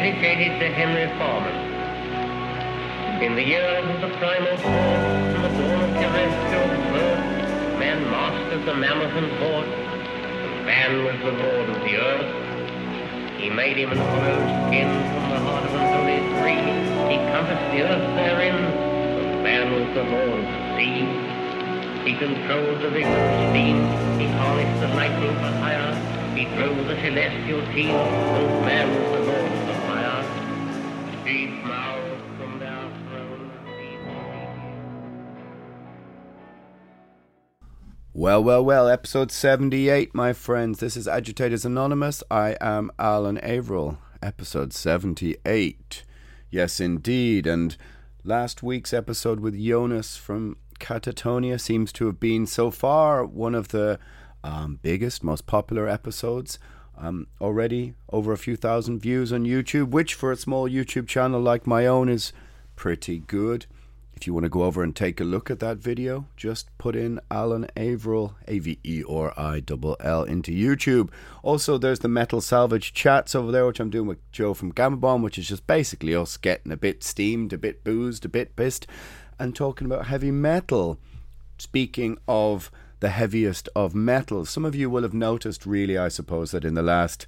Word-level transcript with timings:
dedicated 0.00 0.58
to 0.58 0.66
Henry 0.72 1.04
Foreman. 1.20 1.52
In 3.20 3.36
the 3.36 3.44
years 3.44 3.84
of 3.84 4.00
the 4.00 4.08
primal 4.16 4.56
force 4.56 4.64
and 4.64 5.44
the 5.44 5.52
dawn 5.60 5.76
of 5.76 5.92
terrestrial 5.92 6.68
birth, 6.88 7.76
man 7.76 8.00
mastered 8.08 8.64
the 8.64 8.74
mammoth 8.80 9.12
and 9.12 9.30
horde, 9.36 9.68
and 9.68 10.64
man 10.64 11.04
was 11.04 11.20
the 11.20 11.36
lord 11.36 11.68
of 11.68 11.78
the 11.84 11.96
earth. 12.00 12.32
He 13.36 13.50
made 13.50 13.76
him 13.76 13.92
an 13.92 13.98
hollow 13.98 14.40
skin 14.72 14.88
from 14.88 15.24
the 15.36 15.40
heart 15.44 15.64
of 15.68 15.74
an 15.76 15.84
holy 15.92 16.20
tree. 16.40 16.64
He 17.12 17.16
compassed 17.28 17.68
the 17.76 17.82
earth 17.84 18.16
therein, 18.16 18.56
and 18.56 19.42
man 19.44 19.68
was 19.68 19.84
the 19.92 20.04
lord 20.08 20.40
of 20.40 20.48
the 20.48 20.76
sea. 20.80 21.04
He 22.08 22.16
controlled 22.16 22.80
the 22.80 22.88
vigor 22.88 23.20
of 23.20 23.50
steam. 23.52 23.84
He 24.16 24.32
harnessed 24.32 24.80
the 24.80 24.88
lightning 24.96 25.36
for 25.44 25.52
hire. 25.60 25.92
He 26.34 26.46
drove 26.56 26.88
the 26.88 26.96
celestial 27.04 27.60
team. 27.76 27.92
And 27.92 28.64
man 28.64 28.88
was 28.88 29.12
the 29.12 29.19
Well, 38.20 38.44
well, 38.44 38.62
well, 38.62 38.86
episode 38.86 39.32
78, 39.32 40.14
my 40.14 40.34
friends. 40.34 40.80
This 40.80 40.94
is 40.94 41.08
Agitators 41.08 41.64
Anonymous. 41.64 42.22
I 42.30 42.54
am 42.60 42.90
Alan 42.98 43.38
Averill. 43.38 43.96
Episode 44.20 44.74
78. 44.74 46.04
Yes, 46.50 46.80
indeed. 46.80 47.46
And 47.46 47.78
last 48.22 48.62
week's 48.62 48.92
episode 48.92 49.40
with 49.40 49.58
Jonas 49.58 50.18
from 50.18 50.58
Katatonia 50.78 51.58
seems 51.58 51.92
to 51.92 52.04
have 52.04 52.20
been 52.20 52.46
so 52.46 52.70
far 52.70 53.24
one 53.24 53.54
of 53.54 53.68
the 53.68 53.98
um, 54.44 54.78
biggest, 54.82 55.24
most 55.24 55.46
popular 55.46 55.88
episodes. 55.88 56.58
Um, 56.98 57.26
already 57.40 57.94
over 58.12 58.34
a 58.34 58.36
few 58.36 58.54
thousand 58.54 58.98
views 58.98 59.32
on 59.32 59.46
YouTube, 59.46 59.92
which 59.92 60.12
for 60.12 60.30
a 60.30 60.36
small 60.36 60.68
YouTube 60.68 61.08
channel 61.08 61.40
like 61.40 61.66
my 61.66 61.86
own 61.86 62.10
is 62.10 62.34
pretty 62.76 63.20
good. 63.20 63.64
If 64.20 64.26
you 64.26 64.34
want 64.34 64.44
to 64.44 64.50
go 64.50 64.64
over 64.64 64.82
and 64.82 64.94
take 64.94 65.18
a 65.18 65.24
look 65.24 65.50
at 65.50 65.60
that 65.60 65.78
video, 65.78 66.26
just 66.36 66.68
put 66.76 66.94
in 66.94 67.20
Alan 67.30 67.66
Averill, 67.74 68.34
A 68.46 68.58
V 68.58 68.78
E 68.84 69.02
R 69.08 69.32
I 69.34 69.62
L 69.66 69.96
L, 69.98 70.24
into 70.24 70.52
YouTube. 70.52 71.08
Also, 71.42 71.78
there's 71.78 72.00
the 72.00 72.08
Metal 72.08 72.42
Salvage 72.42 72.92
chats 72.92 73.34
over 73.34 73.50
there, 73.50 73.66
which 73.66 73.80
I'm 73.80 73.88
doing 73.88 74.06
with 74.06 74.18
Joe 74.30 74.52
from 74.52 74.72
Gama 74.72 74.98
Bomb, 74.98 75.22
which 75.22 75.38
is 75.38 75.48
just 75.48 75.66
basically 75.66 76.14
us 76.14 76.36
getting 76.36 76.70
a 76.70 76.76
bit 76.76 77.02
steamed, 77.02 77.54
a 77.54 77.56
bit 77.56 77.82
boozed, 77.82 78.26
a 78.26 78.28
bit 78.28 78.56
pissed, 78.56 78.86
and 79.38 79.56
talking 79.56 79.86
about 79.86 80.08
heavy 80.08 80.30
metal. 80.30 80.98
Speaking 81.56 82.18
of 82.28 82.70
the 83.00 83.08
heaviest 83.08 83.70
of 83.74 83.94
metals, 83.94 84.50
some 84.50 84.66
of 84.66 84.74
you 84.74 84.90
will 84.90 85.02
have 85.02 85.14
noticed, 85.14 85.64
really, 85.64 85.96
I 85.96 86.08
suppose, 86.08 86.50
that 86.50 86.66
in 86.66 86.74
the 86.74 86.82
last, 86.82 87.26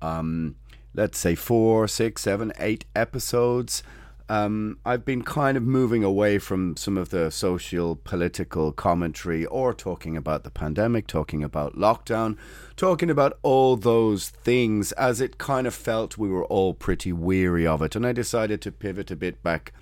um, 0.00 0.56
let's 0.94 1.18
say, 1.18 1.34
four, 1.34 1.86
six, 1.86 2.22
seven, 2.22 2.50
eight 2.58 2.86
episodes, 2.96 3.82
um, 4.30 4.78
I've 4.86 5.04
been 5.04 5.22
kind 5.22 5.56
of 5.56 5.64
moving 5.64 6.04
away 6.04 6.38
from 6.38 6.76
some 6.76 6.96
of 6.96 7.08
the 7.08 7.32
social 7.32 7.96
political 7.96 8.70
commentary 8.70 9.44
or 9.44 9.74
talking 9.74 10.16
about 10.16 10.44
the 10.44 10.52
pandemic, 10.52 11.08
talking 11.08 11.42
about 11.42 11.74
lockdown, 11.74 12.36
talking 12.76 13.10
about 13.10 13.40
all 13.42 13.74
those 13.74 14.28
things 14.28 14.92
as 14.92 15.20
it 15.20 15.38
kind 15.38 15.66
of 15.66 15.74
felt 15.74 16.16
we 16.16 16.28
were 16.28 16.44
all 16.44 16.74
pretty 16.74 17.12
weary 17.12 17.66
of 17.66 17.82
it. 17.82 17.96
And 17.96 18.06
I 18.06 18.12
decided 18.12 18.62
to 18.62 18.70
pivot 18.70 19.10
a 19.10 19.16
bit 19.16 19.42
back 19.42 19.72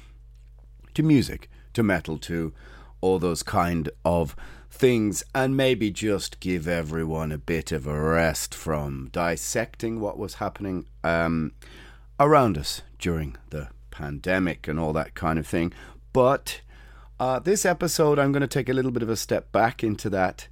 to 0.95 1.03
music, 1.03 1.51
to 1.75 1.83
metal, 1.83 2.17
to 2.21 2.55
all 3.03 3.19
those 3.19 3.43
kind 3.43 3.91
of 4.03 4.35
things, 4.71 5.23
and 5.35 5.59
maybe 5.59 5.91
just 5.91 6.41
give 6.41 6.67
everyone 6.67 7.33
a 7.33 7.39
bit 7.39 7.71
of 7.71 7.87
a 7.87 8.01
rest 8.01 8.55
from 8.55 9.11
dissecting 9.13 10.01
what 10.01 10.17
was 10.17 10.37
happening 10.37 10.87
um, 11.05 11.53
around 12.19 12.57
us 12.57 12.81
during 12.99 13.37
the 13.51 13.69
pandemic 13.99 14.69
and 14.69 14.79
all 14.79 14.93
that 14.93 15.15
kind 15.15 15.39
of 15.39 15.47
thing. 15.47 15.73
But 16.13 16.61
uh, 17.19 17.41
this 17.41 17.67
episode, 17.67 18.19
I'm 18.19 18.31
going 18.31 18.43
to 18.43 18.47
take 18.47 18.69
a 18.69 18.73
little 18.73 18.93
bit 18.93 19.03
of 19.03 19.11
a 19.11 19.17
step 19.17 19.51
back 19.51 19.83
into 19.83 20.09
that, 20.11 20.47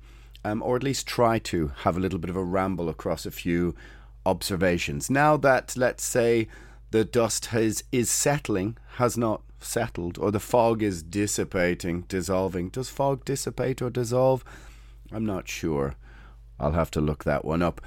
um, 0.44 0.62
or 0.62 0.74
at 0.74 0.82
least 0.82 1.06
try 1.06 1.38
to 1.38 1.68
have 1.84 1.96
a 1.96 2.00
little 2.00 2.18
bit 2.18 2.30
of 2.30 2.36
a 2.36 2.42
ramble 2.42 2.88
across 2.88 3.24
a 3.24 3.30
few 3.30 3.76
observations. 4.24 5.08
Now 5.08 5.36
that, 5.36 5.76
let's 5.76 6.04
say, 6.04 6.48
the 6.90 7.04
dust 7.04 7.46
has 7.46 7.84
is 7.92 8.10
settling, 8.10 8.76
has 8.94 9.16
not 9.16 9.42
settled, 9.60 10.18
or 10.18 10.32
the 10.32 10.40
fog 10.40 10.82
is 10.82 11.04
dissipating, 11.04 12.02
dissolving. 12.08 12.68
Does 12.70 12.88
fog 12.88 13.24
dissipate 13.24 13.80
or 13.80 13.90
dissolve? 13.90 14.44
I'm 15.12 15.24
not 15.24 15.48
sure. 15.48 15.94
I'll 16.58 16.72
have 16.72 16.90
to 16.92 17.00
look 17.00 17.22
that 17.24 17.44
one 17.44 17.62
up. 17.62 17.80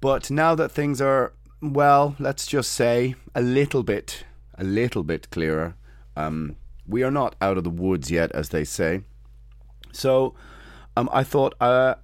But 0.00 0.30
now 0.30 0.54
that 0.54 0.70
things 0.70 1.00
are, 1.00 1.32
well, 1.60 2.14
let's 2.20 2.46
just 2.46 2.70
say 2.72 3.16
a 3.34 3.42
little 3.42 3.82
bit, 3.82 4.24
a 4.56 4.64
little 4.64 5.02
bit 5.02 5.30
clearer, 5.30 5.74
um, 6.16 6.56
we 6.86 7.02
are 7.02 7.10
not 7.10 7.36
out 7.40 7.58
of 7.58 7.64
the 7.64 7.70
woods 7.70 8.10
yet, 8.10 8.32
as 8.32 8.50
they 8.50 8.64
say. 8.64 9.02
So 9.92 10.34
um, 10.96 11.08
I 11.12 11.22
thought, 11.22 11.54
uh, 11.60 11.94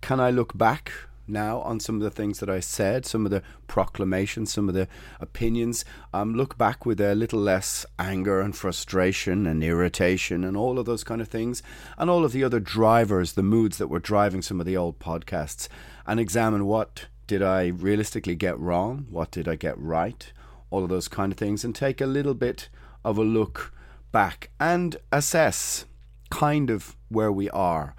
can 0.00 0.20
I 0.20 0.30
look 0.30 0.56
back 0.56 0.92
now 1.28 1.60
on 1.60 1.78
some 1.78 1.96
of 1.96 2.02
the 2.02 2.10
things 2.10 2.40
that 2.40 2.48
I 2.48 2.60
said, 2.60 3.04
some 3.04 3.24
of 3.24 3.30
the 3.30 3.42
proclamations, 3.66 4.52
some 4.52 4.68
of 4.68 4.74
the 4.74 4.88
opinions, 5.20 5.84
um, 6.12 6.34
look 6.34 6.56
back 6.56 6.86
with 6.86 7.00
a 7.00 7.14
little 7.14 7.38
less 7.38 7.84
anger 7.98 8.40
and 8.40 8.56
frustration 8.56 9.46
and 9.46 9.62
irritation 9.62 10.42
and 10.42 10.56
all 10.56 10.78
of 10.78 10.86
those 10.86 11.04
kind 11.04 11.20
of 11.20 11.28
things, 11.28 11.62
and 11.98 12.08
all 12.08 12.24
of 12.24 12.32
the 12.32 12.44
other 12.44 12.60
drivers, 12.60 13.34
the 13.34 13.42
moods 13.42 13.78
that 13.78 13.88
were 13.88 13.98
driving 13.98 14.42
some 14.42 14.58
of 14.58 14.66
the 14.66 14.76
old 14.76 14.98
podcasts, 14.98 15.68
and 16.06 16.18
examine 16.18 16.64
what 16.64 17.06
did 17.26 17.42
I 17.42 17.66
realistically 17.66 18.34
get 18.34 18.58
wrong, 18.58 19.06
what 19.10 19.30
did 19.30 19.46
I 19.46 19.56
get 19.56 19.78
right, 19.78 20.32
all 20.70 20.82
of 20.82 20.90
those 20.90 21.08
kind 21.08 21.32
of 21.32 21.38
things, 21.38 21.64
and 21.64 21.74
take 21.74 22.00
a 22.00 22.06
little 22.06 22.34
bit 22.34 22.68
of 23.04 23.18
a 23.18 23.22
look 23.22 23.72
back 24.12 24.50
and 24.58 24.96
assess 25.12 25.84
kind 26.30 26.70
of 26.70 26.96
where 27.08 27.32
we 27.32 27.48
are, 27.50 27.94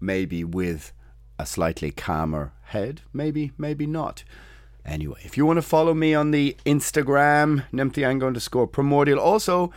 maybe 0.00 0.44
with 0.44 0.92
a 1.38 1.46
slightly 1.46 1.90
calmer 1.90 2.52
head, 2.62 3.02
maybe, 3.12 3.52
maybe 3.56 3.86
not. 3.86 4.24
Anyway, 4.84 5.20
if 5.22 5.36
you 5.36 5.44
want 5.44 5.58
to 5.58 5.62
follow 5.62 5.94
me 5.94 6.14
on 6.14 6.30
the 6.30 6.56
Instagram, 6.64 7.64
nemtheanga 7.72 8.26
underscore 8.26 8.66
primordial. 8.66 9.20
Also, 9.20 9.70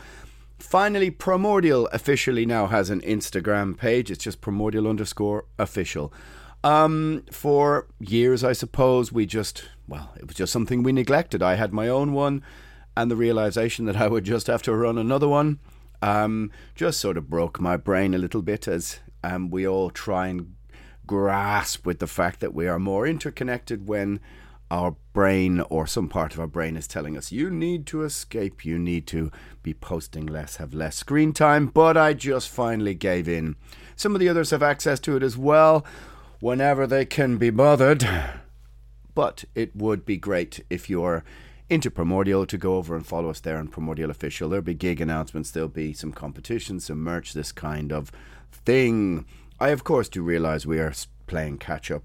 finally, 0.58 1.12
Primordial 1.12 1.88
officially 1.88 2.46
now 2.46 2.68
has 2.68 2.90
an 2.90 3.02
Instagram 3.02 3.78
page. 3.78 4.10
It's 4.10 4.24
just 4.24 4.42
primordial 4.42 4.88
underscore 4.88 5.46
official. 5.60 6.14
Um, 6.64 7.24
for 7.32 7.88
years, 8.00 8.44
I 8.44 8.54
suppose, 8.54 9.12
we 9.12 9.26
just, 9.26 9.64
well, 9.88 10.12
it 10.18 10.28
was 10.28 10.36
just 10.36 10.54
something 10.54 10.84
we 10.84 10.92
neglected. 10.92 11.42
I 11.42 11.56
had 11.56 11.74
my 11.74 11.88
own 11.88 12.14
one 12.14 12.44
and 12.96 13.10
the 13.10 13.16
realization 13.16 13.86
that 13.86 13.96
I 13.96 14.08
would 14.08 14.26
just 14.26 14.48
have 14.48 14.62
to 14.64 14.76
run 14.76 14.98
another 14.98 15.28
one. 15.28 15.60
um, 16.02 16.52
just 16.76 17.00
sort 17.00 17.18
of 17.18 17.30
broke 17.30 17.60
my 17.60 17.78
brain 17.78 18.14
a 18.14 18.18
little 18.18 18.42
bit 18.42 18.68
as 18.68 19.00
um, 19.24 19.50
we 19.50 19.68
all 19.68 19.90
try 19.90 20.28
and 20.28 20.56
grasp 21.06 21.86
with 21.86 22.00
the 22.00 22.08
fact 22.08 22.40
that 22.40 22.54
we 22.54 22.68
are 22.68 22.80
more 22.80 23.06
interconnected 23.06 23.88
when 23.88 24.20
our 24.70 24.96
brain 25.12 25.60
or 25.70 25.86
some 25.86 26.08
part 26.08 26.34
of 26.34 26.40
our 26.40 26.48
brain 26.48 26.78
is 26.78 26.88
telling 26.88 27.18
us 27.18 27.32
you 27.32 27.50
need 27.50 27.86
to 27.86 28.04
escape, 28.04 28.64
you 28.66 28.80
need 28.80 29.06
to 29.06 29.30
be 29.62 29.74
posting 29.74 30.26
less, 30.26 30.56
have 30.58 30.74
less 30.74 30.96
screen 30.96 31.34
time. 31.34 31.68
But 31.68 31.98
I 31.98 32.14
just 32.14 32.50
finally 32.50 32.96
gave 32.96 33.28
in. 33.28 33.58
Some 33.98 34.16
of 34.16 34.20
the 34.20 34.30
others 34.30 34.52
have 34.52 34.64
access 34.64 35.00
to 35.02 35.18
it 35.18 35.24
as 35.24 35.38
well 35.38 35.86
whenever 36.42 36.86
they 36.86 37.06
can 37.06 37.38
be 37.38 37.50
bothered. 37.50 38.06
But 39.16 39.46
it 39.56 39.74
would 39.76 40.06
be 40.06 40.18
great 40.18 40.66
if 40.70 40.90
you're 40.90 41.24
into 41.70 41.90
Primordial 41.90 42.46
to 42.48 42.58
go 42.58 42.76
over 42.76 42.96
and 42.96 43.06
follow 43.06 43.30
us 43.30 43.40
there 43.40 43.58
on 43.58 43.70
Primordial 43.70 44.12
Official. 44.12 44.50
There'll 44.50 44.62
be 44.62 44.74
gig 44.74 45.00
announcements, 45.00 45.52
there'll 45.52 45.70
be 45.70 45.94
some 45.94 46.12
competitions, 46.12 46.86
some 46.86 47.02
merch, 47.02 47.32
this 47.32 47.54
kind 47.54 47.94
of 47.94 48.12
thing. 48.52 49.26
I, 49.60 49.70
of 49.70 49.86
course, 49.86 50.10
do 50.10 50.22
realize 50.22 50.68
we 50.68 50.80
are 50.80 50.94
playing 51.28 51.60
catch 51.60 51.90
up 51.90 52.04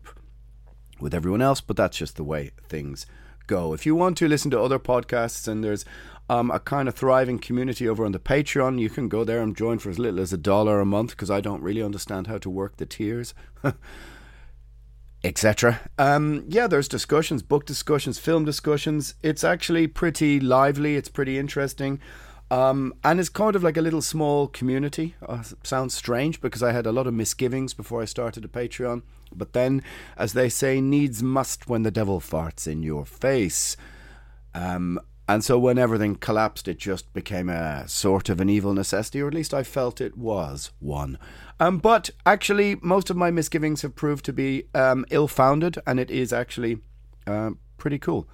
with 1.00 1.15
everyone 1.15 1.43
else, 1.43 1.61
but 1.61 1.77
that's 1.77 1.97
just 1.97 2.17
the 2.17 2.25
way 2.25 2.53
things 2.69 3.06
go. 3.47 3.73
If 3.73 3.87
you 3.87 3.94
want 3.94 4.17
to 4.19 4.29
listen 4.29 4.50
to 4.53 4.61
other 4.61 4.79
podcasts 4.79 5.49
and 5.49 5.65
there's 5.65 5.85
um, 6.29 6.50
a 6.50 6.61
kind 6.61 6.89
of 6.89 6.94
thriving 6.94 7.39
community 7.39 7.89
over 7.89 8.05
on 8.05 8.12
the 8.12 8.19
Patreon, 8.19 8.79
you 8.79 8.91
can 8.91 9.09
go 9.09 9.25
there 9.25 9.41
and 9.41 9.56
join 9.56 9.79
for 9.79 9.91
as 9.91 9.99
little 9.99 10.21
as 10.21 10.32
a 10.32 10.39
dollar 10.39 10.81
a 10.81 10.87
month 10.87 11.11
because 11.11 11.31
I 11.31 11.41
don't 11.41 11.62
really 11.62 11.82
understand 11.82 12.27
how 12.27 12.39
to 12.39 12.50
work 12.50 12.77
the 12.77 12.87
tiers. 12.87 13.35
etc. 15.25 15.81
Um, 15.99 16.45
yeah, 16.49 16.67
there's 16.67 16.89
discussions, 16.89 17.43
book 17.43 17.67
discussions, 17.67 18.19
film 18.19 18.45
discussions. 18.45 19.15
It's 19.23 19.45
actually 19.45 19.87
pretty 19.87 20.41
lively. 20.41 20.97
It's 20.97 21.09
pretty 21.09 21.39
interesting. 21.39 22.01
Um, 22.51 22.95
and 23.03 23.19
it's 23.19 23.29
kind 23.29 23.57
of 23.57 23.65
like 23.65 23.77
a 23.77 23.81
little 23.83 24.03
small 24.03 24.47
community. 24.47 25.17
Uh, 25.27 25.43
sounds 25.65 25.95
strange 25.95 26.41
because 26.41 26.63
I 26.63 26.73
had 26.73 26.87
a 26.87 26.93
lot 26.93 27.07
of 27.07 27.15
misgivings 27.15 27.75
before 27.75 28.03
I 28.03 28.05
started 28.05 28.45
a 28.45 28.49
Patreon. 28.49 29.03
But 29.35 29.53
then, 29.53 29.83
as 30.17 30.33
they 30.33 30.49
say, 30.49 30.81
needs 30.81 31.23
must 31.23 31.69
when 31.69 31.83
the 31.83 31.91
devil 31.91 32.21
farts 32.21 32.69
in 32.69 32.83
your 32.83 33.05
face. 33.05 33.77
Um, 34.55 35.01
and 35.28 35.44
so 35.44 35.58
when 35.58 35.78
everything 35.78 36.14
collapsed, 36.14 36.69
it 36.69 36.78
just 36.78 37.12
became 37.12 37.49
a 37.49 37.88
sort 37.88 38.28
of 38.28 38.40
an 38.40 38.49
evil 38.49 38.73
necessity, 38.73 39.20
or 39.20 39.28
at 39.28 39.34
least 39.34 39.52
I 39.52 39.62
felt 39.62 40.00
it 40.00 40.17
was 40.17 40.70
one. 40.78 41.19
Um, 41.58 41.78
but 41.78 42.11
actually, 42.25 42.76
most 42.82 43.11
of 43.11 43.17
my 43.17 43.31
misgivings 43.31 43.82
have 43.82 43.96
proved 43.96 44.25
to 44.26 44.32
be 44.32 44.64
um, 44.75 45.05
ill 45.11 45.26
founded, 45.26 45.78
and 45.87 45.99
it 45.99 46.11
is 46.11 46.32
actually 46.32 46.78
uh, 47.26 47.50
pretty 47.76 47.99
cool. 47.99 48.28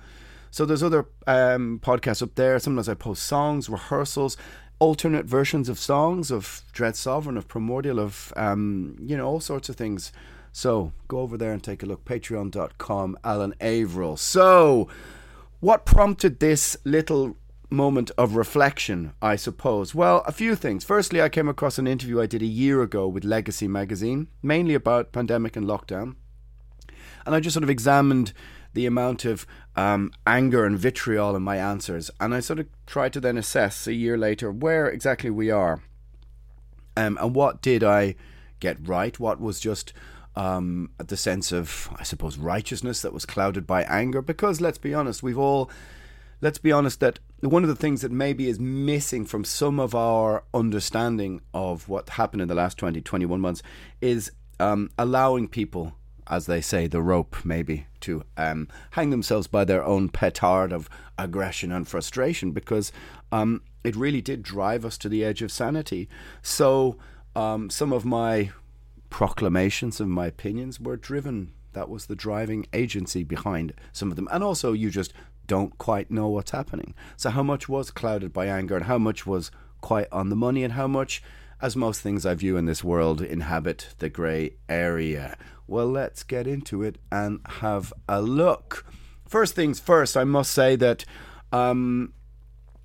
So 0.51 0.67
there's 0.67 0.83
other 0.83 1.07
um, 1.27 1.81
podcasts 1.83 2.23
up 2.23 2.35
there. 2.35 2.59
Sometimes 2.59 2.89
I 2.89 2.95
post 2.95 3.23
songs, 3.23 3.71
rehearsals, 3.71 4.37
alternate 4.79 5.25
versions 5.25 5.71
of 5.71 5.79
songs 5.79 6.31
of 6.31 6.61
Dread 6.73 6.95
Sovereign, 6.95 7.39
of 7.39 7.49
Primordial, 7.49 7.99
of 7.99 8.35
um, 8.37 8.97
you 9.01 9.17
know 9.17 9.27
all 9.27 9.41
sorts 9.41 9.71
of 9.71 9.77
things. 9.77 10.13
So 10.53 10.93
go 11.09 11.21
over 11.21 11.39
there 11.39 11.53
and 11.53 11.63
take 11.63 11.83
a 11.83 11.87
look. 11.87 12.05
Patreon.com, 12.05 13.17
Alan 13.25 13.55
Averill. 13.63 14.19
So, 14.19 14.89
what 15.63 15.87
prompted 15.87 16.41
this 16.41 16.77
little 16.85 17.37
moment 17.71 18.11
of 18.19 18.35
reflection, 18.35 19.13
I 19.23 19.37
suppose? 19.37 19.95
Well, 19.95 20.25
a 20.27 20.33
few 20.33 20.57
things. 20.57 20.83
Firstly, 20.83 21.23
I 21.23 21.29
came 21.29 21.49
across 21.49 21.79
an 21.79 21.87
interview 21.87 22.21
I 22.21 22.27
did 22.27 22.43
a 22.43 22.47
year 22.47 22.83
ago 22.83 23.07
with 23.07 23.23
Legacy 23.23 23.69
magazine, 23.69 24.27
mainly 24.43 24.75
about 24.75 25.13
pandemic 25.13 25.55
and 25.55 25.65
lockdown. 25.65 26.17
And 27.25 27.33
I 27.33 27.39
just 27.39 27.55
sort 27.55 27.63
of 27.63 27.71
examined 27.71 28.33
the 28.75 28.87
amount 28.87 29.25
of 29.25 29.47
um, 29.77 30.11
anger 30.27 30.67
and 30.67 30.77
vitriol 30.77 31.37
in 31.37 31.45
my 31.45 31.59
answers. 31.59 32.11
And 32.19 32.35
I 32.35 32.41
sort 32.41 32.59
of 32.59 32.67
tried 32.87 33.13
to 33.13 33.21
then 33.21 33.39
assess 33.39 33.87
a 33.87 33.95
year 33.95 34.19
later 34.19 34.51
where 34.51 34.89
exactly 34.89 35.31
we 35.31 35.53
are. 35.53 35.81
Um, 36.97 37.17
and 37.21 37.37
what 37.37 37.63
did 37.63 37.85
I 37.85 38.17
get 38.59 38.79
right? 38.85 39.17
What 39.21 39.41
was 39.41 39.61
just 39.61 39.93
um, 40.37 40.91
the 40.99 41.17
sense 41.17 41.53
of, 41.53 41.89
I 41.97 42.03
suppose, 42.03 42.39
righteousness 42.39 43.03
that 43.03 43.13
was 43.13 43.27
clouded 43.27 43.67
by 43.67 43.83
anger. 43.85 44.23
Because 44.23 44.61
let's 44.61 44.79
be 44.79 44.95
honest, 44.95 45.23
we've 45.23 45.39
all, 45.39 45.71
let's 46.41 46.59
be 46.59 46.73
honest, 46.73 47.01
that 47.01 47.19
one 47.41 47.63
of 47.63 47.69
the 47.69 47.77
things 47.77 48.03
that 48.03 48.13
maybe 48.13 48.49
is 48.49 48.59
missing 48.59 49.27
from 49.27 49.45
some 49.45 49.81
of 49.81 49.95
our 49.95 50.45
understanding 50.55 51.41
of 51.53 51.89
what 51.89 52.09
happened 52.11 52.43
in 52.43 52.49
the 52.49 52.55
last 52.55 52.79
20, 52.79 53.01
21 53.01 53.41
months 53.41 53.63
is 54.01 54.31
um, 54.61 54.91
allowing 54.97 55.49
people, 55.49 55.95
as 56.29 56.47
they 56.47 56.61
say, 56.61 56.87
the 56.87 57.03
rope 57.03 57.37
maybe, 57.45 57.87
to 58.01 58.25
um, 58.37 58.69
hang 58.93 59.11
themselves 59.11 59.47
by 59.47 59.65
their 59.65 59.85
own 59.85 60.09
petard 60.09 60.73
of 60.73 60.89
aggression 61.19 61.73
and 61.73 61.89
frustration 61.89 62.53
because 62.53 62.93
um, 63.33 63.63
it 63.85 63.97
really 63.97 64.21
did 64.21 64.43
drive 64.43 64.85
us 64.85 64.97
to 64.99 65.09
the 65.09 65.25
edge 65.25 65.43
of 65.43 65.51
sanity. 65.51 66.09
So, 66.43 66.97
um, 67.35 67.71
some 67.71 67.93
of 67.93 68.05
my 68.05 68.51
proclamations 69.13 70.01
of 70.01 70.09
my 70.09 70.27
opinions 70.27 70.81
were 70.81 70.97
driven. 70.97 71.53
That 71.75 71.91
was 71.91 72.07
the 72.07 72.17
driving 72.17 72.67
agency 72.73 73.23
behind 73.23 73.75
some 73.93 74.11
of 74.11 74.17
them. 74.17 74.27
And 74.33 74.43
also, 74.43 74.73
you 74.73 74.89
just 74.89 75.13
don't 75.47 75.77
quite 75.77 76.11
know 76.11 76.29
what's 76.29 76.53
happening. 76.53 76.95
So, 77.19 77.29
how 77.29 77.43
much 77.43 77.69
was 77.69 77.91
clouded 77.91 78.33
by 78.33 78.47
anger 78.47 78.75
and 78.75 78.87
how 78.87 78.97
much 78.97 79.27
was 79.27 79.51
quite 79.83 80.09
on 80.11 80.31
the 80.31 80.37
money 80.37 80.65
and 80.65 80.73
how 80.73 80.87
much, 80.87 81.23
as 81.61 81.77
most 81.77 82.01
things 82.01 82.25
I 82.25 82.35
view 82.35 82.57
in 82.57 82.65
this 82.65 82.83
world, 82.83 83.21
inhabit 83.21 83.95
the 83.99 84.09
grey 84.09 84.55
area? 84.67 85.37
Well, 85.67 85.89
let's 85.89 86.23
get 86.23 86.47
into 86.47 86.83
it 86.83 86.97
and 87.11 87.41
have 87.61 87.93
a 88.09 88.23
look. 88.23 88.87
First 89.29 89.55
things 89.55 89.79
first, 89.79 90.17
I 90.17 90.25
must 90.25 90.53
say 90.53 90.75
that 90.77 91.05
um, 91.53 92.15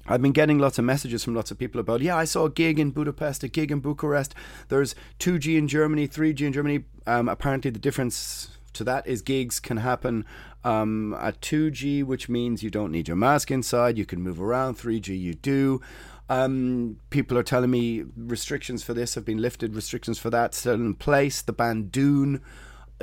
I've 0.07 0.21
been 0.21 0.31
getting 0.31 0.57
lots 0.57 0.79
of 0.79 0.85
messages 0.85 1.23
from 1.23 1.35
lots 1.35 1.51
of 1.51 1.57
people 1.57 1.81
about, 1.81 2.01
yeah, 2.01 2.15
I 2.15 2.23
saw 2.23 2.45
a 2.45 2.49
gig 2.49 2.79
in 2.79 2.91
Budapest, 2.91 3.43
a 3.43 3.47
gig 3.47 3.71
in 3.71 3.79
Bucharest. 3.79 4.33
There's 4.69 4.95
2G 5.19 5.57
in 5.57 5.67
Germany, 5.67 6.07
3G 6.07 6.41
in 6.41 6.53
Germany. 6.53 6.85
Um, 7.05 7.27
apparently, 7.27 7.71
the 7.71 7.79
difference 7.79 8.57
to 8.73 8.83
that 8.85 9.05
is 9.05 9.21
gigs 9.21 9.59
can 9.59 9.77
happen 9.77 10.25
um, 10.63 11.13
at 11.19 11.41
2G, 11.41 12.05
which 12.05 12.29
means 12.29 12.63
you 12.63 12.69
don't 12.69 12.91
need 12.91 13.07
your 13.07 13.17
mask 13.17 13.51
inside. 13.51 13.97
You 13.97 14.05
can 14.05 14.21
move 14.21 14.41
around. 14.41 14.77
3G, 14.77 15.19
you 15.19 15.33
do. 15.33 15.81
Um, 16.29 16.97
people 17.09 17.37
are 17.37 17.43
telling 17.43 17.71
me 17.71 18.03
restrictions 18.15 18.83
for 18.83 18.93
this 18.93 19.15
have 19.15 19.25
been 19.25 19.41
lifted, 19.41 19.75
restrictions 19.75 20.19
for 20.19 20.29
that 20.29 20.53
still 20.53 20.73
in 20.73 20.93
place. 20.93 21.41
The 21.41 21.53
band 21.53 21.91
Dune 21.91 22.41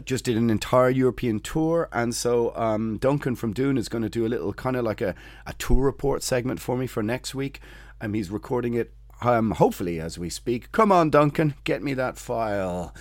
just 0.05 0.25
did 0.25 0.37
an 0.37 0.51
entire 0.51 0.91
European 0.91 1.41
tour, 1.41 1.89
and 1.93 2.15
so 2.15 2.55
um, 2.57 2.99
Duncan 2.99 3.37
from 3.37 3.53
Dune 3.53 3.79
is 3.79 3.89
going 3.89 4.03
to 4.03 4.09
do 4.09 4.27
a 4.27 4.29
little 4.29 4.53
kind 4.53 4.77
of 4.77 4.85
like 4.85 5.01
a, 5.01 5.15
a 5.47 5.53
tour 5.55 5.85
report 5.85 6.23
segment 6.23 6.61
for 6.61 6.77
me 6.77 6.87
for 6.87 7.03
next 7.03 7.35
week. 7.35 7.61
Um, 8.01 8.15
he's 8.15 8.31
recording 8.31 8.75
it, 8.75 8.93
um, 9.23 9.53
hopefully 9.53 10.01
as 10.01 10.19
we 10.19 10.31
speak. 10.31 10.73
Come 10.73 10.91
on, 10.91 11.11
Duncan, 11.11 11.55
get 11.65 11.83
me 11.83 11.95
that 11.95 12.19
file. 12.19 12.93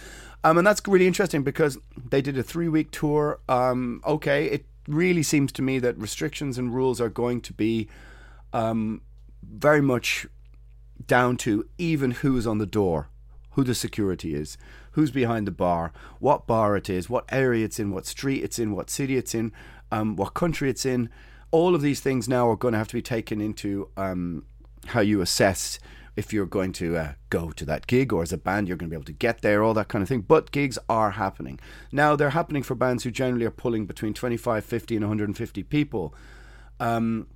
Um, 0.44 0.58
and 0.58 0.68
that's 0.68 0.82
really 0.88 1.08
interesting 1.08 1.44
because 1.44 1.78
they 2.10 2.22
did 2.22 2.38
a 2.38 2.44
three 2.44 2.68
week 2.68 2.92
tour. 2.92 3.40
Um, 3.50 4.02
okay, 4.06 4.46
it 4.46 4.66
really 4.88 5.24
seems 5.24 5.52
to 5.54 5.62
me 5.62 5.80
that 5.80 5.98
restrictions 5.98 6.58
and 6.58 6.76
rules 6.76 7.02
are 7.02 7.10
going 7.10 7.42
to 7.42 7.54
be 7.54 7.88
um, 8.52 9.02
very 9.42 9.82
much 9.82 10.28
down 11.08 11.38
to 11.38 11.68
even 11.78 12.12
who's 12.12 12.46
on 12.46 12.60
the 12.60 12.66
door, 12.66 13.10
who 13.52 13.64
the 13.64 13.74
security 13.74 14.36
is 14.36 14.58
who's 14.94 15.12
behind 15.12 15.48
the 15.48 15.52
bar, 15.52 15.92
what 16.20 16.48
bar 16.48 16.76
it 16.76 16.90
is, 16.90 17.10
what 17.10 17.26
area 17.32 17.66
it's 17.66 17.80
in, 17.80 17.92
what 17.92 18.06
street 18.06 18.44
it's 18.44 18.58
in, 18.58 18.74
what 18.74 18.90
city 18.90 19.18
it's 19.18 19.36
in, 19.36 19.52
um, 19.92 20.16
what 20.16 20.34
country 20.34 20.70
it's 20.70 20.86
in. 20.86 21.10
All 21.52 21.76
of 21.76 21.82
these 21.82 22.00
things 22.00 22.28
now 22.28 22.50
are 22.50 22.56
going 22.56 22.72
to 22.72 22.78
have 22.78 22.88
to 22.88 22.96
be 22.96 23.02
taken 23.02 23.42
into 23.42 23.90
um, 23.98 24.46
how 24.88 25.02
you 25.02 25.22
assess 25.22 25.80
if 26.16 26.32
you're 26.32 26.46
going 26.46 26.72
to 26.72 26.96
uh, 26.96 27.14
go 27.30 27.50
to 27.52 27.66
that 27.66 27.88
gig 27.88 28.14
or 28.14 28.22
as 28.22 28.32
a 28.32 28.38
band 28.38 28.68
you're 28.68 28.78
going 28.78 28.88
to 28.88 28.94
be 28.94 28.96
able 28.96 29.06
to 29.06 29.12
get 29.12 29.42
there 29.42 29.64
all 29.64 29.74
that 29.74 29.88
kind 29.88 30.02
of 30.02 30.10
thing. 30.10 30.22
But 30.22 30.52
gigs 30.52 30.78
are 30.88 31.12
happening. 31.12 31.60
Now 31.92 32.16
they're 32.16 32.32
happening 32.32 32.64
for 32.64 32.76
bands 32.76 33.04
who 33.04 33.12
generally 33.12 33.46
are 33.46 33.52
pulling 33.52 33.86
between 33.86 34.14
25 34.14 34.64
50 34.64 34.96
and 34.96 35.04
150 35.06 35.64
people. 35.64 36.14
Um, 36.80 37.28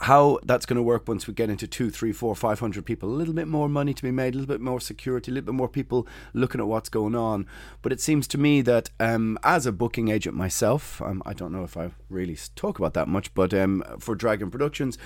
how 0.00 0.38
that's 0.44 0.64
going 0.64 0.76
to 0.76 0.82
work 0.82 1.06
once 1.06 1.26
we 1.26 1.34
get 1.34 1.50
into 1.50 1.66
two, 1.66 1.90
three, 1.90 2.12
four, 2.12 2.34
five 2.34 2.58
hundred 2.58 2.86
people. 2.86 3.08
A 3.08 3.12
little 3.12 3.34
bit 3.34 3.46
more 3.46 3.68
money 3.68 3.92
to 3.92 4.02
be 4.02 4.10
made, 4.10 4.34
a 4.34 4.38
little 4.38 4.54
bit 4.54 4.60
more 4.60 4.80
security, 4.80 5.30
a 5.30 5.34
little 5.34 5.46
bit 5.46 5.54
more 5.54 5.68
people 5.68 6.06
looking 6.32 6.60
at 6.60 6.66
what's 6.66 6.88
going 6.88 7.14
on. 7.14 7.46
But 7.82 7.92
it 7.92 8.00
seems 8.00 8.26
to 8.28 8.38
me 8.38 8.62
that 8.62 8.88
um, 8.98 9.38
as 9.42 9.66
a 9.66 9.72
booking 9.72 10.08
agent 10.08 10.34
myself, 10.34 11.02
um, 11.02 11.22
I 11.26 11.34
don't 11.34 11.52
know 11.52 11.64
if 11.64 11.76
I 11.76 11.90
really 12.08 12.38
talk 12.56 12.78
about 12.78 12.94
that 12.94 13.08
much, 13.08 13.34
but 13.34 13.52
um, 13.52 13.84
for 13.98 14.14
Dragon 14.14 14.50
Productions, 14.50 14.96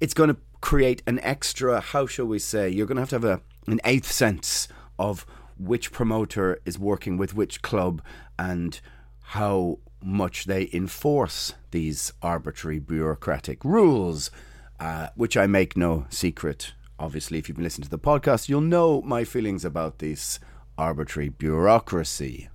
it's 0.00 0.14
going 0.14 0.28
to 0.28 0.36
create 0.60 1.02
an 1.06 1.18
extra. 1.20 1.80
How 1.80 2.06
shall 2.06 2.26
we 2.26 2.38
say? 2.38 2.68
You're 2.68 2.86
going 2.86 2.96
to 2.96 3.02
have 3.02 3.10
to 3.10 3.16
have 3.16 3.24
a 3.24 3.40
an 3.66 3.80
eighth 3.84 4.12
sense 4.12 4.68
of 4.98 5.26
which 5.58 5.90
promoter 5.90 6.60
is 6.66 6.78
working 6.78 7.16
with 7.16 7.34
which 7.34 7.62
club 7.62 8.02
and 8.38 8.80
how 9.28 9.78
much 10.06 10.44
they 10.44 10.70
enforce 10.72 11.54
these 11.72 12.12
arbitrary 12.22 12.78
bureaucratic 12.78 13.64
rules, 13.64 14.30
uh, 14.78 15.08
which 15.16 15.36
I 15.36 15.46
make 15.48 15.76
no 15.76 16.06
secret. 16.08 16.72
Obviously, 16.98 17.38
if 17.38 17.48
you've 17.48 17.56
been 17.56 17.64
listening 17.64 17.86
to 17.86 17.90
the 17.90 17.98
podcast, 17.98 18.48
you'll 18.48 18.60
know 18.60 19.02
my 19.02 19.24
feelings 19.24 19.64
about 19.64 19.98
this 19.98 20.38
arbitrary 20.78 21.28
bureaucracy. 21.28 22.48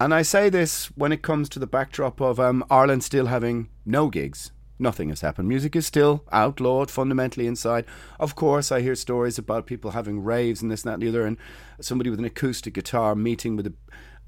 And 0.00 0.14
I 0.14 0.22
say 0.22 0.48
this 0.48 0.86
when 0.96 1.12
it 1.12 1.22
comes 1.22 1.48
to 1.50 1.58
the 1.58 1.66
backdrop 1.66 2.20
of 2.20 2.40
um, 2.40 2.64
Ireland 2.70 3.04
still 3.04 3.26
having 3.26 3.68
no 3.84 4.08
gigs. 4.08 4.52
Nothing 4.78 5.08
has 5.10 5.22
happened. 5.22 5.48
Music 5.48 5.74
is 5.76 5.86
still 5.86 6.24
outlawed 6.32 6.90
fundamentally 6.90 7.46
inside. 7.46 7.86
Of 8.20 8.34
course, 8.34 8.70
I 8.70 8.82
hear 8.82 8.94
stories 8.94 9.38
about 9.38 9.66
people 9.66 9.92
having 9.92 10.22
raves 10.22 10.60
and 10.60 10.70
this, 10.70 10.82
and 10.82 10.90
that, 10.90 10.94
and 10.94 11.02
the 11.02 11.08
other, 11.08 11.26
and 11.26 11.38
somebody 11.80 12.10
with 12.10 12.18
an 12.18 12.26
acoustic 12.26 12.74
guitar 12.74 13.14
meeting 13.14 13.56
with 13.56 13.66
a, 13.68 13.74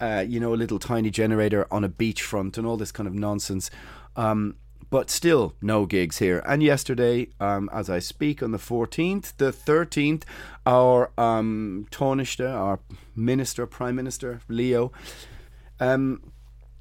uh, 0.01 0.25
you 0.27 0.41
know, 0.41 0.55
a 0.55 0.57
little 0.57 0.79
tiny 0.79 1.11
generator 1.11 1.67
on 1.71 1.85
a 1.85 1.89
beachfront 1.89 2.57
and 2.57 2.67
all 2.67 2.77
this 2.77 2.93
kind 2.93 3.07
of 3.07 3.15
nonsense. 3.15 3.71
Um, 4.17 4.57
but 4.91 5.11
still, 5.11 5.55
no 5.61 5.85
gigs 5.85 6.19
here. 6.19 6.43
And 6.47 6.63
yesterday, 6.63 7.29
um, 7.41 7.69
as 7.73 7.91
I 7.91 7.99
speak 7.99 8.43
on 8.43 8.53
the 8.53 8.59
14th, 8.59 9.37
the 9.37 9.53
13th, 9.53 10.23
our 10.65 11.11
um, 11.19 11.87
Taoiseach, 11.91 12.49
our 12.49 12.81
minister, 13.15 13.67
prime 13.67 13.97
minister, 13.97 14.41
Leo, 14.49 14.93
um, 15.79 16.33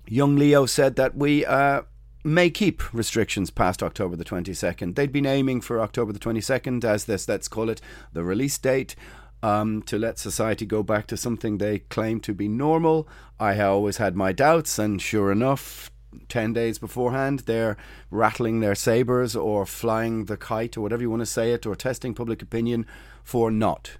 young 0.07 0.36
Leo 0.36 0.65
said 0.65 0.95
that 0.95 1.15
we. 1.15 1.45
Uh, 1.45 1.81
may 2.24 2.50
keep 2.50 2.93
restrictions 2.93 3.50
past 3.50 3.81
October 3.81 4.17
the 4.17 4.25
22nd. 4.25 4.95
They'd 4.95 5.13
been 5.13 5.25
aiming 5.25 5.62
for 5.62 5.79
October 5.79 6.12
the 6.12 6.19
22nd 6.19 6.83
as 6.83 7.05
this, 7.05 7.27
let's 7.29 7.47
call 7.47 7.69
it, 7.69 7.79
the 8.12 8.24
release 8.24 8.57
date. 8.57 8.95
Um, 9.44 9.84
to 9.84 10.00
let 10.00 10.17
society 10.17 10.65
go 10.65 10.82
back 10.82 11.06
to 11.08 11.15
something 11.15 11.58
they 11.58 11.79
claim 11.79 12.20
to 12.22 12.34
be 12.34 12.48
normal. 12.48 13.08
I 13.39 13.60
always 13.62 13.98
had 13.98 14.15
my 14.15 14.32
doubts, 14.32 14.79
and 14.79 15.00
sure 15.00 15.32
enough, 15.32 15.91
10 16.27 16.53
days 16.53 16.79
beforehand, 16.79 17.41
they're 17.41 17.77
rattling 18.10 18.60
their 18.60 18.74
sabres 18.74 19.36
or 19.36 19.65
flying 19.67 20.25
the 20.25 20.38
kite 20.38 20.75
or 20.75 20.82
whatever 20.82 21.03
you 21.03 21.10
want 21.10 21.22
to 21.22 21.27
say 21.27 21.53
it, 21.53 21.65
or 21.67 21.75
testing 21.75 22.15
public 22.15 22.41
opinion 22.41 22.88
for 23.24 23.51
not 23.51 23.98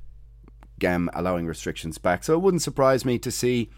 um, 0.86 1.10
allowing 1.14 1.46
restrictions 1.46 1.98
back. 1.98 2.24
So 2.24 2.34
it 2.34 2.42
wouldn't 2.42 2.64
surprise 2.64 3.06
me 3.06 3.20
to 3.20 3.32
see 3.32 3.70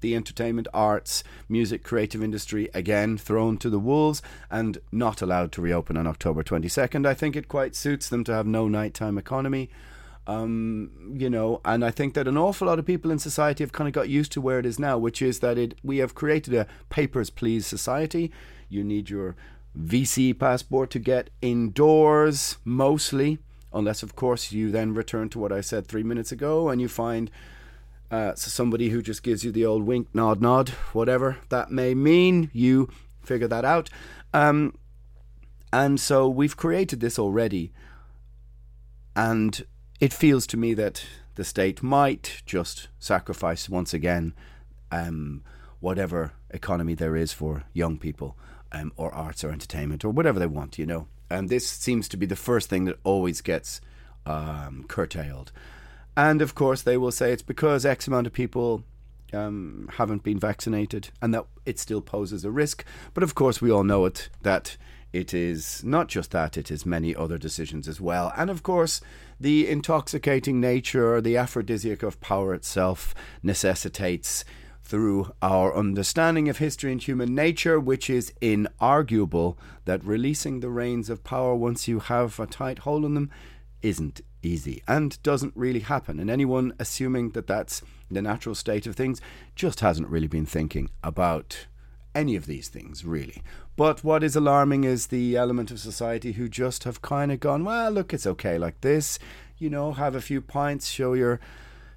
the 0.00 0.14
entertainment, 0.14 0.68
arts, 0.72 1.24
music, 1.48 1.82
creative 1.82 2.22
industry 2.22 2.68
again 2.72 3.18
thrown 3.18 3.58
to 3.58 3.70
the 3.70 3.78
wolves 3.78 4.22
and 4.50 4.78
not 4.92 5.22
allowed 5.22 5.50
to 5.52 5.62
reopen 5.62 5.96
on 5.96 6.06
October 6.06 6.42
22nd. 6.42 7.06
I 7.06 7.14
think 7.14 7.34
it 7.34 7.48
quite 7.48 7.74
suits 7.74 8.08
them 8.08 8.22
to 8.24 8.32
have 8.32 8.46
no 8.46 8.68
nighttime 8.68 9.18
economy. 9.18 9.70
Um, 10.28 11.14
you 11.16 11.30
know, 11.30 11.62
and 11.64 11.82
I 11.82 11.90
think 11.90 12.12
that 12.12 12.28
an 12.28 12.36
awful 12.36 12.66
lot 12.66 12.78
of 12.78 12.84
people 12.84 13.10
in 13.10 13.18
society 13.18 13.64
have 13.64 13.72
kind 13.72 13.88
of 13.88 13.94
got 13.94 14.10
used 14.10 14.30
to 14.32 14.42
where 14.42 14.58
it 14.58 14.66
is 14.66 14.78
now, 14.78 14.98
which 14.98 15.22
is 15.22 15.40
that 15.40 15.56
it 15.56 15.74
we 15.82 15.98
have 15.98 16.14
created 16.14 16.52
a 16.52 16.66
papers 16.90 17.30
please 17.30 17.66
society. 17.66 18.30
You 18.68 18.84
need 18.84 19.08
your 19.08 19.36
VC 19.76 20.38
passport 20.38 20.90
to 20.90 20.98
get 20.98 21.30
indoors, 21.40 22.58
mostly, 22.62 23.38
unless 23.72 24.02
of 24.02 24.16
course 24.16 24.52
you 24.52 24.70
then 24.70 24.92
return 24.92 25.30
to 25.30 25.38
what 25.38 25.50
I 25.50 25.62
said 25.62 25.86
three 25.86 26.02
minutes 26.02 26.30
ago 26.30 26.68
and 26.68 26.78
you 26.78 26.88
find 26.88 27.30
uh, 28.10 28.34
so 28.34 28.48
somebody 28.48 28.90
who 28.90 29.02
just 29.02 29.22
gives 29.22 29.44
you 29.44 29.52
the 29.52 29.64
old 29.64 29.84
wink, 29.84 30.08
nod, 30.14 30.42
nod, 30.42 30.70
whatever 30.92 31.38
that 31.48 31.70
may 31.70 31.94
mean, 31.94 32.50
you 32.52 32.90
figure 33.22 33.48
that 33.48 33.64
out. 33.64 33.88
Um, 34.34 34.74
and 35.72 35.98
so 35.98 36.28
we've 36.28 36.56
created 36.56 37.00
this 37.00 37.18
already, 37.18 37.72
and 39.14 39.64
it 40.00 40.12
feels 40.12 40.46
to 40.48 40.56
me 40.56 40.74
that 40.74 41.04
the 41.34 41.44
state 41.44 41.82
might 41.82 42.42
just 42.46 42.88
sacrifice 42.98 43.68
once 43.68 43.94
again 43.94 44.34
um, 44.90 45.42
whatever 45.80 46.32
economy 46.50 46.94
there 46.94 47.16
is 47.16 47.32
for 47.32 47.64
young 47.72 47.98
people 47.98 48.36
um, 48.72 48.92
or 48.96 49.12
arts 49.14 49.44
or 49.44 49.50
entertainment 49.50 50.04
or 50.04 50.10
whatever 50.10 50.38
they 50.38 50.46
want, 50.46 50.78
you 50.78 50.86
know. 50.86 51.06
And 51.30 51.48
this 51.48 51.68
seems 51.68 52.08
to 52.08 52.16
be 52.16 52.26
the 52.26 52.36
first 52.36 52.68
thing 52.68 52.84
that 52.84 52.98
always 53.04 53.40
gets 53.40 53.80
um, 54.26 54.84
curtailed. 54.88 55.52
And 56.16 56.42
of 56.42 56.54
course, 56.54 56.82
they 56.82 56.96
will 56.96 57.12
say 57.12 57.32
it's 57.32 57.42
because 57.42 57.86
X 57.86 58.08
amount 58.08 58.26
of 58.26 58.32
people 58.32 58.82
um, 59.32 59.88
haven't 59.94 60.22
been 60.22 60.38
vaccinated 60.38 61.10
and 61.20 61.32
that 61.34 61.44
it 61.66 61.78
still 61.78 62.00
poses 62.00 62.44
a 62.44 62.50
risk. 62.50 62.84
But 63.14 63.22
of 63.22 63.34
course, 63.34 63.60
we 63.60 63.70
all 63.70 63.84
know 63.84 64.04
it 64.04 64.28
that 64.42 64.76
it 65.12 65.32
is 65.32 65.82
not 65.84 66.08
just 66.08 66.32
that, 66.32 66.56
it 66.56 66.70
is 66.70 66.84
many 66.84 67.14
other 67.14 67.38
decisions 67.38 67.88
as 67.88 68.00
well. 68.00 68.32
And 68.36 68.50
of 68.50 68.62
course, 68.62 69.00
the 69.40 69.68
intoxicating 69.68 70.60
nature, 70.60 71.20
the 71.20 71.36
aphrodisiac 71.36 72.02
of 72.02 72.20
power 72.20 72.54
itself 72.54 73.14
necessitates 73.42 74.44
through 74.82 75.32
our 75.42 75.76
understanding 75.76 76.48
of 76.48 76.58
history 76.58 76.90
and 76.90 77.02
human 77.02 77.34
nature, 77.34 77.78
which 77.78 78.08
is 78.08 78.32
inarguable, 78.40 79.56
that 79.84 80.02
releasing 80.04 80.60
the 80.60 80.70
reins 80.70 81.10
of 81.10 81.24
power 81.24 81.54
once 81.54 81.86
you 81.86 81.98
have 82.00 82.38
a 82.40 82.46
tight 82.46 82.80
hold 82.80 83.04
on 83.04 83.14
them 83.14 83.30
isn't 83.82 84.22
easy 84.42 84.82
and 84.88 85.22
doesn't 85.22 85.52
really 85.56 85.80
happen. 85.80 86.18
And 86.18 86.30
anyone 86.30 86.72
assuming 86.78 87.30
that 87.30 87.46
that's 87.46 87.82
the 88.10 88.22
natural 88.22 88.54
state 88.54 88.86
of 88.86 88.96
things 88.96 89.20
just 89.54 89.80
hasn't 89.80 90.08
really 90.08 90.26
been 90.26 90.46
thinking 90.46 90.88
about 91.02 91.66
any 92.14 92.36
of 92.36 92.46
these 92.46 92.68
things, 92.68 93.04
really. 93.04 93.42
But 93.76 94.02
what 94.02 94.22
is 94.22 94.34
alarming 94.34 94.84
is 94.84 95.06
the 95.06 95.36
element 95.36 95.70
of 95.70 95.80
society 95.80 96.32
who 96.32 96.48
just 96.48 96.84
have 96.84 97.02
kind 97.02 97.30
of 97.30 97.40
gone, 97.40 97.64
well, 97.64 97.90
look, 97.90 98.12
it's 98.12 98.26
okay 98.26 98.58
like 98.58 98.80
this. 98.80 99.18
You 99.58 99.70
know, 99.70 99.92
have 99.92 100.14
a 100.14 100.20
few 100.20 100.40
pints, 100.40 100.88
show 100.88 101.14
your 101.14 101.40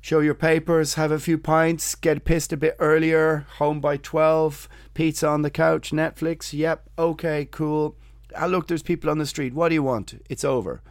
show 0.02 0.20
your 0.20 0.34
papers, 0.34 0.96
have 0.96 1.12
a 1.12 1.20
few 1.20 1.38
pints, 1.38 1.94
get 1.94 2.26
pissed 2.26 2.52
a 2.52 2.58
bit 2.58 2.76
earlier, 2.80 3.46
home 3.58 3.80
by 3.80 3.98
12, 3.98 4.68
pizza 4.96 5.28
on 5.28 5.44
the 5.44 5.52
couch, 5.52 5.92
Netflix. 5.92 6.54
Yep, 6.54 6.90
okay, 6.98 7.46
cool. 7.46 7.96
Ah, 8.36 8.48
look, 8.48 8.68
there's 8.68 8.82
people 8.82 9.10
on 9.10 9.20
the 9.20 9.26
street. 9.26 9.54
What 9.54 9.70
do 9.70 9.76
you 9.76 9.84
want? 9.84 10.20
It's 10.28 10.44
over. 10.44 10.82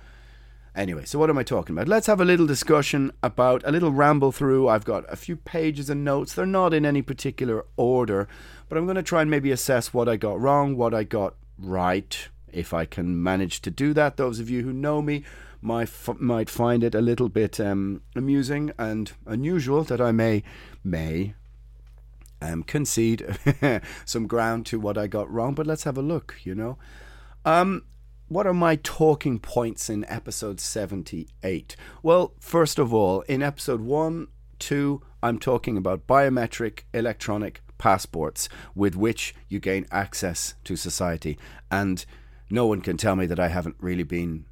Anyway, 0.76 1.04
so 1.04 1.18
what 1.18 1.28
am 1.28 1.38
I 1.38 1.42
talking 1.42 1.74
about? 1.74 1.88
Let's 1.88 2.06
have 2.06 2.20
a 2.20 2.24
little 2.24 2.46
discussion 2.46 3.10
about 3.22 3.62
a 3.66 3.72
little 3.72 3.90
ramble 3.90 4.30
through. 4.30 4.68
I've 4.68 4.84
got 4.84 5.04
a 5.12 5.16
few 5.16 5.34
pages 5.34 5.90
and 5.90 6.04
notes. 6.04 6.32
They're 6.32 6.46
not 6.46 6.72
in 6.72 6.86
any 6.86 7.02
particular 7.02 7.66
order, 7.76 8.28
but 8.70 8.78
I'm 8.78 8.86
going 8.86 8.94
to 8.94 9.02
try 9.02 9.20
and 9.20 9.30
maybe 9.30 9.50
assess 9.50 9.92
what 9.92 10.08
I 10.08 10.16
got 10.16 10.40
wrong, 10.40 10.76
what 10.76 10.94
I 10.94 11.02
got 11.02 11.34
right, 11.58 12.28
if 12.52 12.72
I 12.72 12.84
can 12.84 13.20
manage 13.20 13.60
to 13.62 13.70
do 13.70 13.92
that. 13.94 14.16
Those 14.16 14.38
of 14.38 14.48
you 14.48 14.62
who 14.62 14.72
know 14.72 15.02
me 15.02 15.24
might 15.60 15.88
f- 15.88 16.20
might 16.20 16.48
find 16.48 16.84
it 16.84 16.94
a 16.94 17.00
little 17.00 17.28
bit 17.28 17.58
um, 17.58 18.00
amusing 18.14 18.70
and 18.78 19.10
unusual 19.26 19.82
that 19.82 20.00
I 20.00 20.12
may 20.12 20.44
may 20.84 21.34
um, 22.40 22.62
concede 22.62 23.26
some 24.04 24.28
ground 24.28 24.66
to 24.66 24.78
what 24.78 24.96
I 24.96 25.08
got 25.08 25.28
wrong. 25.28 25.54
But 25.54 25.66
let's 25.66 25.82
have 25.82 25.98
a 25.98 26.02
look. 26.02 26.36
You 26.44 26.54
know. 26.54 26.78
Um, 27.44 27.82
what 28.28 28.46
are 28.46 28.54
my 28.54 28.76
talking 28.76 29.40
points 29.40 29.90
in 29.90 30.04
episode 30.04 30.60
78? 30.60 31.74
Well, 32.04 32.34
first 32.38 32.78
of 32.78 32.94
all, 32.94 33.22
in 33.22 33.42
episode 33.42 33.80
1, 33.80 34.28
2, 34.60 35.02
I'm 35.20 35.40
talking 35.40 35.76
about 35.76 36.06
biometric 36.06 36.82
electronic 36.94 37.60
passports 37.80 38.48
with 38.76 38.94
which 38.94 39.34
you 39.48 39.58
gain 39.58 39.86
access 39.90 40.54
to 40.62 40.76
society. 40.76 41.36
And 41.70 42.04
no 42.50 42.66
one 42.66 42.82
can 42.82 42.96
tell 42.96 43.16
me 43.16 43.26
that 43.26 43.40
I 43.40 43.48
haven't 43.48 43.76
really 43.80 44.04
been 44.04 44.44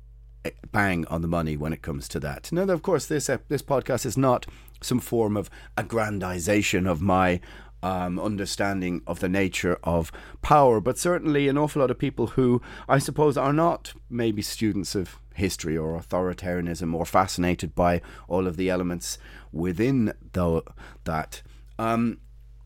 eh, 0.44 0.50
bang 0.72 1.06
on 1.06 1.22
the 1.22 1.28
money 1.28 1.56
when 1.56 1.72
it 1.72 1.82
comes 1.82 2.08
to 2.08 2.20
that. 2.20 2.50
Now, 2.50 2.62
of 2.62 2.82
course, 2.82 3.06
this 3.06 3.30
this 3.48 3.62
podcast 3.62 4.06
is 4.06 4.16
not 4.16 4.46
some 4.80 5.00
form 5.00 5.36
of 5.36 5.50
aggrandization 5.76 6.88
of 6.90 7.02
my 7.02 7.40
um, 7.82 8.18
understanding 8.18 9.02
of 9.06 9.20
the 9.20 9.28
nature 9.28 9.78
of 9.84 10.10
power, 10.42 10.80
but 10.80 10.98
certainly 10.98 11.48
an 11.48 11.58
awful 11.58 11.80
lot 11.80 11.90
of 11.90 11.98
people 11.98 12.28
who 12.28 12.60
I 12.88 12.98
suppose 12.98 13.36
are 13.36 13.52
not 13.52 13.92
maybe 14.10 14.42
students 14.42 14.94
of 14.94 15.18
history 15.34 15.76
or 15.76 15.98
authoritarianism 15.98 16.94
or 16.94 17.04
fascinated 17.04 17.74
by 17.74 18.00
all 18.26 18.46
of 18.46 18.56
the 18.56 18.70
elements 18.70 19.18
within 19.52 20.12
the, 20.32 20.62
that, 21.04 21.42
um, 21.78 22.18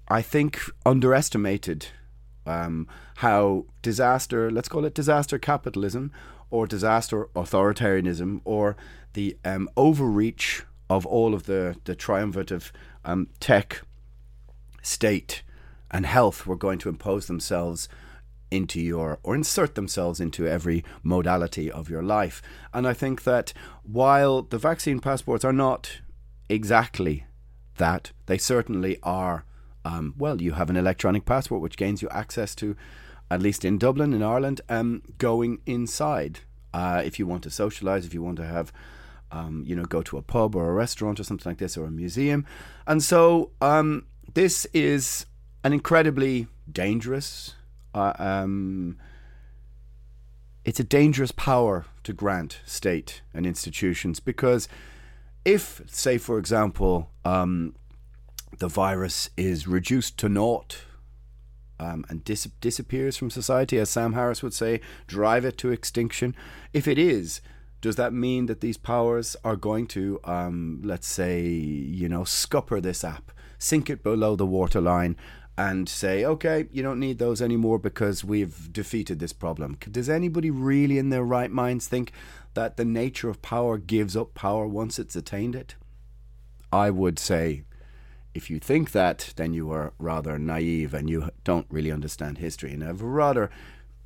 I 0.09 0.23
think 0.23 0.61
underestimated 0.85 1.87
um, 2.47 2.88
how 3.16 3.66
disaster, 3.82 4.50
let's 4.50 4.68
call 4.68 4.85
it 4.85 4.94
disaster 4.94 5.38
capitalism 5.38 6.12
or 6.50 6.66
disaster 6.66 7.28
authoritarianism 7.35 8.40
or 8.44 8.76
the 9.14 9.37
um, 9.44 9.68
overreach 9.76 10.64
of 10.90 11.06
all 11.06 11.35
of 11.35 11.47
the, 11.47 11.76
the 11.85 11.94
triumvirate 11.94 12.50
of 12.50 12.73
um, 13.04 13.28
tech 13.40 13.82
state 14.82 15.42
and 15.90 16.04
health 16.06 16.47
were 16.47 16.56
going 16.56 16.78
to 16.78 16.88
impose 16.88 17.26
themselves 17.26 17.88
into 18.50 18.80
your 18.80 19.18
or 19.23 19.35
insert 19.35 19.75
themselves 19.75 20.21
into 20.21 20.47
every 20.47 20.85
modality 21.02 21.71
of 21.71 21.88
your 21.88 22.02
life. 22.02 22.42
And 22.75 22.87
I 22.87 22.92
think 22.92 23.25
that 23.25 23.52
while 23.82 24.42
the 24.42 24.59
vaccine 24.59 25.00
passports 25.00 25.44
are 25.44 25.52
not 25.52 26.00
exactly 26.49 27.25
that, 27.78 28.12
they 28.26 28.38
certainly 28.38 28.99
are. 29.02 29.44
Um, 29.85 30.15
well, 30.17 30.41
you 30.41 30.53
have 30.53 30.71
an 30.71 30.77
electronic 30.77 31.25
passport 31.25 31.61
which 31.61 31.77
gains 31.77 32.03
you 32.03 32.09
access 32.11 32.55
to, 32.57 32.77
at 33.31 33.43
least 33.43 33.65
in 33.65 33.79
Dublin, 33.79 34.12
in 34.12 34.23
Ireland, 34.23 34.61
um, 34.69 35.03
going 35.19 35.61
inside. 35.67 36.41
Uh, 36.73 37.03
if 37.05 37.19
you 37.19 37.27
want 37.27 37.43
to 37.43 37.51
socialize, 37.51 38.07
if 38.07 38.15
you 38.15 38.23
want 38.23 38.37
to 38.37 38.47
have 38.47 38.73
um, 39.33 39.65
you 39.67 39.75
know, 39.75 39.85
go 39.85 40.03
to 40.03 40.19
a 40.19 40.23
pub 40.23 40.55
or 40.55 40.71
a 40.71 40.75
restaurant 40.75 41.19
or 41.19 41.25
something 41.25 41.51
like 41.51 41.59
this 41.59 41.77
or 41.77 41.87
a 41.87 41.91
museum. 41.91 42.47
And 42.87 43.03
so 43.03 43.51
um, 43.61 44.07
this 44.35 44.67
is 44.67 45.27
an 45.65 45.73
incredibly 45.73 46.47
dangerous. 46.71 47.55
Uh, 47.95 48.12
um, 48.19 48.99
it's 50.65 50.79
a 50.79 50.85
dangerous 50.85 51.33
power 51.33 51.87
to 52.05 52.12
grant 52.12 52.61
state 52.65 53.23
and 53.35 53.47
institutions 53.47 54.21
because 54.21 54.69
if, 55.45 55.83
say, 55.87 56.19
for 56.19 56.39
example, 56.39 57.11
um, 57.25 57.75
the 58.59 58.68
virus 58.68 59.30
is 59.37 59.66
reduced 59.66 60.18
to 60.18 60.28
naught 60.28 60.85
um, 61.78 62.04
and 62.09 62.25
dis- 62.25 62.49
disappears 62.61 63.16
from 63.16 63.30
society, 63.30 63.78
as 63.78 63.90
Sam 63.90 64.12
Harris 64.12 64.42
would 64.42 64.54
say, 64.54 64.80
drive 65.06 65.44
it 65.44 65.59
to 65.59 65.71
extinction? 65.71 66.35
If 66.73 66.87
it 66.87 66.99
is, 66.99 67.40
does 67.80 67.97
that 67.97 68.12
mean 68.12 68.47
that 68.47 68.61
these 68.61 68.76
powers 68.76 69.37
are 69.44 69.56
going 69.56 69.88
to, 69.88 70.21
um, 70.25 70.80
let's 70.85 71.09
say, 71.09 71.49
you 71.49 72.09
know, 72.09 72.23
scupper 72.23 72.80
this 72.80 73.02
app, 73.02 73.32
sink 73.59 73.90
it 73.90 74.04
below 74.04 74.37
the 74.37 74.47
waterline, 74.47 75.16
and 75.59 75.88
say, 75.88 76.25
okay, 76.25 76.66
you 76.71 76.82
don't 76.82 77.00
need 77.00 77.18
those 77.18 77.42
anymore 77.42 77.78
because 77.78 78.25
we've 78.25 78.73
defeated 78.73 79.18
this 79.18 79.32
problem? 79.32 79.76
Does 79.90 80.09
anybody 80.09 80.50
really, 80.50 80.99
in 80.99 81.11
their 81.11 81.25
right 81.25 81.50
minds, 81.50 81.88
think 81.88 82.12
that 82.54 82.76
the 82.76 82.85
nature 82.85 83.28
of 83.28 83.42
power 83.42 83.76
gives 83.76 84.16
up 84.16 84.35
power 84.35 84.66
once 84.66 84.99
it's 84.99 85.16
attained 85.16 85.56
it? 85.56 85.75
I 86.73 86.90
would 86.90 87.18
say 87.18 87.64
if 88.35 88.51
you 88.51 88.59
think 88.59 88.93
that, 88.93 89.33
then 89.37 89.53
you 89.53 89.71
are 89.71 89.93
rather 89.99 90.39
naive 90.39 90.95
and 90.95 91.09
you 91.09 91.31
don't 91.45 91.67
really 91.71 91.91
understand 91.91 92.39
history 92.39 92.73
and 92.73 92.83
have 92.83 93.03
a 93.03 93.07
rather 93.07 93.51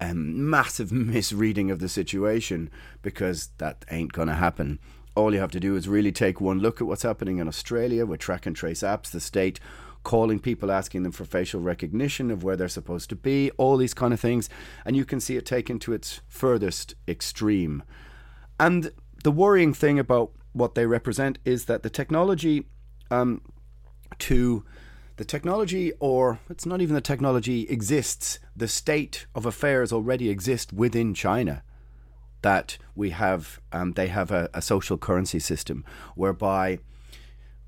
um, 0.00 0.50
massive 0.50 0.92
misreading 0.92 1.71
of 1.71 1.78
the 1.78 1.88
situation 1.88 2.71
because 3.02 3.50
that 3.59 3.85
ain't 3.90 4.12
going 4.12 4.28
to 4.28 4.35
happen. 4.35 4.78
All 5.14 5.33
you 5.33 5.40
have 5.40 5.52
to 5.52 5.61
do 5.61 5.76
is 5.76 5.88
really 5.88 6.12
take 6.12 6.40
one 6.40 6.59
look 6.59 6.80
at 6.80 6.87
what's 6.87 7.02
happening 7.02 7.38
in 7.38 7.49
Australia 7.49 8.04
with 8.04 8.21
track 8.21 8.47
and 8.47 8.54
trace 8.54 8.80
apps, 8.80 9.11
the 9.11 9.21
state 9.21 9.61
calling 10.02 10.38
people, 10.38 10.71
asking 10.71 11.02
them 11.02 11.11
for 11.11 11.25
facial 11.25 11.61
recognition 11.61 12.30
of 12.30 12.45
where 12.45 12.54
they're 12.54 12.68
supposed 12.68 13.09
to 13.09 13.16
be, 13.16 13.50
all 13.56 13.76
these 13.76 13.95
kind 13.95 14.14
of 14.14 14.21
things, 14.21 14.49
and 14.85 14.95
you 14.95 15.04
can 15.04 15.18
see 15.18 15.37
it 15.37 15.45
taken 15.45 15.78
to 15.80 15.92
its 15.92 16.21
furthest 16.28 16.95
extreme. 17.09 17.83
And 18.61 18.92
the 19.25 19.33
worrying 19.33 19.75
thing 19.75 19.99
about 19.99 20.30
what 20.52 20.76
they 20.76 20.87
represent 20.87 21.38
is 21.45 21.64
that 21.64 21.83
the 21.83 21.90
technology 21.90 22.66
um, 23.11 23.40
to 24.18 24.64
the 25.16 25.25
technology, 25.25 25.92
or 25.98 26.40
it's 26.50 26.66
not 26.66 26.80
even 26.80 26.94
the 26.94 27.00
technology, 27.00 27.66
exists. 27.68 28.38
The 28.54 28.68
state 28.68 29.26
of 29.34 29.46
affairs 29.46 29.92
already 29.92 30.28
exist 30.28 30.72
within 30.72 31.14
China. 31.14 31.62
That 32.42 32.78
we 32.94 33.10
have, 33.10 33.60
um, 33.72 33.92
they 33.92 34.08
have 34.08 34.30
a, 34.30 34.48
a 34.52 34.62
social 34.62 34.98
currency 34.98 35.40
system 35.40 35.84
whereby, 36.14 36.78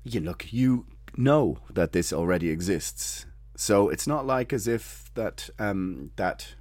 you 0.03 0.21
look, 0.21 0.53
you 0.53 0.85
know 1.17 1.57
that 1.73 1.91
this 1.91 2.13
already 2.13 2.49
exists. 2.49 3.25
So 3.55 3.89
it's 3.89 4.07
not 4.07 4.25
like 4.25 4.53
as 4.53 4.67
if 4.67 5.11
that 5.15 5.49
um, 5.59 6.11
that 6.15 6.55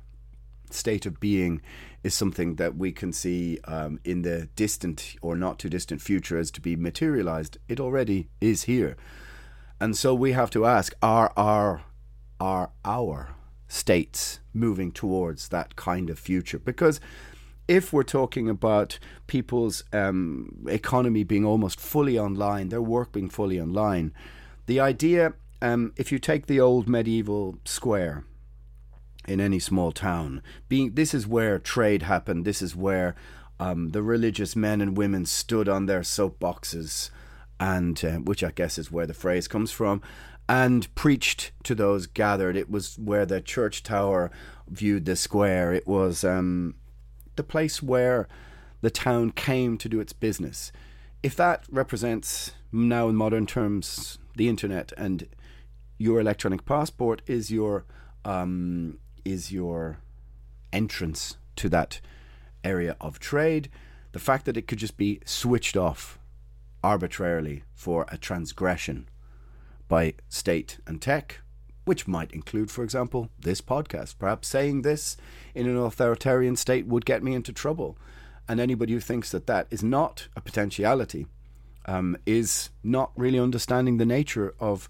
state 0.71 1.07
of 1.07 1.21
being 1.21 1.61
is 2.03 2.15
something 2.15 2.57
that 2.57 2.77
we 2.77 2.93
can 2.93 3.13
see 3.13 3.59
um, 3.65 4.01
in 4.05 4.23
the 4.23 4.49
distant 4.57 5.17
or 5.23 5.37
not 5.37 5.59
too 5.59 5.69
distant 5.69 6.01
future 6.01 6.39
as 6.39 6.51
to 6.51 6.61
be 6.61 6.77
materialized. 6.77 7.59
It 7.69 7.79
already 7.79 8.29
is 8.41 8.65
here. 8.65 8.97
And 9.81 9.97
so 9.97 10.15
we 10.15 10.33
have 10.33 10.51
to 10.51 10.67
ask 10.67 10.95
are 11.03 11.33
our 11.37 11.83
are 12.41 12.71
our 12.85 13.35
states 13.69 14.41
moving 14.53 14.93
towards 14.93 15.49
that 15.49 15.77
kind 15.77 16.11
of 16.11 16.19
future? 16.19 16.59
Because 16.59 17.01
if 17.67 17.93
we're 17.93 18.03
talking 18.03 18.49
about 18.49 18.99
people's 19.27 19.85
um, 19.93 20.67
economy 20.69 21.23
being 21.23 21.45
almost 21.45 21.79
fully 21.79 22.19
online, 22.19 22.71
their 22.71 22.83
work 22.83 23.13
being 23.13 23.29
fully 23.29 23.61
online, 23.61 24.13
the 24.67 24.81
idea, 24.81 25.35
um, 25.61 25.93
if 25.97 26.11
you 26.11 26.19
take 26.19 26.47
the 26.47 26.61
old 26.61 26.89
medieval 26.89 27.59
square 27.65 28.25
in 29.27 29.41
any 29.41 29.59
small 29.59 29.93
town, 29.93 30.43
being 30.69 30.95
this 30.95 31.13
is 31.13 31.27
where 31.27 31.59
trade 31.59 32.03
happened, 32.03 32.45
this 32.45 32.63
is 32.63 32.75
where 32.75 33.15
um, 33.61 33.91
the 33.91 34.03
religious 34.03 34.57
men 34.57 34.81
and 34.81 34.97
women 34.97 35.27
stood 35.27 35.69
on 35.69 35.87
their 35.87 36.01
soapboxes 36.01 37.11
and 37.61 38.03
uh, 38.05 38.19
which 38.19 38.45
I 38.45 38.51
guess 38.51 38.79
is 38.79 38.93
where 38.93 39.07
the 39.07 39.15
phrase 39.15 39.49
comes 39.49 39.71
from, 39.71 40.03
and 40.49 40.93
preached 40.95 41.53
to 41.65 41.75
those 41.75 42.07
gathered. 42.07 42.57
It 42.57 42.71
was 42.71 42.99
where 42.99 43.27
the 43.27 43.41
church 43.41 43.83
tower 43.83 44.31
viewed 44.69 45.05
the 45.05 45.17
square. 45.17 45.73
It 45.73 45.87
was 45.87 46.25
um, 46.25 46.75
the 47.37 47.43
place 47.43 47.83
where 47.83 48.29
the 48.81 48.91
town 48.91 49.31
came 49.33 49.77
to 49.79 49.89
do 49.89 50.01
its 50.01 50.13
business. 50.13 50.73
If 51.23 51.35
that 51.37 51.65
represents 51.71 52.53
now 52.71 53.09
in 53.09 53.17
modern 53.17 53.47
terms 53.47 54.19
the 54.37 54.49
internet 54.49 54.93
and 54.97 55.27
your 55.99 56.21
electronic 56.21 56.65
passport 56.65 57.23
is 57.27 57.51
your 57.51 57.85
um, 58.25 58.99
is 59.25 59.53
your 59.53 59.99
entrance 60.73 61.37
to 61.57 61.69
that 61.69 62.01
area 62.63 62.97
of 63.01 63.19
trade, 63.19 63.69
the 64.13 64.19
fact 64.19 64.45
that 64.45 64.57
it 64.57 64.67
could 64.67 64.79
just 64.79 64.97
be 64.97 65.21
switched 65.25 65.77
off 65.77 66.19
arbitrarily 66.83 67.65
for 67.75 68.07
a 68.09 68.19
transgression 68.19 69.09
by 69.89 70.15
state 70.29 70.79
and 70.87 71.01
tech, 71.01 71.41
which 71.85 72.07
might 72.07 72.33
include, 72.33 72.71
for 72.71 72.85
example, 72.85 73.31
this 73.39 73.61
podcast. 73.61 74.19
Perhaps 74.19 74.49
saying 74.49 74.83
this 74.83 75.17
in 75.55 75.67
an 75.69 75.77
authoritarian 75.77 76.57
state 76.57 76.87
would 76.87 77.07
get 77.07 77.23
me 77.23 77.35
into 77.35 77.53
trouble. 77.53 77.97
And 78.47 78.61
anybody 78.61 78.93
who 78.93 79.01
thinks 79.01 79.31
that 79.31 79.47
that 79.47 79.67
is 79.71 79.83
not 79.83 80.29
a 80.37 80.41
potentiality 80.41 81.27
um, 81.87 82.17
is 82.27 82.71
not 82.85 83.11
really 83.17 83.39
understanding 83.39 83.97
the 83.97 84.07
nature 84.07 84.55
of 84.61 84.89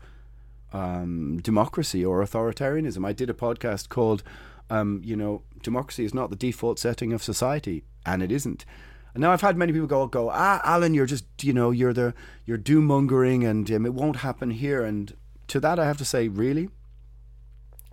um, 0.73 1.39
democracy 1.39 2.05
or 2.05 2.23
authoritarianism. 2.23 3.07
I 3.07 3.13
did 3.13 3.31
a 3.31 3.35
podcast 3.35 3.89
called, 3.89 4.23
um, 4.69 5.01
you 5.05 5.17
know, 5.17 5.43
democracy 5.63 6.05
is 6.05 6.13
not 6.13 6.31
the 6.31 6.37
default 6.37 6.79
setting 6.79 7.13
of 7.13 7.23
society, 7.23 7.85
and 8.05 8.23
it 8.23 8.33
isn't. 8.33 8.65
And 9.19 9.25
now 9.25 9.33
I've 9.33 9.41
had 9.41 9.57
many 9.57 9.73
people 9.73 9.89
go, 9.89 10.07
go, 10.07 10.31
ah, 10.33 10.61
Alan, 10.63 10.95
you're 10.95 11.05
just, 11.05 11.25
you 11.43 11.53
know, 11.53 11.73
you're 11.73 11.93
the, 11.93 12.15
you're 12.47 12.57
doom 12.57 12.85
mongering, 12.85 13.43
and 13.43 13.69
um, 13.73 13.85
it 13.85 13.93
won't 13.93 14.19
happen 14.19 14.53
here. 14.53 14.85
And 14.85 15.13
to 15.49 15.59
that, 15.59 15.77
I 15.77 15.87
have 15.87 15.99
to 15.99 16.05
say, 16.05 16.29
really, 16.29 16.69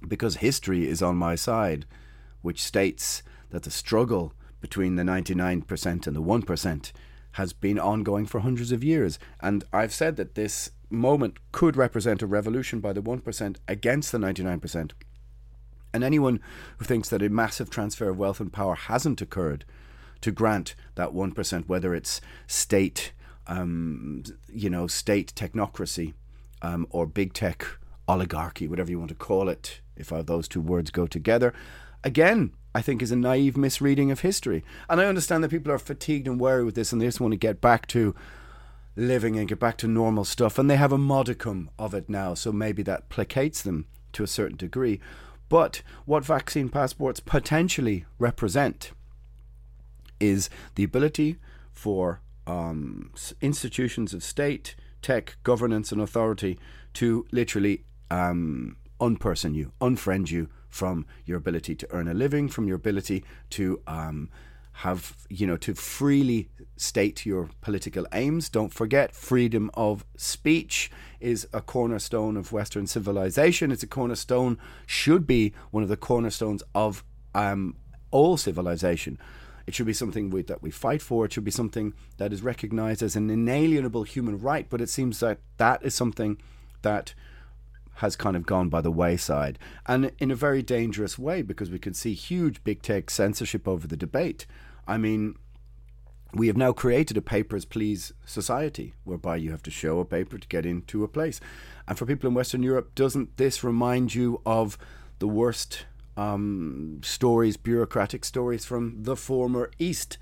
because 0.07 0.35
history 0.35 0.87
is 0.87 1.01
on 1.01 1.15
my 1.15 1.33
side, 1.33 1.87
which 2.43 2.61
states 2.61 3.23
that 3.49 3.63
the 3.63 3.71
struggle 3.71 4.33
between 4.61 4.97
the 4.97 5.01
99% 5.01 6.05
and 6.05 6.15
the 6.15 6.21
1% 6.21 6.91
has 7.31 7.53
been 7.53 7.79
ongoing 7.79 8.27
for 8.27 8.41
hundreds 8.41 8.71
of 8.71 8.83
years. 8.83 9.17
And 9.41 9.63
I've 9.73 9.95
said 9.95 10.17
that 10.17 10.35
this 10.35 10.69
moment 10.91 11.37
could 11.51 11.75
represent 11.75 12.21
a 12.21 12.27
revolution 12.27 12.81
by 12.81 12.93
the 12.93 13.01
1% 13.01 13.55
against 13.67 14.11
the 14.11 14.19
99%. 14.19 14.91
And 15.91 16.03
anyone 16.03 16.39
who 16.77 16.85
thinks 16.85 17.09
that 17.09 17.23
a 17.23 17.29
massive 17.29 17.71
transfer 17.71 18.09
of 18.09 18.19
wealth 18.19 18.39
and 18.39 18.53
power 18.53 18.75
hasn't 18.75 19.23
occurred 19.23 19.65
to 20.25 20.31
grant 20.31 20.73
that 20.95 21.13
1%, 21.13 21.67
whether 21.67 21.93
it's 21.93 22.19
state, 22.47 23.13
um, 23.45 24.23
you 24.51 24.71
know, 24.71 24.87
state 24.87 25.31
technocracy 25.35 26.13
um, 26.63 26.87
or 26.89 27.05
big 27.05 27.31
tech 27.31 27.63
oligarchy, 28.07 28.67
whatever 28.67 28.89
you 28.89 28.97
want 28.97 29.09
to 29.09 29.15
call 29.15 29.49
it, 29.49 29.81
if 29.95 30.09
those 30.09 30.47
two 30.47 30.61
words 30.61 30.89
go 30.89 31.05
together. 31.05 31.53
Again, 32.03 32.53
I 32.73 32.81
think 32.81 33.03
is 33.03 33.11
a 33.11 33.15
naive 33.15 33.55
misreading 33.55 34.09
of 34.09 34.21
history. 34.21 34.63
And 34.89 34.99
I 34.99 35.05
understand 35.05 35.43
that 35.43 35.51
people 35.51 35.71
are 35.71 35.77
fatigued 35.77 36.27
and 36.27 36.39
weary 36.39 36.63
with 36.63 36.73
this 36.73 36.91
and 36.91 36.99
they 36.99 37.05
just 37.05 37.21
want 37.21 37.33
to 37.33 37.37
get 37.37 37.61
back 37.61 37.85
to 37.89 38.15
living 38.95 39.37
and 39.37 39.47
get 39.47 39.59
back 39.59 39.77
to 39.77 39.87
normal 39.87 40.25
stuff. 40.25 40.57
And 40.57 40.71
they 40.71 40.77
have 40.77 40.91
a 40.91 40.97
modicum 40.97 41.69
of 41.77 41.93
it 41.93 42.09
now, 42.09 42.33
so 42.33 42.51
maybe 42.51 42.81
that 42.81 43.09
placates 43.09 43.61
them 43.61 43.85
to 44.13 44.23
a 44.23 44.27
certain 44.27 44.57
degree. 44.57 44.99
But 45.49 45.83
what 46.05 46.25
vaccine 46.25 46.69
passports 46.69 47.19
potentially 47.19 48.05
represent 48.17 48.91
is 50.19 50.49
the 50.75 50.83
ability 50.83 51.37
for 51.71 52.21
um, 52.47 53.11
institutions 53.41 54.13
of 54.13 54.23
state, 54.23 54.75
tech, 55.01 55.37
governance, 55.43 55.91
and 55.91 56.01
authority 56.01 56.59
to 56.93 57.25
literally 57.31 57.83
um, 58.09 58.77
unperson 58.99 59.53
you, 59.53 59.71
unfriend 59.81 60.31
you 60.31 60.49
from 60.69 61.05
your 61.25 61.37
ability 61.37 61.75
to 61.75 61.87
earn 61.91 62.07
a 62.07 62.13
living, 62.13 62.47
from 62.49 62.67
your 62.67 62.75
ability 62.75 63.23
to 63.49 63.81
um, 63.87 64.29
have, 64.79 65.15
you 65.29 65.47
know, 65.47 65.55
to 65.55 65.73
freely 65.73 66.49
state 66.75 67.25
your 67.25 67.49
political 67.61 68.05
aims. 68.13 68.49
Don't 68.49 68.73
forget, 68.73 69.15
freedom 69.15 69.71
of 69.73 70.05
speech 70.17 70.91
is 71.19 71.47
a 71.53 71.61
cornerstone 71.61 72.35
of 72.35 72.51
Western 72.51 72.85
civilization. 72.87 73.71
It's 73.71 73.83
a 73.83 73.87
cornerstone, 73.87 74.57
should 74.85 75.25
be 75.25 75.53
one 75.71 75.83
of 75.83 75.89
the 75.89 75.97
cornerstones 75.97 76.61
of 76.73 77.05
um, 77.33 77.75
all 78.11 78.35
civilization. 78.35 79.17
It 79.67 79.73
should 79.73 79.85
be 79.85 79.93
something 79.93 80.29
we, 80.29 80.43
that 80.43 80.61
we 80.61 80.71
fight 80.71 81.01
for. 81.01 81.25
It 81.25 81.33
should 81.33 81.43
be 81.43 81.51
something 81.51 81.93
that 82.17 82.31
is 82.31 82.43
recognized 82.43 83.01
as 83.01 83.15
an 83.15 83.29
inalienable 83.29 84.03
human 84.03 84.39
right. 84.39 84.67
But 84.69 84.81
it 84.81 84.89
seems 84.89 85.19
that 85.19 85.39
that 85.57 85.83
is 85.83 85.95
something 85.95 86.37
that 86.81 87.13
has 87.95 88.15
kind 88.15 88.35
of 88.35 88.45
gone 88.45 88.69
by 88.69 88.81
the 88.81 88.91
wayside 88.91 89.57
and 89.85 90.11
in 90.19 90.29
a 90.29 90.35
very 90.35 90.61
dangerous 90.61 91.17
way 91.17 91.41
because 91.41 91.69
we 91.69 91.79
can 91.79 91.93
see 91.93 92.13
huge 92.13 92.61
big 92.65 92.81
tech 92.81 93.09
censorship 93.09 93.67
over 93.67 93.87
the 93.87 93.95
debate. 93.95 94.45
I 94.85 94.97
mean, 94.97 95.35
we 96.33 96.47
have 96.47 96.57
now 96.57 96.73
created 96.73 97.15
a 97.15 97.21
papers 97.21 97.63
please 97.63 98.11
society 98.25 98.93
whereby 99.05 99.37
you 99.37 99.51
have 99.51 99.63
to 99.63 99.71
show 99.71 99.99
a 99.99 100.05
paper 100.05 100.37
to 100.37 100.47
get 100.49 100.65
into 100.65 101.05
a 101.05 101.07
place. 101.07 101.39
And 101.87 101.97
for 101.97 102.05
people 102.05 102.27
in 102.27 102.33
Western 102.33 102.61
Europe, 102.61 102.93
doesn't 102.93 103.37
this 103.37 103.63
remind 103.63 104.13
you 104.13 104.41
of 104.45 104.77
the 105.19 105.27
worst 105.27 105.85
um, 106.17 107.01
stories, 107.03 107.57
bureaucratic 107.57 108.25
stories 108.25 108.65
from 108.65 109.03
the 109.03 109.15
former 109.15 109.71
East. 109.79 110.17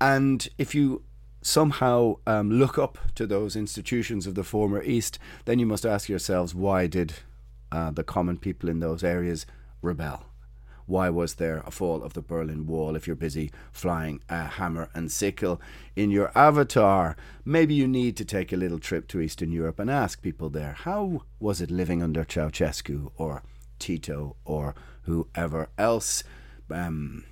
And 0.00 0.48
if 0.58 0.74
you 0.74 1.02
somehow 1.42 2.16
um, 2.26 2.50
look 2.50 2.78
up 2.78 2.98
to 3.14 3.26
those 3.26 3.54
institutions 3.54 4.26
of 4.26 4.34
the 4.34 4.44
former 4.44 4.82
East, 4.82 5.18
then 5.44 5.58
you 5.58 5.66
must 5.66 5.84
ask 5.84 6.08
yourselves 6.08 6.54
why 6.54 6.86
did 6.86 7.14
uh, 7.70 7.90
the 7.90 8.04
common 8.04 8.38
people 8.38 8.68
in 8.68 8.80
those 8.80 9.04
areas 9.04 9.46
rebel? 9.82 10.24
Why 10.86 11.08
was 11.08 11.34
there 11.34 11.62
a 11.66 11.70
fall 11.70 12.02
of 12.02 12.12
the 12.12 12.20
Berlin 12.20 12.66
Wall 12.66 12.94
if 12.94 13.06
you're 13.06 13.16
busy 13.16 13.50
flying 13.72 14.20
a 14.28 14.44
hammer 14.44 14.90
and 14.94 15.10
sickle 15.10 15.60
in 15.96 16.10
your 16.10 16.30
avatar? 16.34 17.16
Maybe 17.44 17.74
you 17.74 17.88
need 17.88 18.16
to 18.18 18.24
take 18.24 18.52
a 18.52 18.56
little 18.56 18.78
trip 18.78 19.08
to 19.08 19.20
Eastern 19.20 19.50
Europe 19.50 19.78
and 19.78 19.90
ask 19.90 20.20
people 20.20 20.50
there 20.50 20.72
how 20.72 21.22
was 21.40 21.62
it 21.62 21.70
living 21.70 22.02
under 22.02 22.24
Ceausescu 22.24 23.12
or 23.16 23.42
Tito 23.78 24.36
or 24.44 24.74
whoever 25.04 25.68
else? 25.78 26.24
Um, 26.70 27.24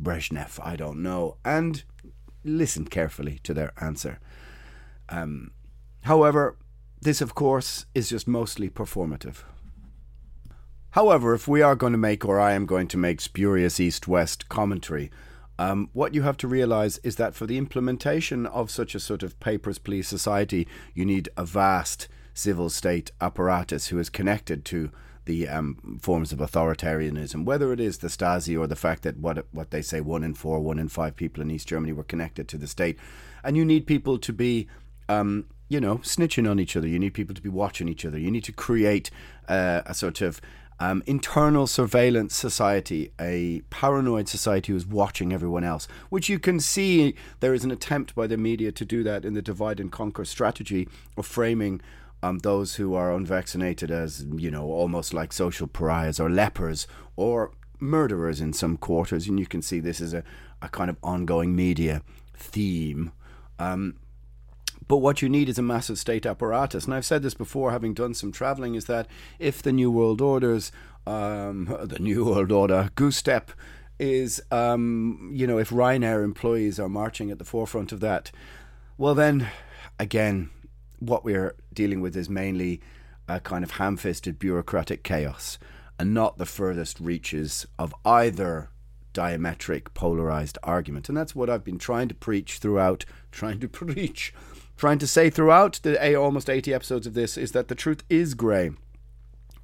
Brezhnev, 0.00 0.58
I 0.62 0.76
don't 0.76 1.02
know. 1.02 1.36
And 1.44 1.84
listen 2.44 2.86
carefully 2.86 3.38
to 3.44 3.54
their 3.54 3.72
answer. 3.80 4.18
Um, 5.08 5.52
however, 6.02 6.56
this, 7.00 7.20
of 7.20 7.34
course, 7.34 7.86
is 7.94 8.08
just 8.08 8.28
mostly 8.28 8.70
performative. 8.70 9.42
However, 10.90 11.34
if 11.34 11.48
we 11.48 11.62
are 11.62 11.74
going 11.74 11.92
to 11.92 11.98
make, 11.98 12.24
or 12.24 12.38
I 12.38 12.52
am 12.52 12.66
going 12.66 12.86
to 12.88 12.98
make, 12.98 13.20
spurious 13.20 13.80
east 13.80 14.06
west 14.06 14.48
commentary, 14.48 15.10
um, 15.58 15.90
what 15.92 16.14
you 16.14 16.22
have 16.22 16.36
to 16.38 16.48
realize 16.48 16.98
is 16.98 17.16
that 17.16 17.34
for 17.34 17.46
the 17.46 17.58
implementation 17.58 18.46
of 18.46 18.70
such 18.70 18.94
a 18.94 19.00
sort 19.00 19.22
of 19.22 19.38
papers, 19.40 19.78
please 19.78 20.08
society, 20.08 20.66
you 20.94 21.04
need 21.04 21.28
a 21.36 21.44
vast 21.44 22.08
civil 22.34 22.68
state 22.68 23.10
apparatus 23.20 23.88
who 23.88 23.98
is 23.98 24.08
connected 24.08 24.64
to 24.66 24.90
the 25.24 25.48
um, 25.48 25.98
forms 26.02 26.32
of 26.32 26.38
authoritarianism, 26.38 27.44
whether 27.44 27.72
it 27.72 27.80
is 27.80 27.98
the 27.98 28.08
Stasi 28.08 28.58
or 28.58 28.66
the 28.66 28.76
fact 28.76 29.02
that 29.02 29.18
what 29.18 29.46
what 29.52 29.70
they 29.70 29.82
say 29.82 30.00
one 30.00 30.24
in 30.24 30.34
four, 30.34 30.60
one 30.60 30.78
in 30.78 30.88
five 30.88 31.16
people 31.16 31.42
in 31.42 31.50
East 31.50 31.68
Germany 31.68 31.92
were 31.92 32.02
connected 32.04 32.48
to 32.48 32.58
the 32.58 32.66
state, 32.66 32.98
and 33.44 33.56
you 33.56 33.64
need 33.64 33.86
people 33.86 34.18
to 34.18 34.32
be. 34.32 34.68
Um, 35.08 35.46
you 35.68 35.80
know, 35.80 35.96
snitching 35.98 36.48
on 36.48 36.60
each 36.60 36.76
other. 36.76 36.86
You 36.86 36.98
need 36.98 37.14
people 37.14 37.34
to 37.34 37.40
be 37.40 37.48
watching 37.48 37.88
each 37.88 38.04
other. 38.04 38.18
You 38.18 38.30
need 38.30 38.44
to 38.44 38.52
create 38.52 39.10
uh, 39.48 39.80
a 39.86 39.94
sort 39.94 40.20
of 40.20 40.38
um, 40.82 41.02
internal 41.06 41.66
surveillance 41.66 42.34
society, 42.34 43.12
a 43.20 43.62
paranoid 43.70 44.28
society 44.28 44.72
who's 44.72 44.86
watching 44.86 45.32
everyone 45.32 45.62
else, 45.64 45.86
which 46.10 46.28
you 46.28 46.38
can 46.38 46.58
see 46.58 47.14
there 47.40 47.54
is 47.54 47.64
an 47.64 47.70
attempt 47.70 48.14
by 48.14 48.26
the 48.26 48.36
media 48.36 48.72
to 48.72 48.84
do 48.84 49.02
that 49.04 49.24
in 49.24 49.34
the 49.34 49.42
divide 49.42 49.78
and 49.78 49.92
conquer 49.92 50.24
strategy 50.24 50.88
of 51.16 51.24
framing 51.24 51.80
um, 52.22 52.38
those 52.38 52.76
who 52.76 52.94
are 52.94 53.12
unvaccinated 53.12 53.90
as, 53.90 54.24
you 54.36 54.50
know, 54.50 54.64
almost 54.64 55.12
like 55.12 55.32
social 55.32 55.66
pariahs 55.66 56.20
or 56.20 56.30
lepers 56.30 56.86
or 57.16 57.50
murderers 57.80 58.40
in 58.40 58.52
some 58.52 58.76
quarters. 58.76 59.26
And 59.26 59.40
you 59.40 59.46
can 59.46 59.60
see 59.60 59.80
this 59.80 60.00
is 60.00 60.14
a, 60.14 60.22
a 60.60 60.68
kind 60.68 60.88
of 60.88 60.96
ongoing 61.02 61.56
media 61.56 62.02
theme. 62.36 63.12
Um, 63.58 63.96
but 64.88 64.98
what 64.98 65.22
you 65.22 65.28
need 65.28 65.48
is 65.48 65.58
a 65.58 65.62
massive 65.62 65.98
state 65.98 66.26
apparatus. 66.26 66.84
And 66.84 66.94
I've 66.94 67.04
said 67.04 67.22
this 67.22 67.34
before, 67.34 67.72
having 67.72 67.94
done 67.94 68.14
some 68.14 68.30
traveling, 68.30 68.74
is 68.74 68.84
that 68.86 69.06
if 69.38 69.62
the 69.62 69.72
New 69.72 69.90
World 69.90 70.20
Orders, 70.20 70.70
um, 71.06 71.76
the 71.82 71.98
New 71.98 72.24
World 72.24 72.52
Order, 72.52 72.90
goose 72.94 73.16
step 73.16 73.50
is, 73.98 74.40
um, 74.50 75.30
you 75.32 75.46
know, 75.46 75.58
if 75.58 75.70
Ryanair 75.70 76.22
employees 76.22 76.78
are 76.78 76.88
marching 76.88 77.30
at 77.30 77.38
the 77.38 77.44
forefront 77.44 77.92
of 77.92 78.00
that, 78.00 78.30
well, 78.98 79.14
then 79.14 79.48
again, 79.98 80.50
what 81.06 81.24
we're 81.24 81.56
dealing 81.72 82.00
with 82.00 82.16
is 82.16 82.28
mainly 82.28 82.80
a 83.28 83.40
kind 83.40 83.64
of 83.64 83.72
ham 83.72 83.96
fisted 83.96 84.38
bureaucratic 84.38 85.02
chaos 85.02 85.58
and 85.98 86.14
not 86.14 86.38
the 86.38 86.46
furthest 86.46 87.00
reaches 87.00 87.66
of 87.78 87.94
either 88.04 88.70
diametric 89.12 89.92
polarized 89.94 90.58
argument. 90.62 91.08
And 91.08 91.18
that's 91.18 91.34
what 91.34 91.50
I've 91.50 91.64
been 91.64 91.78
trying 91.78 92.08
to 92.08 92.14
preach 92.14 92.58
throughout, 92.58 93.04
trying 93.30 93.60
to 93.60 93.68
preach, 93.68 94.32
trying 94.76 94.98
to 94.98 95.06
say 95.06 95.28
throughout 95.28 95.80
the 95.82 96.14
almost 96.14 96.48
80 96.48 96.72
episodes 96.72 97.06
of 97.06 97.14
this 97.14 97.36
is 97.36 97.52
that 97.52 97.68
the 97.68 97.74
truth 97.74 98.04
is 98.08 98.34
grey. 98.34 98.70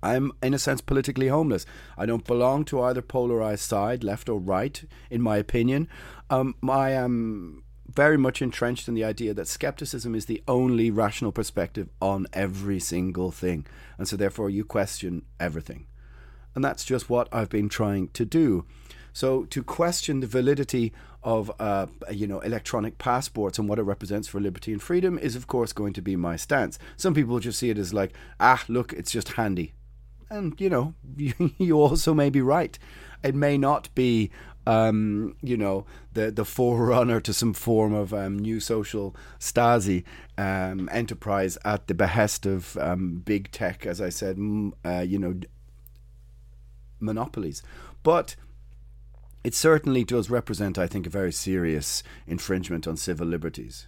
I'm, 0.00 0.30
in 0.42 0.54
a 0.54 0.58
sense, 0.58 0.80
politically 0.80 1.26
homeless. 1.26 1.66
I 1.96 2.06
don't 2.06 2.24
belong 2.24 2.64
to 2.66 2.80
either 2.82 3.02
polarized 3.02 3.64
side, 3.64 4.04
left 4.04 4.28
or 4.28 4.38
right, 4.38 4.84
in 5.10 5.20
my 5.20 5.38
opinion. 5.38 5.88
Um, 6.30 6.54
I 6.68 6.90
am 6.90 7.64
very 7.88 8.18
much 8.18 8.42
entrenched 8.42 8.88
in 8.88 8.94
the 8.94 9.04
idea 9.04 9.34
that 9.34 9.48
skepticism 9.48 10.14
is 10.14 10.26
the 10.26 10.42
only 10.46 10.90
rational 10.90 11.32
perspective 11.32 11.88
on 12.00 12.26
every 12.32 12.78
single 12.78 13.30
thing. 13.30 13.66
And 13.96 14.06
so, 14.06 14.16
therefore, 14.16 14.50
you 14.50 14.64
question 14.64 15.22
everything. 15.40 15.86
And 16.54 16.64
that's 16.64 16.84
just 16.84 17.08
what 17.08 17.28
I've 17.32 17.48
been 17.48 17.68
trying 17.68 18.08
to 18.08 18.24
do. 18.24 18.64
So, 19.12 19.44
to 19.46 19.62
question 19.62 20.20
the 20.20 20.26
validity 20.26 20.92
of 21.22 21.50
uh, 21.58 21.86
you 22.10 22.26
know 22.26 22.40
electronic 22.40 22.98
passports 22.98 23.58
and 23.58 23.68
what 23.68 23.78
it 23.78 23.82
represents 23.82 24.28
for 24.28 24.40
liberty 24.40 24.72
and 24.72 24.82
freedom 24.82 25.18
is, 25.18 25.34
of 25.34 25.46
course, 25.46 25.72
going 25.72 25.92
to 25.94 26.02
be 26.02 26.16
my 26.16 26.36
stance. 26.36 26.78
Some 26.96 27.14
people 27.14 27.38
just 27.40 27.58
see 27.58 27.70
it 27.70 27.78
as 27.78 27.92
like, 27.92 28.12
ah, 28.38 28.62
look, 28.68 28.92
it's 28.92 29.10
just 29.10 29.32
handy, 29.32 29.72
and 30.30 30.58
you 30.60 30.70
know, 30.70 30.94
you 31.58 31.80
also 31.80 32.14
may 32.14 32.30
be 32.30 32.42
right. 32.42 32.78
It 33.22 33.34
may 33.34 33.58
not 33.58 33.92
be 33.94 34.30
um, 34.68 35.34
you 35.42 35.56
know, 35.56 35.86
the 36.12 36.30
the 36.30 36.44
forerunner 36.44 37.20
to 37.20 37.32
some 37.32 37.54
form 37.54 37.94
of 37.94 38.12
um, 38.12 38.38
new 38.38 38.60
social 38.60 39.16
Stasi 39.40 40.04
um, 40.36 40.90
enterprise 40.92 41.56
at 41.64 41.86
the 41.86 41.94
behest 41.94 42.44
of 42.44 42.76
um, 42.76 43.22
big 43.24 43.50
tech, 43.50 43.86
as 43.86 43.98
I 43.98 44.10
said, 44.10 44.38
uh, 44.84 45.00
you 45.00 45.18
know, 45.18 45.40
monopolies. 47.00 47.62
But 48.02 48.36
it 49.42 49.54
certainly 49.54 50.04
does 50.04 50.28
represent, 50.28 50.76
I 50.76 50.86
think, 50.86 51.06
a 51.06 51.10
very 51.10 51.32
serious 51.32 52.02
infringement 52.26 52.86
on 52.86 52.98
civil 52.98 53.26
liberties, 53.26 53.86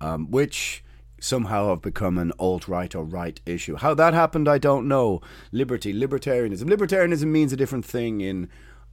um, 0.00 0.32
which 0.32 0.82
somehow 1.20 1.68
have 1.68 1.82
become 1.82 2.18
an 2.18 2.32
alt 2.40 2.66
right 2.66 2.92
or 2.92 3.04
right 3.04 3.40
issue. 3.46 3.76
How 3.76 3.94
that 3.94 4.14
happened, 4.14 4.48
I 4.48 4.58
don't 4.58 4.88
know. 4.88 5.20
Liberty, 5.52 5.92
libertarianism. 5.92 6.64
Libertarianism 6.64 7.26
means 7.26 7.52
a 7.52 7.56
different 7.56 7.84
thing 7.84 8.20
in 8.20 8.48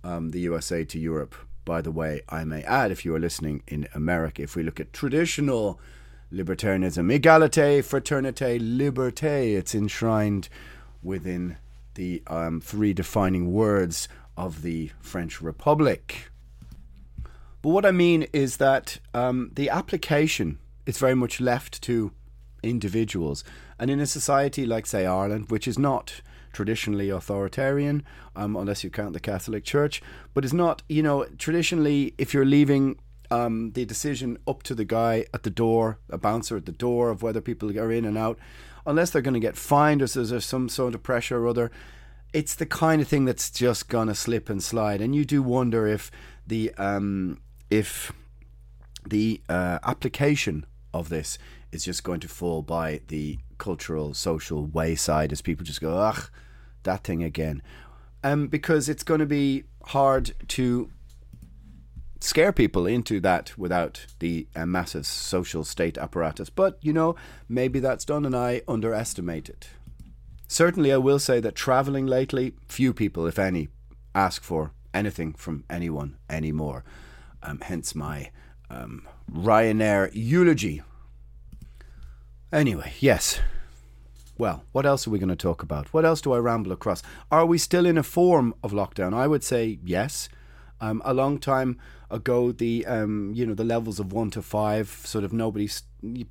um, 0.05 0.29
the 0.29 0.39
USA 0.41 0.85
to 0.85 0.99
Europe. 0.99 1.35
By 1.65 1.81
the 1.81 1.91
way, 1.91 2.21
I 2.29 2.43
may 2.43 2.61
add, 2.63 2.91
if 2.91 3.03
you 3.03 3.15
are 3.15 3.19
listening 3.19 3.63
in 3.67 3.87
America, 3.93 4.43
if 4.43 4.55
we 4.55 4.61
look 4.61 4.79
at 4.79 4.93
traditional 4.93 5.79
libertarianism, 6.31 7.11
egalite, 7.11 7.79
fraternite, 7.83 8.59
liberté, 8.61 9.57
it's 9.57 9.73
enshrined 9.73 10.47
within 11.01 11.57
the 11.95 12.21
um, 12.27 12.61
three 12.61 12.93
defining 12.93 13.51
words 13.51 14.07
of 14.37 14.61
the 14.61 14.91
French 14.99 15.41
Republic. 15.41 16.29
But 17.61 17.69
what 17.69 17.85
I 17.85 17.91
mean 17.91 18.27
is 18.31 18.57
that 18.57 18.99
um, 19.15 19.49
the 19.55 19.69
application 19.69 20.59
is 20.85 20.99
very 20.99 21.15
much 21.15 21.41
left 21.41 21.81
to 21.83 22.11
individuals. 22.61 23.43
And 23.79 23.89
in 23.89 23.99
a 23.99 24.05
society 24.05 24.67
like, 24.67 24.85
say, 24.85 25.07
Ireland, 25.07 25.49
which 25.49 25.67
is 25.67 25.79
not 25.79 26.21
traditionally 26.55 27.09
authoritarian, 27.09 28.01
um, 28.35 28.55
unless 28.55 28.83
you 28.83 28.89
count 28.89 29.13
the 29.13 29.19
Catholic 29.19 29.65
Church, 29.65 30.01
but 30.33 30.45
is 30.45 30.53
not, 30.53 30.81
you 30.87 31.03
know, 31.03 31.25
traditionally, 31.37 32.13
if 32.17 32.33
you're 32.33 32.45
leaving 32.45 32.97
um, 33.29 33.71
the 33.73 33.83
decision 33.85 34.37
up 34.47 34.63
to 34.63 34.73
the 34.73 34.85
guy 34.85 35.25
at 35.33 35.43
the 35.43 35.49
door, 35.49 35.99
a 36.09 36.17
bouncer 36.17 36.55
at 36.55 36.65
the 36.65 36.71
door 36.71 37.09
of 37.09 37.21
whether 37.21 37.41
people 37.41 37.77
are 37.77 37.91
in 37.91 38.05
and 38.05 38.17
out, 38.17 38.39
unless 38.85 39.09
they're 39.09 39.21
going 39.21 39.33
to 39.33 39.39
get 39.39 39.57
fined 39.57 40.01
or 40.01 40.07
there's 40.07 40.45
some 40.45 40.69
sort 40.69 40.95
of 40.95 41.03
pressure 41.03 41.43
or 41.43 41.47
other, 41.47 41.71
it's 42.31 42.55
the 42.55 42.65
kind 42.65 43.01
of 43.01 43.07
thing 43.07 43.25
that's 43.25 43.49
just 43.49 43.89
going 43.89 44.07
to 44.07 44.15
slip 44.15 44.49
and 44.49 44.63
slide. 44.63 45.01
And 45.01 45.13
you 45.13 45.25
do 45.25 45.43
wonder 45.43 45.85
if 45.85 46.09
the 46.47 46.73
um, 46.77 47.41
if 47.69 48.13
the 49.05 49.41
uh, 49.49 49.79
application 49.83 50.65
of 50.93 51.09
this 51.09 51.37
is 51.71 51.83
just 51.83 52.03
going 52.03 52.21
to 52.21 52.27
fall 52.27 52.61
by 52.61 53.01
the 53.07 53.39
cultural, 53.57 54.13
social 54.13 54.65
wayside 54.65 55.31
as 55.31 55.41
people 55.41 55.65
just 55.65 55.81
go, 55.81 55.97
ugh, 55.97 56.29
that 56.85 57.03
thing 57.03 57.23
again. 57.23 57.61
Um, 58.23 58.47
because 58.47 58.89
it's 58.89 59.03
going 59.03 59.19
to 59.19 59.25
be 59.25 59.65
hard 59.83 60.33
to 60.49 60.89
scare 62.19 62.51
people 62.51 62.87
into 62.87 63.19
that 63.19 63.55
without 63.57 64.05
the 64.19 64.47
uh, 64.55 64.65
massive 64.65 65.05
social 65.05 65.63
state 65.63 65.97
apparatus. 65.97 66.49
But, 66.49 66.79
you 66.81 66.91
know, 66.91 67.15
maybe 67.47 67.79
that's 67.79 68.05
done 68.05 68.25
and 68.25 68.35
I 68.35 68.61
underestimate 68.67 69.47
it. 69.47 69.69
Certainly, 70.47 70.91
I 70.91 70.97
will 70.97 71.19
say 71.19 71.39
that 71.39 71.55
travelling 71.55 72.07
lately, 72.07 72.53
few 72.67 72.93
people, 72.93 73.27
if 73.27 73.37
any, 73.37 73.69
ask 74.13 74.43
for 74.43 74.71
anything 74.93 75.33
from 75.33 75.63
anyone 75.69 76.17
anymore. 76.29 76.83
Um, 77.43 77.59
hence 77.61 77.93
my 77.93 78.31
um, 78.69 79.07
Ryanair 79.31 80.09
eulogy. 80.13 80.81
Anyway, 82.51 82.93
yes, 82.99 83.39
well, 84.37 84.63
what 84.71 84.85
else 84.85 85.07
are 85.07 85.11
we 85.11 85.19
going 85.19 85.29
to 85.29 85.35
talk 85.35 85.63
about? 85.63 85.93
What 85.93 86.05
else 86.05 86.21
do 86.21 86.33
I 86.33 86.39
ramble 86.39 86.71
across? 86.71 87.01
Are 87.31 87.45
we 87.45 87.57
still 87.57 87.85
in 87.85 87.97
a 87.97 88.03
form 88.03 88.53
of 88.63 88.71
lockdown? 88.71 89.13
I 89.13 89.27
would 89.27 89.43
say 89.43 89.79
yes. 89.83 90.29
Um, 90.81 91.01
a 91.05 91.13
long 91.13 91.39
time 91.39 91.77
ago, 92.11 92.51
the 92.51 92.85
um, 92.85 93.31
you 93.33 93.45
know 93.45 93.53
the 93.53 93.63
levels 93.63 93.97
of 93.97 94.11
one 94.11 94.29
to 94.31 94.41
five, 94.41 94.89
sort 95.05 95.23
of 95.23 95.31
nobody, 95.31 95.69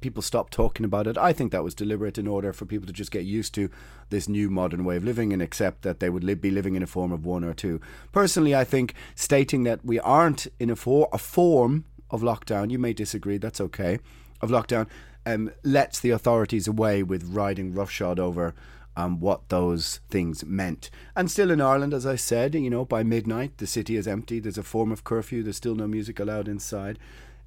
people 0.00 0.22
stopped 0.22 0.52
talking 0.52 0.84
about 0.84 1.06
it. 1.06 1.16
I 1.16 1.32
think 1.32 1.50
that 1.52 1.64
was 1.64 1.74
deliberate 1.74 2.18
in 2.18 2.26
order 2.26 2.52
for 2.52 2.66
people 2.66 2.86
to 2.86 2.92
just 2.92 3.10
get 3.10 3.24
used 3.24 3.54
to 3.54 3.70
this 4.10 4.28
new 4.28 4.50
modern 4.50 4.84
way 4.84 4.96
of 4.96 5.04
living 5.04 5.32
and 5.32 5.40
accept 5.40 5.80
that 5.82 5.98
they 5.98 6.10
would 6.10 6.22
li- 6.22 6.34
be 6.34 6.50
living 6.50 6.74
in 6.74 6.82
a 6.82 6.86
form 6.86 7.10
of 7.10 7.24
one 7.24 7.42
or 7.42 7.54
two. 7.54 7.80
Personally, 8.12 8.54
I 8.54 8.64
think 8.64 8.94
stating 9.14 9.64
that 9.64 9.82
we 9.82 9.98
aren't 9.98 10.46
in 10.60 10.68
a, 10.68 10.76
for- 10.76 11.08
a 11.10 11.18
form 11.18 11.86
of 12.10 12.20
lockdown, 12.20 12.70
you 12.70 12.78
may 12.78 12.92
disagree. 12.92 13.38
That's 13.38 13.62
okay. 13.62 13.98
Of 14.42 14.50
lockdown 14.50 14.88
um, 15.26 15.50
lets 15.62 16.00
the 16.00 16.10
authorities 16.10 16.68
away 16.68 17.02
with 17.02 17.24
riding 17.24 17.74
roughshod 17.74 18.18
over 18.18 18.54
um, 18.96 19.20
what 19.20 19.48
those 19.48 20.00
things 20.08 20.44
meant. 20.44 20.90
And 21.16 21.30
still 21.30 21.50
in 21.50 21.60
Ireland, 21.60 21.94
as 21.94 22.06
I 22.06 22.16
said, 22.16 22.54
you 22.54 22.70
know, 22.70 22.84
by 22.84 23.02
midnight 23.02 23.58
the 23.58 23.66
city 23.66 23.96
is 23.96 24.06
empty. 24.06 24.38
There's 24.38 24.58
a 24.58 24.62
form 24.62 24.92
of 24.92 25.04
curfew. 25.04 25.42
There's 25.42 25.56
still 25.56 25.74
no 25.74 25.86
music 25.86 26.20
allowed 26.20 26.48
inside. 26.48 26.98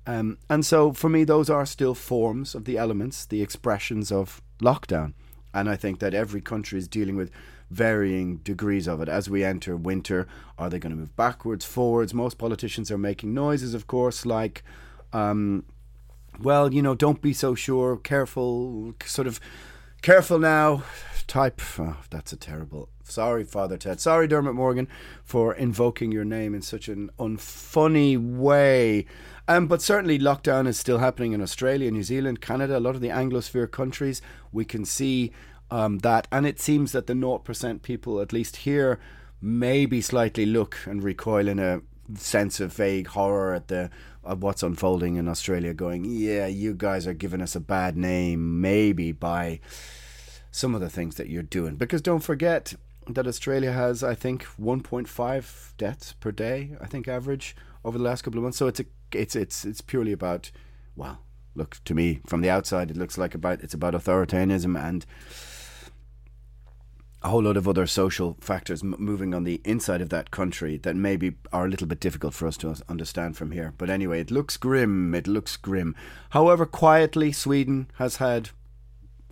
Um, 0.06 0.38
and 0.50 0.66
so 0.66 0.94
for 0.94 1.10
me, 1.10 1.24
those 1.24 1.50
are 1.50 1.66
still 1.66 1.94
forms 1.94 2.56
of 2.56 2.66
the 2.66 2.78
elements, 2.78 3.26
the 3.26 3.42
expressions 3.42 4.12
of 4.12 4.42
lockdown. 4.62 5.14
And 5.54 5.70
I 5.70 5.76
think 5.76 6.00
that 6.00 6.14
every 6.14 6.42
country 6.42 6.80
is 6.80 6.88
dealing 6.88 7.16
with 7.16 7.32
varying 7.70 8.38
degrees 8.38 8.88
of 8.88 9.02
it. 9.02 9.10
As 9.10 9.30
we 9.30 9.44
enter 9.44 9.76
winter, 9.76 10.28
are 10.58 10.70
they 10.70 10.80
going 10.80 10.92
to 10.92 10.98
move 10.98 11.16
backwards, 11.16 11.66
forwards? 11.66 12.14
Most 12.14 12.38
politicians 12.38 12.90
are 12.92 12.98
making 12.98 13.34
noises, 13.34 13.74
of 13.74 13.88
course, 13.88 14.26
like, 14.26 14.64
um, 15.12 15.66
well, 16.42 16.74
you 16.74 16.82
know, 16.82 16.96
don't 16.96 17.22
be 17.22 17.34
so 17.34 17.56
sure, 17.56 17.98
careful, 17.98 18.94
sort 19.06 19.28
of 19.28 19.40
careful 20.02 20.40
now 20.40 20.84
type. 21.28 21.62
Oh, 21.78 21.98
that's 22.10 22.34
a 22.34 22.38
terrible. 22.38 22.90
Sorry, 23.04 23.44
Father 23.44 23.78
Ted. 23.78 24.00
Sorry, 24.00 24.28
Dermot 24.28 24.56
Morgan, 24.56 24.88
for 25.24 25.54
invoking 25.54 26.12
your 26.12 26.26
name 26.26 26.56
in 26.56 26.62
such 26.62 26.88
an 26.88 27.10
unfunny 27.20 28.18
way. 28.18 29.06
Um, 29.48 29.68
but 29.68 29.82
certainly, 29.82 30.20
lockdown 30.20 30.68
is 30.68 30.78
still 30.78 30.98
happening 30.98 31.34
in 31.34 31.42
Australia, 31.42 31.92
New 31.92 32.04
Zealand, 32.04 32.42
Canada, 32.42 32.78
a 32.78 32.82
lot 32.82 32.96
of 32.96 33.02
the 33.02 33.10
Anglosphere 33.10 33.70
countries. 33.70 34.22
We 34.52 34.66
can 34.66 34.84
see 34.84 35.32
um, 35.72 36.00
that, 36.00 36.28
and 36.32 36.46
it 36.46 36.60
seems 36.60 36.92
that 36.92 37.08
the 37.08 37.14
0% 37.14 37.82
people, 37.82 38.20
at 38.20 38.34
least 38.34 38.58
here, 38.58 39.00
maybe 39.42 40.02
slightly 40.02 40.46
look 40.46 40.78
and 40.86 41.04
recoil 41.04 41.48
in 41.48 41.60
a 41.60 41.82
sense 42.16 42.60
of 42.60 42.74
vague 42.74 43.08
horror 43.08 43.54
at 43.54 43.68
the 43.68 43.90
what's 44.36 44.64
unfolding 44.64 45.16
in 45.16 45.28
Australia, 45.28 45.74
going, 45.74 46.06
yeah, 46.06 46.48
you 46.48 46.74
guys 46.74 47.08
are 47.08 47.14
giving 47.14 47.42
us 47.42 47.56
a 47.56 47.60
bad 47.60 47.98
name, 47.98 48.62
maybe 48.62 49.12
by 49.12 49.60
some 50.52 50.76
of 50.76 50.82
the 50.82 50.90
things 50.90 51.16
that 51.16 51.30
you're 51.30 51.44
doing. 51.44 51.76
Because 51.76 52.02
don't 52.02 52.24
forget 52.24 52.74
that 53.08 53.28
Australia 53.28 53.72
has, 53.72 54.04
I 54.04 54.16
think, 54.16 54.44
1.5 54.60 55.78
deaths 55.78 56.14
per 56.14 56.32
day, 56.32 56.76
I 56.82 56.88
think, 56.88 57.08
average 57.08 57.56
over 57.86 57.98
the 57.98 58.04
last 58.04 58.24
couple 58.24 58.40
of 58.40 58.44
months. 58.44 58.58
So 58.58 58.68
it's 58.68 58.80
a, 58.80 58.86
it's 59.14 59.36
it's 59.36 59.64
it's 59.64 59.82
purely 59.82 60.12
about, 60.12 60.52
well, 60.96 61.20
look 61.56 61.78
to 61.86 61.96
me 61.96 62.22
from 62.26 62.42
the 62.42 62.50
outside, 62.50 62.92
it 62.92 62.98
looks 62.98 63.18
like 63.18 63.34
about 63.34 63.62
it's 63.62 63.74
about 63.74 63.94
authoritarianism 63.94 64.80
and 64.80 65.06
a 67.24 67.30
whole 67.30 67.44
lot 67.44 67.58
of 67.58 67.68
other 67.68 67.88
social 67.88 68.38
factors 68.40 68.84
m- 68.84 68.96
moving 69.00 69.34
on 69.34 69.44
the 69.44 69.62
inside 69.66 70.02
of 70.02 70.10
that 70.10 70.32
country 70.32 70.78
that 70.78 70.96
maybe 70.96 71.36
are 71.52 71.66
a 71.66 71.70
little 71.70 71.88
bit 71.88 72.00
difficult 72.00 72.34
for 72.34 72.48
us 72.48 72.58
to 72.58 72.76
understand 72.88 73.36
from 73.36 73.52
here. 73.52 73.74
But 73.78 73.90
anyway, 73.90 74.22
it 74.22 74.32
looks 74.32 74.58
grim. 74.58 75.16
It 75.16 75.28
looks 75.28 75.58
grim. 75.58 75.96
However, 76.32 76.66
quietly, 76.66 77.32
Sweden 77.32 77.90
has 77.96 78.18
had 78.18 78.52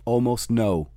almost 0.04 0.50
no 0.50 0.90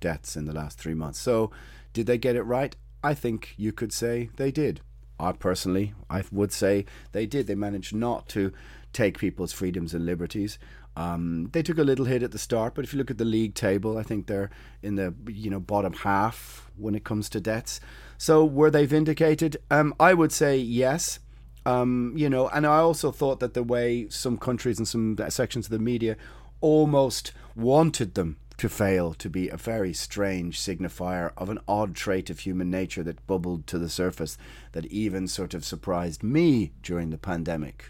deaths 0.00 0.36
in 0.36 0.44
the 0.44 0.52
last 0.52 0.78
three 0.78 0.94
months. 0.94 1.18
So, 1.18 1.50
did 1.92 2.06
they 2.06 2.18
get 2.18 2.36
it 2.36 2.42
right? 2.42 2.76
I 3.02 3.14
think 3.14 3.54
you 3.56 3.72
could 3.72 3.92
say 3.92 4.30
they 4.36 4.50
did. 4.50 4.80
I 5.18 5.32
personally, 5.32 5.94
I 6.10 6.24
would 6.32 6.52
say 6.52 6.86
they 7.12 7.24
did. 7.26 7.46
They 7.46 7.54
managed 7.54 7.94
not 7.94 8.28
to 8.30 8.52
take 8.92 9.18
people's 9.18 9.52
freedoms 9.52 9.94
and 9.94 10.04
liberties. 10.04 10.58
Um, 10.96 11.50
they 11.52 11.62
took 11.62 11.78
a 11.78 11.84
little 11.84 12.04
hit 12.04 12.22
at 12.22 12.30
the 12.30 12.38
start, 12.38 12.74
but 12.74 12.84
if 12.84 12.92
you 12.92 12.98
look 12.98 13.10
at 13.10 13.18
the 13.18 13.24
league 13.24 13.54
table, 13.54 13.98
I 13.98 14.02
think 14.02 14.26
they're 14.26 14.50
in 14.82 14.94
the 14.94 15.14
you 15.28 15.50
know 15.50 15.60
bottom 15.60 15.92
half 15.92 16.70
when 16.76 16.94
it 16.94 17.04
comes 17.04 17.28
to 17.30 17.40
debts. 17.40 17.80
So 18.18 18.44
were 18.44 18.70
they 18.70 18.86
vindicated? 18.86 19.56
Um, 19.70 19.94
I 19.98 20.14
would 20.14 20.32
say 20.32 20.56
yes. 20.56 21.18
Um, 21.66 22.12
you 22.14 22.28
know, 22.28 22.48
and 22.48 22.66
I 22.66 22.78
also 22.78 23.10
thought 23.10 23.40
that 23.40 23.54
the 23.54 23.62
way 23.62 24.08
some 24.10 24.36
countries 24.36 24.78
and 24.78 24.86
some 24.86 25.16
sections 25.30 25.66
of 25.66 25.70
the 25.70 25.78
media 25.78 26.16
almost 26.60 27.32
wanted 27.56 28.14
them 28.14 28.36
to 28.58 28.68
fail 28.68 29.14
to 29.14 29.28
be 29.28 29.48
a 29.48 29.56
very 29.56 29.92
strange 29.92 30.60
signifier 30.60 31.32
of 31.36 31.48
an 31.48 31.58
odd 31.66 31.94
trait 31.94 32.30
of 32.30 32.40
human 32.40 32.70
nature 32.70 33.02
that 33.02 33.26
bubbled 33.26 33.66
to 33.66 33.78
the 33.78 33.88
surface 33.88 34.38
that 34.72 34.86
even 34.86 35.26
sort 35.26 35.54
of 35.54 35.64
surprised 35.64 36.22
me 36.22 36.72
during 36.82 37.10
the 37.10 37.18
pandemic. 37.18 37.86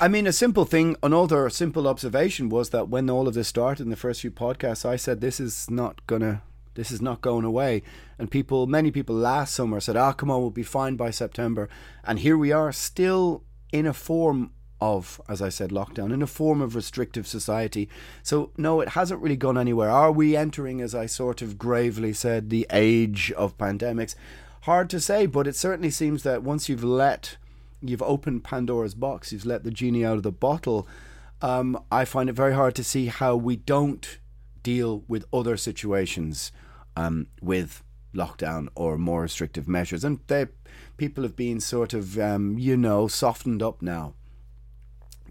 I 0.00 0.06
mean, 0.06 0.28
a 0.28 0.32
simple 0.32 0.64
thing, 0.64 0.94
another 1.02 1.50
simple 1.50 1.88
observation 1.88 2.48
was 2.48 2.70
that 2.70 2.88
when 2.88 3.10
all 3.10 3.26
of 3.26 3.34
this 3.34 3.48
started 3.48 3.82
in 3.82 3.90
the 3.90 3.96
first 3.96 4.20
few 4.20 4.30
podcasts, 4.30 4.86
I 4.86 4.94
said, 4.94 5.20
this 5.20 5.40
is 5.40 5.68
not 5.68 6.06
gonna, 6.06 6.42
this 6.74 6.92
is 6.92 7.02
not 7.02 7.20
going 7.20 7.44
away. 7.44 7.82
And 8.16 8.30
people, 8.30 8.68
many 8.68 8.92
people 8.92 9.16
last 9.16 9.54
summer 9.54 9.80
said, 9.80 9.96
ah, 9.96 10.10
oh, 10.10 10.12
come 10.12 10.30
on, 10.30 10.40
we'll 10.40 10.50
be 10.50 10.62
fine 10.62 10.94
by 10.94 11.10
September. 11.10 11.68
And 12.04 12.20
here 12.20 12.38
we 12.38 12.52
are 12.52 12.70
still 12.70 13.42
in 13.72 13.86
a 13.86 13.92
form 13.92 14.52
of, 14.80 15.20
as 15.28 15.42
I 15.42 15.48
said, 15.48 15.70
lockdown, 15.70 16.12
in 16.12 16.22
a 16.22 16.28
form 16.28 16.60
of 16.60 16.76
restrictive 16.76 17.26
society. 17.26 17.88
So, 18.22 18.52
no, 18.56 18.80
it 18.80 18.90
hasn't 18.90 19.20
really 19.20 19.36
gone 19.36 19.58
anywhere. 19.58 19.90
Are 19.90 20.12
we 20.12 20.36
entering, 20.36 20.80
as 20.80 20.94
I 20.94 21.06
sort 21.06 21.42
of 21.42 21.58
gravely 21.58 22.12
said, 22.12 22.50
the 22.50 22.68
age 22.70 23.32
of 23.32 23.58
pandemics? 23.58 24.14
Hard 24.60 24.90
to 24.90 25.00
say, 25.00 25.26
but 25.26 25.48
it 25.48 25.56
certainly 25.56 25.90
seems 25.90 26.22
that 26.22 26.44
once 26.44 26.68
you've 26.68 26.84
let 26.84 27.36
you've 27.80 28.02
opened 28.02 28.44
Pandora's 28.44 28.94
box, 28.94 29.32
you've 29.32 29.46
let 29.46 29.64
the 29.64 29.70
genie 29.70 30.04
out 30.04 30.16
of 30.16 30.22
the 30.22 30.32
bottle. 30.32 30.86
Um, 31.40 31.82
I 31.90 32.04
find 32.04 32.28
it 32.28 32.34
very 32.34 32.54
hard 32.54 32.74
to 32.76 32.84
see 32.84 33.06
how 33.06 33.36
we 33.36 33.56
don't 33.56 34.18
deal 34.62 35.04
with 35.06 35.24
other 35.32 35.56
situations 35.56 36.52
um, 36.96 37.28
with 37.40 37.82
lockdown 38.14 38.68
or 38.74 38.98
more 38.98 39.22
restrictive 39.22 39.68
measures. 39.68 40.04
And 40.04 40.20
they, 40.26 40.46
people 40.96 41.22
have 41.22 41.36
been 41.36 41.60
sort 41.60 41.94
of, 41.94 42.18
um, 42.18 42.58
you 42.58 42.76
know, 42.76 43.08
softened 43.08 43.62
up 43.62 43.82
now. 43.82 44.14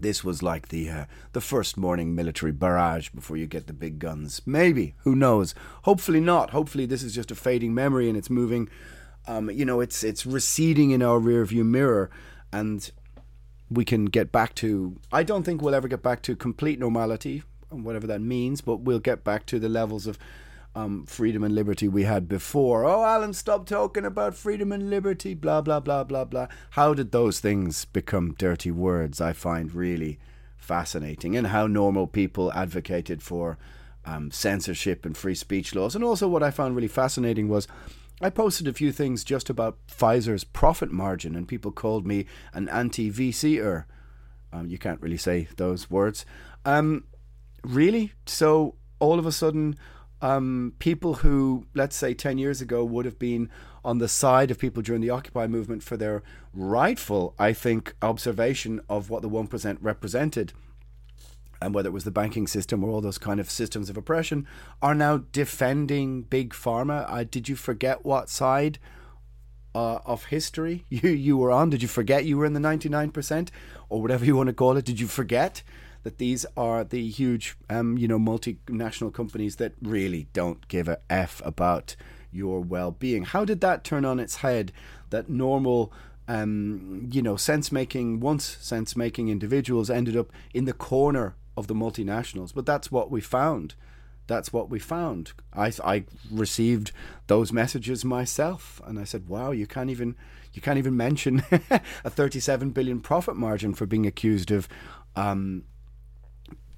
This 0.00 0.22
was 0.22 0.44
like 0.44 0.68
the 0.68 0.88
uh, 0.88 1.04
the 1.32 1.40
first 1.40 1.76
morning 1.76 2.14
military 2.14 2.52
barrage 2.52 3.08
before 3.08 3.36
you 3.36 3.46
get 3.46 3.66
the 3.66 3.72
big 3.72 3.98
guns. 3.98 4.40
Maybe, 4.46 4.94
who 4.98 5.16
knows? 5.16 5.56
Hopefully 5.82 6.20
not. 6.20 6.50
Hopefully 6.50 6.86
this 6.86 7.02
is 7.02 7.12
just 7.12 7.32
a 7.32 7.34
fading 7.34 7.74
memory 7.74 8.08
and 8.08 8.16
it's 8.16 8.30
moving. 8.30 8.68
Um, 9.26 9.50
you 9.50 9.64
know, 9.64 9.80
it's 9.80 10.04
it's 10.04 10.24
receding 10.24 10.92
in 10.92 11.02
our 11.02 11.18
rearview 11.18 11.64
mirror 11.64 12.10
and 12.52 12.90
we 13.70 13.84
can 13.84 14.06
get 14.06 14.32
back 14.32 14.54
to. 14.56 14.96
I 15.12 15.22
don't 15.22 15.44
think 15.44 15.60
we'll 15.60 15.74
ever 15.74 15.88
get 15.88 16.02
back 16.02 16.22
to 16.22 16.36
complete 16.36 16.78
normality, 16.78 17.42
whatever 17.70 18.06
that 18.06 18.20
means, 18.20 18.60
but 18.60 18.80
we'll 18.80 18.98
get 18.98 19.24
back 19.24 19.46
to 19.46 19.58
the 19.58 19.68
levels 19.68 20.06
of 20.06 20.18
um, 20.74 21.06
freedom 21.06 21.42
and 21.42 21.54
liberty 21.54 21.88
we 21.88 22.04
had 22.04 22.28
before. 22.28 22.84
Oh, 22.84 23.04
Alan, 23.04 23.32
stop 23.32 23.66
talking 23.66 24.04
about 24.04 24.34
freedom 24.34 24.72
and 24.72 24.90
liberty, 24.90 25.34
blah, 25.34 25.60
blah, 25.60 25.80
blah, 25.80 26.04
blah, 26.04 26.24
blah. 26.24 26.46
How 26.70 26.94
did 26.94 27.10
those 27.10 27.40
things 27.40 27.84
become 27.84 28.34
dirty 28.38 28.70
words? 28.70 29.20
I 29.20 29.32
find 29.32 29.74
really 29.74 30.18
fascinating, 30.56 31.36
and 31.36 31.48
how 31.48 31.66
normal 31.66 32.06
people 32.06 32.52
advocated 32.52 33.22
for 33.22 33.58
um, 34.04 34.30
censorship 34.30 35.04
and 35.04 35.16
free 35.16 35.34
speech 35.34 35.74
laws. 35.74 35.94
And 35.94 36.04
also, 36.04 36.28
what 36.28 36.42
I 36.42 36.50
found 36.50 36.74
really 36.74 36.88
fascinating 36.88 37.48
was 37.48 37.66
I 38.20 38.30
posted 38.30 38.66
a 38.66 38.72
few 38.72 38.90
things 38.90 39.22
just 39.22 39.48
about 39.48 39.78
Pfizer's 39.86 40.42
profit 40.42 40.90
margin, 40.90 41.36
and 41.36 41.46
people 41.46 41.70
called 41.70 42.06
me 42.06 42.26
an 42.52 42.68
anti 42.68 43.12
VCer. 43.12 43.84
Um, 44.52 44.66
you 44.66 44.78
can't 44.78 45.00
really 45.00 45.16
say 45.16 45.48
those 45.56 45.90
words. 45.90 46.26
Um, 46.64 47.04
really? 47.62 48.12
So 48.26 48.74
all 48.98 49.18
of 49.18 49.26
a 49.26 49.32
sudden, 49.32 49.76
um, 50.20 50.74
people 50.80 51.14
who, 51.14 51.66
let's 51.74 51.94
say, 51.94 52.12
10 52.12 52.38
years 52.38 52.60
ago 52.60 52.84
would 52.84 53.04
have 53.04 53.18
been 53.18 53.50
on 53.84 53.98
the 53.98 54.08
side 54.08 54.50
of 54.50 54.58
people 54.58 54.82
during 54.82 55.00
the 55.00 55.10
Occupy 55.10 55.46
movement 55.46 55.84
for 55.84 55.96
their 55.96 56.22
rightful, 56.52 57.34
I 57.38 57.52
think, 57.52 57.94
observation 58.02 58.80
of 58.88 59.10
what 59.10 59.22
the 59.22 59.30
1% 59.30 59.78
represented 59.80 60.52
and 61.60 61.74
whether 61.74 61.88
it 61.88 61.92
was 61.92 62.04
the 62.04 62.10
banking 62.10 62.46
system 62.46 62.84
or 62.84 62.90
all 62.90 63.00
those 63.00 63.18
kind 63.18 63.40
of 63.40 63.50
systems 63.50 63.90
of 63.90 63.96
oppression, 63.96 64.46
are 64.80 64.94
now 64.94 65.18
defending 65.32 66.22
big 66.22 66.50
pharma. 66.50 67.04
Uh, 67.08 67.24
did 67.28 67.48
you 67.48 67.56
forget 67.56 68.04
what 68.04 68.28
side 68.28 68.78
uh, 69.74 69.98
of 70.06 70.26
history 70.26 70.84
you 70.90 71.10
you 71.10 71.36
were 71.36 71.50
on? 71.50 71.70
Did 71.70 71.82
you 71.82 71.88
forget 71.88 72.24
you 72.24 72.38
were 72.38 72.46
in 72.46 72.54
the 72.54 72.60
ninety 72.60 72.88
nine 72.88 73.10
percent 73.10 73.50
or 73.88 74.00
whatever 74.00 74.24
you 74.24 74.36
want 74.36 74.48
to 74.48 74.52
call 74.52 74.76
it? 74.76 74.84
Did 74.84 75.00
you 75.00 75.06
forget? 75.06 75.62
That 76.04 76.18
these 76.18 76.46
are 76.56 76.84
the 76.84 77.06
huge, 77.08 77.56
um, 77.68 77.98
you 77.98 78.06
know, 78.06 78.20
multinational 78.20 79.12
companies 79.12 79.56
that 79.56 79.72
really 79.82 80.28
don't 80.32 80.66
give 80.68 80.86
a 80.86 81.00
f 81.10 81.42
about 81.44 81.96
your 82.30 82.60
well-being. 82.60 83.24
How 83.24 83.44
did 83.44 83.60
that 83.62 83.82
turn 83.82 84.04
on 84.04 84.20
its 84.20 84.36
head? 84.36 84.70
That 85.10 85.28
normal 85.28 85.92
um, 86.28 87.08
you 87.10 87.22
know, 87.22 87.36
sense 87.36 87.72
making, 87.72 88.20
once 88.20 88.44
sense 88.60 88.94
making 88.94 89.28
individuals 89.28 89.88
ended 89.88 90.16
up 90.16 90.30
in 90.52 90.66
the 90.66 90.74
corner 90.74 91.34
of 91.58 91.66
the 91.66 91.74
multinationals. 91.74 92.54
But 92.54 92.66
that's 92.66 92.90
what 92.90 93.10
we 93.10 93.20
found. 93.20 93.74
That's 94.28 94.52
what 94.52 94.70
we 94.70 94.78
found. 94.78 95.32
I 95.52 95.72
I 95.82 96.04
received 96.30 96.92
those 97.26 97.52
messages 97.52 98.04
myself, 98.04 98.80
and 98.86 98.98
I 98.98 99.04
said, 99.04 99.28
"Wow, 99.28 99.50
you 99.50 99.66
can't 99.66 99.90
even 99.90 100.14
you 100.52 100.62
can't 100.62 100.78
even 100.78 100.96
mention 100.96 101.42
a 102.04 102.10
37 102.10 102.70
billion 102.70 103.00
profit 103.00 103.36
margin 103.36 103.74
for 103.74 103.86
being 103.86 104.06
accused 104.06 104.50
of." 104.50 104.68
Um, 105.16 105.64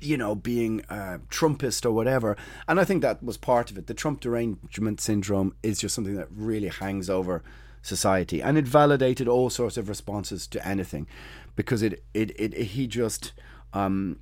you 0.02 0.16
know, 0.16 0.34
being 0.34 0.82
uh, 0.88 1.18
Trumpist 1.28 1.84
or 1.84 1.90
whatever. 1.90 2.34
And 2.66 2.80
I 2.80 2.84
think 2.84 3.02
that 3.02 3.22
was 3.22 3.36
part 3.36 3.70
of 3.70 3.76
it. 3.76 3.86
The 3.86 3.92
Trump 3.92 4.20
derangement 4.20 4.98
syndrome 4.98 5.54
is 5.62 5.78
just 5.78 5.94
something 5.94 6.16
that 6.16 6.28
really 6.30 6.68
hangs 6.68 7.10
over 7.10 7.42
society. 7.82 8.42
And 8.42 8.56
it 8.56 8.66
validated 8.66 9.28
all 9.28 9.50
sorts 9.50 9.76
of 9.76 9.90
responses 9.90 10.46
to 10.48 10.66
anything 10.66 11.06
because 11.54 11.82
it, 11.82 12.02
it, 12.14 12.30
it, 12.30 12.54
it 12.54 12.64
he 12.68 12.86
just, 12.86 13.32
um, 13.74 14.20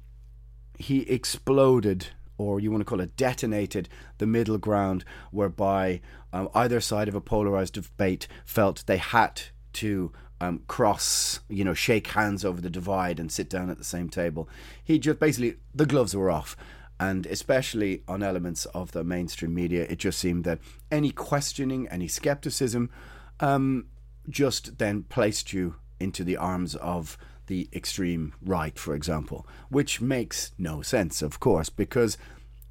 he 0.79 1.01
exploded 1.03 2.09
or 2.39 2.61
you 2.61 2.71
want 2.71 2.81
to 2.81 2.85
call 2.85 3.01
it 3.01 3.17
detonated 3.17 3.89
the 4.19 4.27
middle 4.27 4.59
ground, 4.59 5.05
whereby 5.33 6.01
um, 6.33 6.49
either 6.55 6.81
side 6.81 7.09
of 7.09 7.15
a 7.15 7.21
polarized 7.21 7.75
debate 7.75 8.29
felt 8.45 8.85
they 8.87 8.97
had 8.97 9.43
to 9.73 10.13
um, 10.41 10.63
cross, 10.69 11.41
you 11.49 11.65
know, 11.65 11.75
shake 11.75 12.09
hands 12.09 12.45
over 12.45 12.61
the 12.61 12.71
divide 12.71 13.19
and 13.19 13.33
sit 13.33 13.51
down 13.51 13.71
at 13.71 13.79
the 13.79 13.85
same 13.85 14.09
table. 14.09 14.49
He 14.83 15.01
just 15.01 15.19
basically, 15.19 15.57
the 15.75 15.87
gloves 15.87 16.15
were 16.15 16.31
off. 16.31 16.57
And 17.01 17.27
especially 17.27 18.03
on 18.09 18.23
elements 18.23 18.67
of 18.67 18.91
the 18.93 19.05
mainstream 19.05 19.55
media, 19.55 19.87
it 19.89 19.99
just 19.99 20.19
seemed 20.19 20.45
that 20.45 20.59
any 20.91 21.11
questioning, 21.11 21.89
any 21.89 22.09
skepticism, 22.09 22.91
um, 23.41 23.87
just 24.29 24.79
then 24.79 25.05
placed 25.05 25.53
you 25.53 25.77
into 26.01 26.25
the 26.25 26.37
arms 26.37 26.75
of 26.77 27.17
the 27.49 27.69
extreme 27.73 28.33
right, 28.43 28.79
for 28.79 28.95
example, 28.95 29.47
which 29.69 30.01
makes 30.01 30.53
no 30.57 30.81
sense, 30.83 31.21
of 31.21 31.41
course, 31.41 31.69
because 31.69 32.17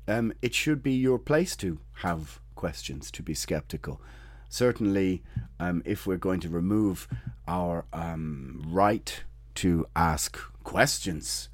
um, 0.07 0.31
it 0.41 0.53
should 0.53 0.81
be 0.81 0.93
your 0.93 1.19
place 1.19 1.55
to 1.57 1.79
have 2.01 2.39
questions, 2.55 3.11
to 3.11 3.21
be 3.21 3.33
skeptical. 3.33 4.01
Certainly, 4.49 5.23
um, 5.59 5.81
if 5.85 6.07
we're 6.07 6.15
going 6.17 6.39
to 6.39 6.49
remove 6.49 7.07
our 7.47 7.85
um, 7.91 8.63
right 8.65 9.23
to 9.55 9.85
ask 9.95 10.37
questions 10.63 11.49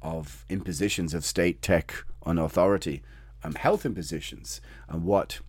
of 0.00 0.44
impositions 0.48 1.12
of 1.12 1.24
state 1.24 1.60
tech 1.60 2.04
on 2.22 2.38
authority, 2.38 3.02
um, 3.44 3.54
health 3.54 3.84
impositions, 3.84 4.60
and 4.88 5.04
what 5.04 5.40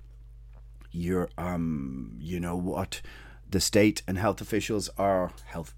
your 0.91 1.29
um, 1.37 2.17
you 2.19 2.39
know 2.39 2.55
what 2.55 3.01
the 3.49 3.59
state 3.59 4.01
and 4.07 4.17
health 4.17 4.41
officials 4.41 4.89
are 4.97 5.31
health 5.45 5.73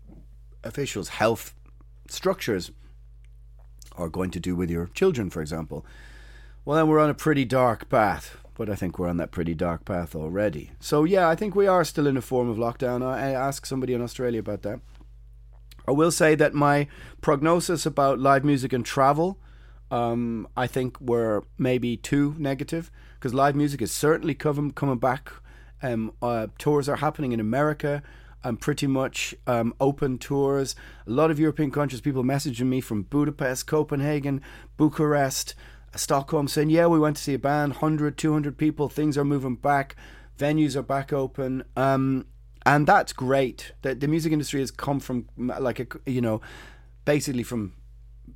officials, 0.63 1.09
health 1.09 1.53
structures 2.09 2.71
are 3.97 4.09
going 4.09 4.31
to 4.31 4.39
do 4.39 4.55
with 4.55 4.69
your 4.69 4.87
children, 4.87 5.29
for 5.29 5.41
example. 5.41 5.85
Well, 6.63 6.77
then 6.77 6.87
we're 6.87 6.99
on 6.99 7.09
a 7.09 7.15
pretty 7.15 7.45
dark 7.45 7.89
path, 7.89 8.37
but 8.55 8.69
I 8.69 8.75
think 8.75 8.99
we're 8.99 9.09
on 9.09 9.17
that 9.17 9.31
pretty 9.31 9.53
dark 9.53 9.85
path 9.85 10.15
already. 10.15 10.71
So, 10.79 11.03
yeah, 11.03 11.27
I 11.27 11.35
think 11.35 11.55
we 11.55 11.67
are 11.67 11.83
still 11.83 12.07
in 12.07 12.17
a 12.17 12.21
form 12.21 12.49
of 12.49 12.57
lockdown. 12.57 13.03
I 13.03 13.31
asked 13.31 13.67
somebody 13.67 13.93
in 13.93 14.01
Australia 14.01 14.39
about 14.39 14.61
that. 14.61 14.79
I 15.87 15.91
will 15.91 16.11
say 16.11 16.35
that 16.35 16.53
my 16.53 16.87
prognosis 17.21 17.85
about 17.85 18.19
live 18.19 18.45
music 18.45 18.71
and 18.71 18.85
travel, 18.85 19.39
um, 19.89 20.47
I 20.55 20.67
think, 20.67 21.01
were 21.01 21.43
maybe 21.57 21.97
too 21.97 22.35
negative 22.37 22.91
because 23.15 23.33
live 23.33 23.55
music 23.55 23.81
is 23.81 23.91
certainly 23.91 24.35
coming 24.35 24.71
coming 24.71 24.99
back. 24.99 25.31
Um, 25.83 26.13
uh, 26.21 26.47
tours 26.59 26.87
are 26.87 26.97
happening 26.97 27.31
in 27.31 27.39
America. 27.39 28.03
I'm 28.43 28.57
pretty 28.57 28.87
much 28.87 29.35
um, 29.45 29.73
open 29.79 30.17
tours. 30.17 30.75
A 31.05 31.11
lot 31.11 31.31
of 31.31 31.39
European 31.39 31.71
countries, 31.71 32.01
people 32.01 32.23
messaging 32.23 32.67
me 32.67 32.81
from 32.81 33.03
Budapest, 33.03 33.67
Copenhagen, 33.67 34.41
Bucharest, 34.77 35.53
Stockholm 35.95 36.47
saying, 36.47 36.69
yeah, 36.69 36.87
we 36.87 36.99
went 36.99 37.17
to 37.17 37.23
see 37.23 37.33
a 37.33 37.39
band, 37.39 37.73
100, 37.73 38.17
200 38.17 38.57
people, 38.57 38.89
things 38.89 39.17
are 39.17 39.25
moving 39.25 39.55
back, 39.55 39.95
venues 40.37 40.75
are 40.75 40.81
back 40.81 41.13
open. 41.13 41.63
Um, 41.75 42.25
and 42.65 42.87
that's 42.87 43.13
great. 43.13 43.73
The, 43.81 43.95
the 43.95 44.07
music 44.07 44.31
industry 44.31 44.59
has 44.61 44.71
come 44.71 44.99
from, 44.99 45.27
like, 45.37 45.79
a, 45.79 45.87
you 46.09 46.21
know, 46.21 46.41
basically 47.05 47.43
from 47.43 47.73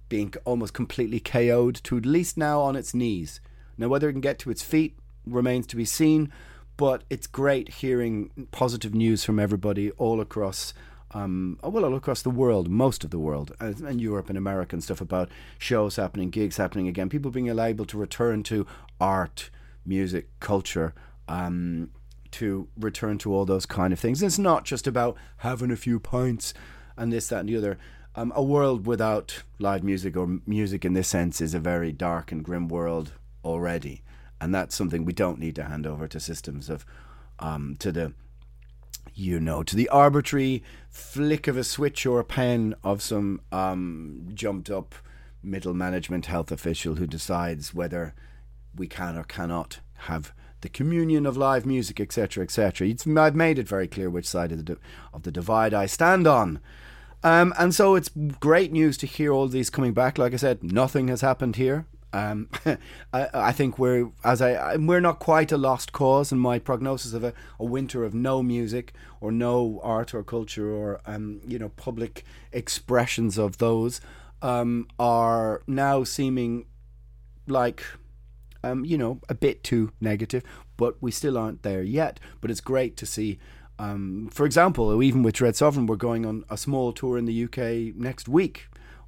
being 0.10 0.34
almost 0.46 0.74
completely 0.74 1.20
KO'd 1.20 1.84
to 1.84 1.98
at 1.98 2.06
least 2.06 2.38
now 2.38 2.62
on 2.62 2.76
its 2.76 2.94
knees. 2.94 3.40
Now, 3.78 3.88
whether 3.88 4.10
it 4.10 4.14
can 4.14 4.22
get 4.22 4.40
to 4.40 4.52
its 4.52 4.62
feet 4.62 4.98
remains 5.26 5.68
to 5.68 5.76
be 5.76 5.86
seen, 5.86 6.32
but 6.78 7.04
it's 7.10 7.28
great 7.28 7.76
hearing 7.76 8.48
positive 8.52 8.94
news 8.94 9.24
from 9.24 9.40
everybody 9.40 9.92
all 9.92 10.20
across 10.22 10.74
um, 11.12 11.58
well, 11.64 11.86
all 11.86 11.96
across 11.96 12.22
the 12.22 12.30
world, 12.30 12.70
most 12.70 13.06
of 13.06 13.10
the 13.10 13.20
world, 13.20 13.54
and 13.60 14.02
Europe 14.02 14.28
and 14.28 14.38
America 14.38 14.76
and 14.76 14.84
stuff 14.84 15.00
about 15.00 15.30
shows 15.58 15.96
happening, 15.96 16.30
gigs 16.30 16.58
happening 16.58 16.90
again, 16.90 17.10
people 17.10 17.32
being 17.32 17.48
able 17.48 17.86
to 17.86 17.98
return 17.98 18.44
to 18.44 18.68
art, 19.00 19.50
music, 19.86 20.28
culture, 20.42 20.94
um, 21.30 21.90
to 22.32 22.68
return 22.78 23.18
to 23.20 23.34
all 23.34 23.46
those 23.46 23.66
kind 23.66 23.94
of 23.94 24.00
things. 24.00 24.22
It's 24.22 24.38
not 24.38 24.66
just 24.66 24.88
about 24.88 25.16
having 25.38 25.72
a 25.72 25.78
few 25.78 26.02
pints 26.02 26.54
and 26.98 27.14
this, 27.14 27.30
that, 27.30 27.42
and 27.42 27.50
the 27.50 27.56
other. 27.56 27.78
Um, 28.16 28.34
a 28.36 28.44
world 28.44 28.86
without 28.86 29.44
live 29.58 29.84
music 29.84 30.18
or 30.18 30.40
music 30.46 30.84
in 30.84 30.94
this 30.94 31.08
sense 31.08 31.40
is 31.40 31.54
a 31.54 31.60
very 31.60 31.94
dark 31.94 32.32
and 32.34 32.44
grim 32.44 32.68
world 32.68 33.14
already, 33.44 34.04
and 34.40 34.54
that's 34.54 34.76
something 34.76 35.06
we 35.06 35.14
don't 35.14 35.40
need 35.40 35.56
to 35.56 35.64
hand 35.64 35.88
over 35.88 36.08
to 36.08 36.20
systems 36.20 36.70
of 36.70 36.86
um, 37.40 37.76
to 37.80 37.92
the 37.92 38.14
you 39.14 39.40
know, 39.40 39.64
to 39.64 39.76
the 39.76 39.88
arbitrary 39.90 40.62
flick 40.90 41.48
of 41.48 41.56
a 41.56 41.64
switch 41.64 42.06
or 42.06 42.20
a 42.20 42.26
pen 42.26 42.76
of 42.84 43.02
some 43.02 43.40
um, 43.52 44.30
jumped 44.34 44.70
up 44.70 44.94
middle 45.42 45.74
management 45.74 46.26
health 46.26 46.52
official 46.52 46.96
who 46.96 47.08
decides 47.08 47.74
whether 47.74 48.14
we 48.76 48.88
can 48.88 49.16
or 49.16 49.24
cannot 49.24 49.80
have 50.00 50.34
the 50.62 50.70
communion 50.70 51.26
of 51.26 51.38
live 51.38 51.66
music, 51.66 52.00
etc., 52.00 52.44
etc. 52.44 52.94
I've 53.18 53.36
made 53.36 53.60
it 53.60 53.68
very 53.68 53.88
clear 53.88 54.10
which 54.10 54.28
side 54.28 54.52
of 54.52 54.66
the 54.66 54.78
of 55.14 55.24
the 55.24 55.32
divide 55.32 55.74
I 55.74 55.86
stand 55.86 56.28
on. 56.28 56.60
Um, 57.24 57.54
and 57.58 57.74
so 57.74 57.96
it's 57.96 58.10
great 58.40 58.72
news 58.72 58.98
to 58.98 59.08
hear 59.08 59.32
all 59.32 59.48
these 59.48 59.70
coming 59.70 59.94
back. 59.94 60.18
Like 60.18 60.34
I 60.34 60.38
said, 60.38 60.64
nothing 60.64 61.08
has 61.08 61.22
happened 61.22 61.56
here. 61.56 61.86
Um, 62.16 62.50
I, 63.14 63.28
I, 63.34 63.52
think 63.52 63.78
we're 63.78 64.10
as 64.24 64.42
I 64.42 64.78
we're 64.78 65.02
not 65.02 65.20
quite 65.20 65.52
a 65.52 65.58
lost 65.58 65.92
cause, 65.92 66.32
and 66.32 66.40
my 66.40 66.60
prognosis 66.60 67.12
of 67.12 67.26
a, 67.26 67.34
a 67.60 67.66
winter 67.66 68.06
of 68.06 68.14
no 68.14 68.42
music 68.42 68.94
or 69.20 69.34
no 69.34 69.82
art 69.84 70.14
or 70.14 70.24
culture 70.24 70.72
or 70.72 71.02
um, 71.06 71.42
you 71.46 71.60
know 71.60 71.70
public 71.70 72.24
expressions 72.54 73.38
of 73.38 73.58
those 73.58 74.00
um, 74.42 74.88
are 74.98 75.62
now 75.68 76.06
seeming 76.06 76.66
like 77.48 77.84
um, 78.64 78.86
you 78.86 78.98
know 78.98 79.20
a 79.28 79.34
bit 79.34 79.62
too 79.62 79.92
negative, 80.00 80.44
but 80.78 80.96
we 81.02 81.12
still 81.12 81.38
aren't 81.38 81.64
there 81.64 81.84
yet. 81.84 82.22
But 82.40 82.50
it's 82.50 82.62
great 82.62 82.96
to 82.98 83.06
see. 83.06 83.40
Um, 83.78 84.30
for 84.32 84.46
example, 84.46 85.04
even 85.04 85.22
with 85.22 85.36
Dread 85.36 85.58
Sovereign, 85.58 85.86
we're 85.86 85.98
going 85.98 86.26
on 86.26 86.46
a 86.50 86.56
small 86.56 86.94
tour 86.94 87.18
in 87.18 87.26
the 87.26 87.44
UK 87.44 87.94
next 87.94 88.30
week. 88.30 88.68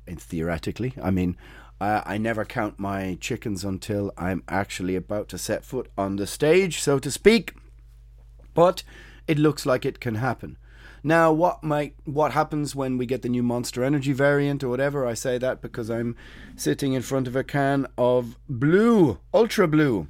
Theoretically, 0.10 0.94
I 1.02 1.12
mean, 1.12 1.36
uh, 1.80 2.02
I 2.06 2.18
never 2.18 2.46
count 2.46 2.80
my 2.80 3.18
chickens 3.22 3.64
until 3.64 4.12
I'm 4.18 4.44
actually 4.48 4.96
about 4.96 5.30
to 5.30 5.38
set 5.38 5.64
foot 5.64 5.90
on 5.98 6.16
the 6.16 6.28
stage, 6.28 6.82
so 6.82 7.00
to 7.00 7.12
speak. 7.12 7.54
But 8.54 8.84
it 9.28 9.38
looks 9.38 9.66
like 9.66 9.86
it 9.86 10.00
can 10.00 10.16
happen. 10.16 10.58
Now, 11.04 11.32
what 11.32 11.64
might 11.64 11.96
what 12.06 12.32
happens 12.32 12.76
when 12.76 12.98
we 12.98 13.06
get 13.06 13.22
the 13.22 13.30
new 13.30 13.44
Monster 13.44 13.84
Energy 13.84 14.14
variant 14.14 14.64
or 14.64 14.70
whatever? 14.70 15.06
I 15.06 15.14
say 15.14 15.38
that 15.38 15.62
because 15.62 15.90
I'm 15.90 16.16
sitting 16.56 16.94
in 16.94 17.02
front 17.02 17.28
of 17.28 17.36
a 17.36 17.44
can 17.44 17.88
of 17.98 18.36
blue, 18.50 19.20
ultra 19.34 19.68
blue 19.68 20.08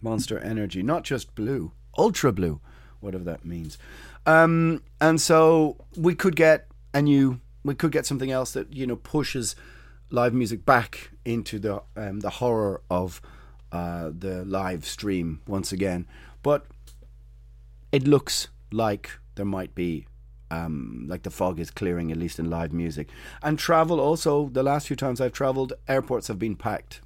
Monster 0.00 0.38
Energy, 0.38 0.82
not 0.82 1.02
just 1.02 1.34
blue, 1.34 1.72
ultra 1.98 2.32
blue, 2.32 2.60
whatever 3.00 3.24
that 3.24 3.44
means. 3.44 3.78
Um, 4.26 4.82
and 5.00 5.20
so 5.20 5.76
we 5.96 6.14
could 6.14 6.36
get 6.36 6.68
a 6.94 7.02
new, 7.02 7.40
we 7.64 7.74
could 7.74 7.92
get 7.92 8.06
something 8.06 8.30
else 8.30 8.52
that 8.52 8.72
you 8.72 8.86
know 8.86 8.96
pushes 8.96 9.56
live 10.10 10.34
music 10.34 10.64
back 10.64 11.10
into 11.24 11.58
the 11.58 11.82
um, 11.96 12.20
the 12.20 12.30
horror 12.30 12.82
of 12.90 13.20
uh, 13.72 14.10
the 14.16 14.44
live 14.44 14.84
stream 14.84 15.40
once 15.46 15.72
again. 15.72 16.06
But 16.42 16.66
it 17.92 18.06
looks 18.06 18.48
like 18.72 19.10
there 19.34 19.44
might 19.44 19.74
be 19.74 20.06
um, 20.50 21.06
like 21.08 21.22
the 21.22 21.30
fog 21.30 21.60
is 21.60 21.70
clearing 21.70 22.10
at 22.10 22.18
least 22.18 22.38
in 22.38 22.50
live 22.50 22.72
music 22.72 23.08
and 23.42 23.58
travel. 23.58 24.00
Also, 24.00 24.48
the 24.48 24.62
last 24.62 24.88
few 24.88 24.96
times 24.96 25.20
I've 25.20 25.32
travelled, 25.32 25.72
airports 25.88 26.28
have 26.28 26.38
been 26.38 26.56
packed. 26.56 27.00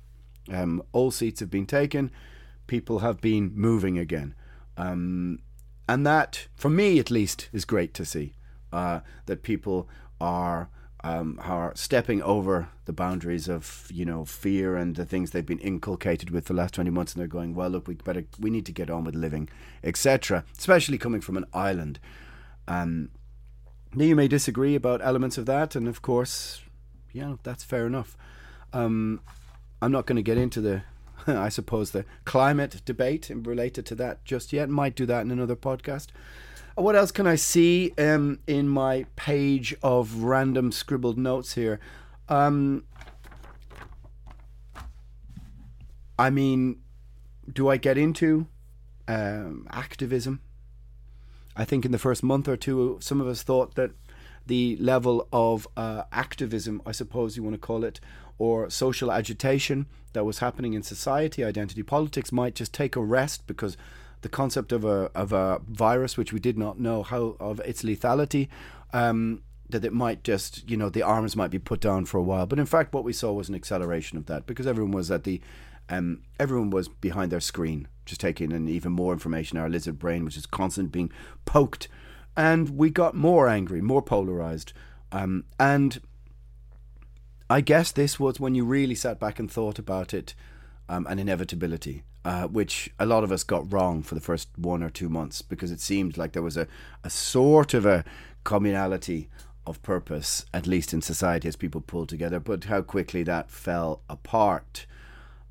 Um, 0.50 0.82
all 0.92 1.10
seats 1.10 1.40
have 1.40 1.50
been 1.50 1.66
taken. 1.66 2.10
People 2.66 3.00
have 3.00 3.20
been 3.20 3.52
moving 3.54 3.98
again. 3.98 4.34
Um, 4.76 5.40
and 5.88 6.06
that, 6.06 6.48
for 6.54 6.70
me 6.70 6.98
at 6.98 7.10
least, 7.10 7.48
is 7.52 7.64
great 7.64 7.92
to 7.94 8.04
see. 8.04 8.34
Uh, 8.72 9.00
that 9.26 9.42
people 9.42 9.88
are 10.20 10.68
um, 11.04 11.38
are 11.44 11.70
stepping 11.76 12.22
over 12.22 12.70
the 12.86 12.92
boundaries 12.92 13.46
of 13.46 13.88
you 13.92 14.06
know 14.06 14.24
fear 14.24 14.74
and 14.74 14.96
the 14.96 15.04
things 15.04 15.30
they've 15.30 15.44
been 15.44 15.58
inculcated 15.58 16.30
with 16.30 16.46
the 16.46 16.54
last 16.54 16.72
20 16.74 16.88
months 16.88 17.12
and 17.12 17.20
they're 17.20 17.28
going 17.28 17.54
well 17.54 17.68
look 17.68 17.86
we 17.86 17.94
better 17.94 18.24
we 18.40 18.48
need 18.48 18.64
to 18.64 18.72
get 18.72 18.88
on 18.88 19.04
with 19.04 19.14
living 19.14 19.46
etc 19.84 20.44
especially 20.58 20.96
coming 20.96 21.20
from 21.20 21.36
an 21.36 21.44
island. 21.52 22.00
Um, 22.66 23.10
now 23.94 24.06
you 24.06 24.16
may 24.16 24.28
disagree 24.28 24.74
about 24.74 25.02
elements 25.02 25.36
of 25.36 25.44
that 25.44 25.76
and 25.76 25.86
of 25.86 26.00
course 26.00 26.62
yeah 27.12 27.34
that's 27.42 27.62
fair 27.62 27.86
enough. 27.86 28.16
Um, 28.72 29.20
I'm 29.82 29.92
not 29.92 30.06
going 30.06 30.16
to 30.16 30.22
get 30.22 30.38
into 30.38 30.62
the 30.62 30.84
I 31.26 31.50
suppose 31.50 31.90
the 31.90 32.06
climate 32.24 32.80
debate 32.86 33.30
related 33.30 33.84
to 33.86 33.94
that 33.96 34.24
just 34.24 34.54
yet. 34.54 34.70
Might 34.70 34.96
do 34.96 35.04
that 35.04 35.20
in 35.20 35.30
another 35.30 35.54
podcast 35.54 36.06
what 36.76 36.96
else 36.96 37.10
can 37.10 37.26
I 37.26 37.36
see 37.36 37.92
um, 37.98 38.40
in 38.46 38.68
my 38.68 39.06
page 39.16 39.74
of 39.82 40.22
random 40.22 40.72
scribbled 40.72 41.18
notes 41.18 41.54
here? 41.54 41.78
Um, 42.28 42.84
I 46.18 46.30
mean, 46.30 46.80
do 47.52 47.68
I 47.68 47.76
get 47.76 47.98
into 47.98 48.46
um, 49.06 49.66
activism? 49.70 50.40
I 51.56 51.64
think 51.64 51.84
in 51.84 51.92
the 51.92 51.98
first 51.98 52.22
month 52.22 52.48
or 52.48 52.56
two, 52.56 52.98
some 53.00 53.20
of 53.20 53.28
us 53.28 53.42
thought 53.42 53.74
that 53.76 53.92
the 54.46 54.76
level 54.80 55.28
of 55.32 55.68
uh, 55.76 56.02
activism, 56.12 56.82
I 56.84 56.92
suppose 56.92 57.36
you 57.36 57.42
want 57.42 57.54
to 57.54 57.60
call 57.60 57.84
it, 57.84 58.00
or 58.36 58.68
social 58.68 59.12
agitation 59.12 59.86
that 60.12 60.24
was 60.24 60.38
happening 60.38 60.74
in 60.74 60.82
society, 60.82 61.44
identity 61.44 61.82
politics 61.82 62.32
might 62.32 62.54
just 62.54 62.74
take 62.74 62.96
a 62.96 63.00
rest 63.00 63.46
because 63.46 63.76
the 64.24 64.28
concept 64.30 64.72
of 64.72 64.84
a 64.84 65.10
of 65.14 65.32
a 65.32 65.60
virus 65.68 66.16
which 66.16 66.32
we 66.32 66.40
did 66.40 66.58
not 66.58 66.80
know 66.80 67.02
how 67.04 67.36
of 67.38 67.60
its 67.60 67.82
lethality. 67.84 68.48
Um, 68.92 69.42
that 69.68 69.84
it 69.84 69.92
might 69.92 70.22
just, 70.22 70.68
you 70.68 70.76
know, 70.76 70.90
the 70.90 71.02
arms 71.02 71.34
might 71.34 71.50
be 71.50 71.58
put 71.58 71.80
down 71.80 72.04
for 72.04 72.18
a 72.18 72.22
while. 72.22 72.46
But 72.46 72.58
in 72.58 72.66
fact, 72.66 72.92
what 72.92 73.02
we 73.02 73.14
saw 73.14 73.32
was 73.32 73.48
an 73.48 73.54
acceleration 73.54 74.18
of 74.18 74.26
that 74.26 74.46
because 74.46 74.66
everyone 74.66 74.92
was 74.92 75.10
at 75.10 75.24
the, 75.24 75.40
um, 75.88 76.20
everyone 76.38 76.68
was 76.68 76.86
behind 76.88 77.32
their 77.32 77.40
screen, 77.40 77.88
just 78.04 78.20
taking 78.20 78.52
in 78.52 78.68
even 78.68 78.92
more 78.92 79.12
information. 79.12 79.56
Our 79.56 79.70
lizard 79.70 79.98
brain, 79.98 80.24
which 80.24 80.36
is 80.36 80.46
constant 80.46 80.92
being 80.92 81.10
poked, 81.46 81.88
and 82.36 82.76
we 82.76 82.90
got 82.90 83.14
more 83.14 83.48
angry, 83.48 83.80
more 83.80 84.02
polarized, 84.02 84.74
um, 85.10 85.44
and 85.58 86.00
I 87.48 87.62
guess 87.62 87.90
this 87.90 88.20
was 88.20 88.38
when 88.38 88.54
you 88.54 88.64
really 88.64 88.94
sat 88.94 89.18
back 89.18 89.38
and 89.38 89.50
thought 89.50 89.78
about 89.78 90.12
it, 90.12 90.34
um, 90.88 91.06
an 91.08 91.18
inevitability. 91.18 92.04
Uh, 92.24 92.46
which 92.46 92.90
a 92.98 93.04
lot 93.04 93.22
of 93.22 93.30
us 93.30 93.44
got 93.44 93.70
wrong 93.70 94.02
for 94.02 94.14
the 94.14 94.20
first 94.20 94.48
one 94.56 94.82
or 94.82 94.88
two 94.88 95.10
months 95.10 95.42
because 95.42 95.70
it 95.70 95.78
seemed 95.78 96.16
like 96.16 96.32
there 96.32 96.40
was 96.42 96.56
a, 96.56 96.66
a 97.02 97.10
sort 97.10 97.74
of 97.74 97.84
a 97.84 98.02
communality 98.44 99.28
of 99.66 99.82
purpose, 99.82 100.46
at 100.52 100.66
least 100.66 100.94
in 100.94 101.02
society, 101.02 101.48
as 101.48 101.56
people 101.56 101.82
pulled 101.82 102.08
together, 102.08 102.40
but 102.40 102.64
how 102.64 102.80
quickly 102.82 103.22
that 103.24 103.50
fell 103.50 104.00
apart. 104.08 104.86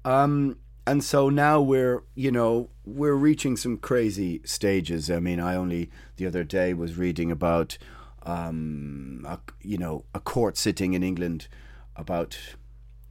Um, 0.03 0.57
and 0.85 1.03
so 1.03 1.29
now 1.29 1.61
we're, 1.61 2.03
you 2.15 2.31
know, 2.31 2.69
we're 2.85 3.13
reaching 3.15 3.55
some 3.55 3.77
crazy 3.77 4.41
stages. 4.43 5.09
I 5.09 5.19
mean, 5.19 5.39
I 5.39 5.55
only 5.55 5.89
the 6.17 6.25
other 6.25 6.43
day 6.43 6.73
was 6.73 6.97
reading 6.97 7.31
about, 7.31 7.77
um, 8.23 9.25
a, 9.27 9.39
you 9.61 9.77
know, 9.77 10.05
a 10.13 10.19
court 10.19 10.57
sitting 10.57 10.93
in 10.93 11.03
England 11.03 11.47
about 11.95 12.37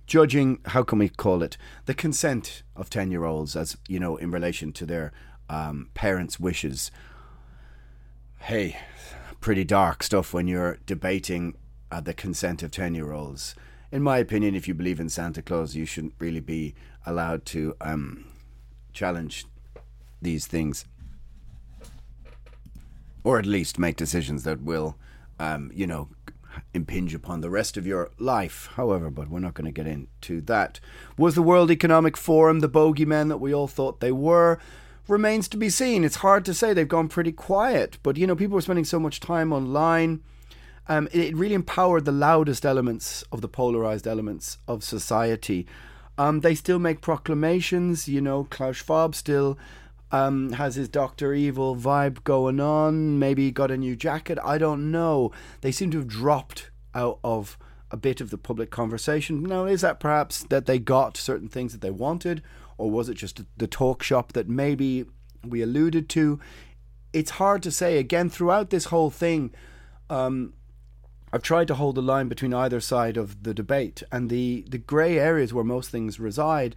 judging, 0.07 0.61
how 0.67 0.83
can 0.83 0.99
we 0.99 1.09
call 1.09 1.43
it, 1.43 1.57
the 1.87 1.95
consent 1.95 2.63
of 2.77 2.91
10 2.91 3.11
year 3.11 3.25
olds, 3.25 3.57
as, 3.57 3.77
you 3.89 4.01
know, 4.01 4.17
in 4.17 4.31
relation 4.31 4.73
to 4.73 4.87
their 4.87 5.13
um, 5.49 5.91
parents' 5.95 6.41
wishes. 6.41 6.91
Hey, 8.41 8.77
pretty 9.41 9.65
dark 9.65 10.03
stuff 10.03 10.33
when 10.33 10.47
you're 10.49 10.79
debating 10.87 11.55
uh, 11.91 12.01
the 12.01 12.15
consent 12.15 12.63
of 12.63 12.71
10 12.71 12.95
year 12.95 13.13
olds. 13.13 13.55
In 13.91 14.03
my 14.03 14.19
opinion, 14.19 14.55
if 14.55 14.67
you 14.67 14.75
believe 14.75 14.99
in 14.99 15.09
Santa 15.09 15.43
Claus, 15.43 15.77
you 15.77 15.85
shouldn't 15.85 16.15
really 16.19 16.41
be 16.41 16.75
allowed 17.05 17.45
to 17.47 17.75
um, 17.81 18.25
challenge 18.93 19.45
these 20.23 20.47
things. 20.47 20.87
Or 23.25 23.39
at 23.39 23.47
least 23.47 23.79
make 23.79 23.97
decisions 23.97 24.45
that 24.45 24.63
will, 24.63 24.97
um, 25.39 25.71
you 25.75 25.87
know, 25.87 26.09
impinge 26.75 27.15
upon 27.15 27.41
the 27.41 27.51
rest 27.51 27.77
of 27.77 27.87
your 27.87 28.11
life. 28.19 28.71
However, 28.75 29.11
but 29.11 29.29
we're 29.29 29.41
not 29.41 29.55
going 29.55 29.67
to 29.67 29.73
get 29.73 29.87
into 29.87 30.41
that. 30.43 30.81
Was 31.17 31.35
the 31.35 31.43
World 31.43 31.71
Economic 31.71 32.17
Forum 32.17 32.61
the 32.61 32.69
bogeyman 32.69 33.29
that 33.29 33.41
we 33.41 33.55
all 33.55 33.69
thought 33.69 34.01
they 34.01 34.13
were? 34.13 34.59
remains 35.09 35.49
to 35.49 35.57
be 35.57 35.71
seen. 35.71 36.05
It's 36.05 36.17
hard 36.17 36.45
to 36.45 36.55
say. 36.55 36.73
They've 36.73 36.89
gone 36.89 37.09
pretty 37.09 37.33
quiet, 37.33 37.99
but 38.03 38.17
you 38.17 38.27
know, 38.27 38.37
people 38.37 38.57
are 38.59 38.63
spending 38.63 38.85
so 38.85 39.01
much 39.01 39.21
time 39.21 39.53
online. 39.53 40.23
Um, 40.89 41.09
it, 41.13 41.37
really 41.37 41.55
empowered 41.55 42.05
the 42.05 42.13
loudest 42.13 42.67
elements 42.67 43.23
of 43.31 43.41
the 43.41 43.49
polarized 43.49 44.07
elements 44.07 44.59
of 44.67 44.83
society. 44.83 45.67
Um, 46.19 46.41
they 46.41 46.55
still 46.55 46.79
make 46.79 47.01
proclamations. 47.01 48.09
You 48.09 48.21
know, 48.21 48.45
Klaus 48.45 48.77
Schwab 48.77 49.15
still 49.15 49.59
um, 50.13 50.53
has 50.53 50.75
his 50.75 50.89
Doctor 50.89 51.35
Evil 51.35 51.75
vibe 51.75 52.23
going 52.23 52.61
on. 52.61 53.19
Maybe 53.19 53.51
got 53.51 53.71
a 53.71 53.77
new 53.77 53.97
jacket. 53.97 54.39
I 54.45 54.59
don't 54.59 54.91
know. 54.93 55.33
They 55.63 55.73
seem 55.73 55.91
to 55.93 55.99
have 55.99 56.09
dropped 56.09 56.71
out 56.95 57.19
of 57.25 57.59
a 57.91 57.97
bit 57.97 58.21
of 58.21 58.31
the 58.31 58.39
public 58.39 58.71
conversation. 58.71 59.43
Now, 59.43 59.65
is 59.65 59.81
that 59.81 60.01
perhaps 60.01 60.45
that 60.45 60.67
they 60.67 60.79
got 60.79 61.17
certain 61.17 61.49
things 61.49 61.73
that 61.73 61.81
they 61.81 61.91
wanted, 61.91 62.43
or 62.79 62.91
was 62.91 63.09
it 63.09 63.15
just 63.15 63.43
the 63.57 63.67
talk 63.67 64.03
shop 64.03 64.33
that 64.35 64.49
maybe 64.49 65.07
we 65.43 65.63
alluded 65.63 66.09
to? 66.11 66.39
It's 67.13 67.33
hard 67.33 67.63
to 67.65 67.71
say. 67.71 67.99
Again, 67.99 68.31
throughout 68.31 68.71
this 68.71 68.87
whole 68.87 69.11
thing, 69.11 69.53
um, 70.09 70.53
I've 71.33 71.43
tried 71.43 71.69
to 71.69 71.75
hold 71.75 71.95
the 71.95 72.03
line 72.03 72.29
between 72.29 72.53
either 72.53 72.81
side 72.81 73.17
of 73.17 73.43
the 73.43 73.55
debate 73.55 74.03
and 74.13 74.29
the, 74.29 74.67
the 74.69 74.79
grey 74.79 75.19
areas 75.19 75.55
where 75.55 75.65
most 75.65 75.91
things 75.91 76.21
reside, 76.21 76.77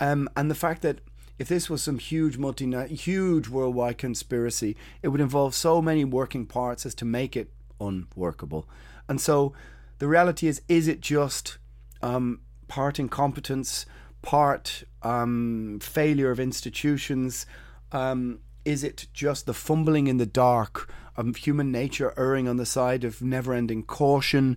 um, 0.00 0.28
and 0.36 0.50
the 0.50 0.54
fact 0.54 0.82
that 0.82 1.00
if 1.38 1.48
this 1.48 1.68
was 1.68 1.82
some 1.82 1.98
huge 1.98 2.38
multi 2.38 2.70
huge 2.86 3.48
worldwide 3.48 3.98
conspiracy, 3.98 4.76
it 5.02 5.08
would 5.08 5.20
involve 5.20 5.54
so 5.54 5.82
many 5.82 6.04
working 6.04 6.46
parts 6.46 6.86
as 6.86 6.94
to 6.96 7.04
make 7.04 7.36
it 7.36 7.50
unworkable. 7.80 8.68
And 9.08 9.20
so 9.20 9.52
the 9.98 10.08
reality 10.08 10.46
is, 10.46 10.62
is 10.68 10.88
it 10.88 11.00
just 11.00 11.58
um, 12.02 12.40
part 12.68 12.98
incompetence, 12.98 13.86
part 14.22 14.84
um, 15.02 15.78
failure 15.82 16.30
of 16.30 16.40
institutions? 16.40 17.46
Um, 17.92 18.40
is 18.64 18.82
it 18.82 19.06
just 19.12 19.46
the 19.46 19.54
fumbling 19.54 20.06
in 20.06 20.16
the 20.16 20.26
dark 20.26 20.90
of 21.16 21.36
human 21.36 21.70
nature 21.70 22.14
erring 22.16 22.48
on 22.48 22.56
the 22.56 22.66
side 22.66 23.04
of 23.04 23.20
never 23.20 23.52
ending 23.52 23.82
caution? 23.82 24.56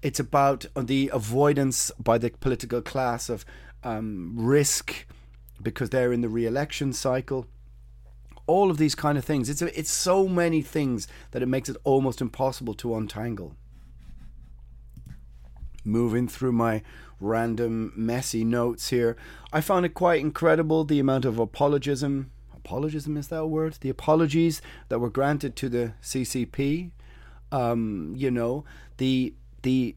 It's 0.00 0.20
about 0.20 0.66
the 0.76 1.10
avoidance 1.12 1.90
by 1.98 2.18
the 2.18 2.30
political 2.30 2.80
class 2.82 3.28
of 3.28 3.44
um, 3.82 4.34
risk 4.36 5.06
because 5.62 5.90
they're 5.90 6.12
in 6.12 6.20
the 6.20 6.28
re 6.28 6.46
election 6.46 6.92
cycle. 6.92 7.46
All 8.46 8.70
of 8.70 8.78
these 8.78 8.94
kind 8.94 9.18
of 9.18 9.24
things. 9.24 9.50
It's, 9.50 9.60
a, 9.60 9.78
it's 9.78 9.90
so 9.90 10.26
many 10.26 10.62
things 10.62 11.06
that 11.32 11.42
it 11.42 11.46
makes 11.46 11.68
it 11.68 11.76
almost 11.84 12.22
impossible 12.22 12.74
to 12.74 12.94
untangle 12.94 13.56
moving 15.88 16.28
through 16.28 16.52
my 16.52 16.82
random 17.20 17.92
messy 17.96 18.44
notes 18.44 18.90
here. 18.90 19.16
I 19.52 19.60
found 19.60 19.86
it 19.86 19.94
quite 19.94 20.20
incredible 20.20 20.84
the 20.84 21.00
amount 21.00 21.24
of 21.24 21.38
apologism. 21.38 22.30
Apologism 22.54 23.16
is 23.16 23.28
that 23.28 23.40
a 23.40 23.46
word? 23.46 23.78
The 23.80 23.88
apologies 23.88 24.62
that 24.88 25.00
were 25.00 25.10
granted 25.10 25.56
to 25.56 25.68
the 25.68 25.94
CCP. 26.02 26.90
Um, 27.50 28.12
you 28.16 28.30
know, 28.30 28.64
the 28.98 29.34
the 29.62 29.96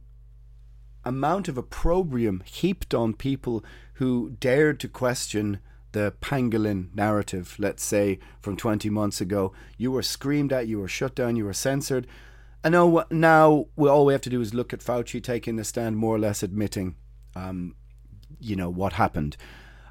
amount 1.03 1.47
of 1.47 1.57
opprobrium 1.57 2.43
heaped 2.45 2.93
on 2.93 3.13
people 3.13 3.63
who 3.95 4.31
dared 4.39 4.79
to 4.79 4.87
question 4.87 5.59
the 5.91 6.13
pangolin 6.21 6.93
narrative, 6.95 7.55
let's 7.59 7.83
say 7.83 8.19
from 8.39 8.55
20 8.55 8.89
months 8.89 9.21
ago. 9.21 9.53
You 9.77 9.91
were 9.91 10.03
screamed 10.03 10.53
at, 10.53 10.67
you 10.67 10.79
were 10.79 10.87
shut 10.87 11.15
down, 11.15 11.35
you 11.35 11.45
were 11.45 11.53
censored. 11.53 12.07
I 12.63 12.69
know 12.69 13.03
now 13.09 13.65
we, 13.75 13.89
all 13.89 14.05
we 14.05 14.13
have 14.13 14.21
to 14.21 14.29
do 14.29 14.41
is 14.41 14.53
look 14.53 14.73
at 14.73 14.79
Fauci 14.79 15.21
taking 15.21 15.55
the 15.55 15.63
stand, 15.63 15.97
more 15.97 16.15
or 16.15 16.19
less 16.19 16.43
admitting, 16.43 16.95
um, 17.35 17.75
you 18.39 18.55
know, 18.55 18.69
what 18.69 18.93
happened. 18.93 19.35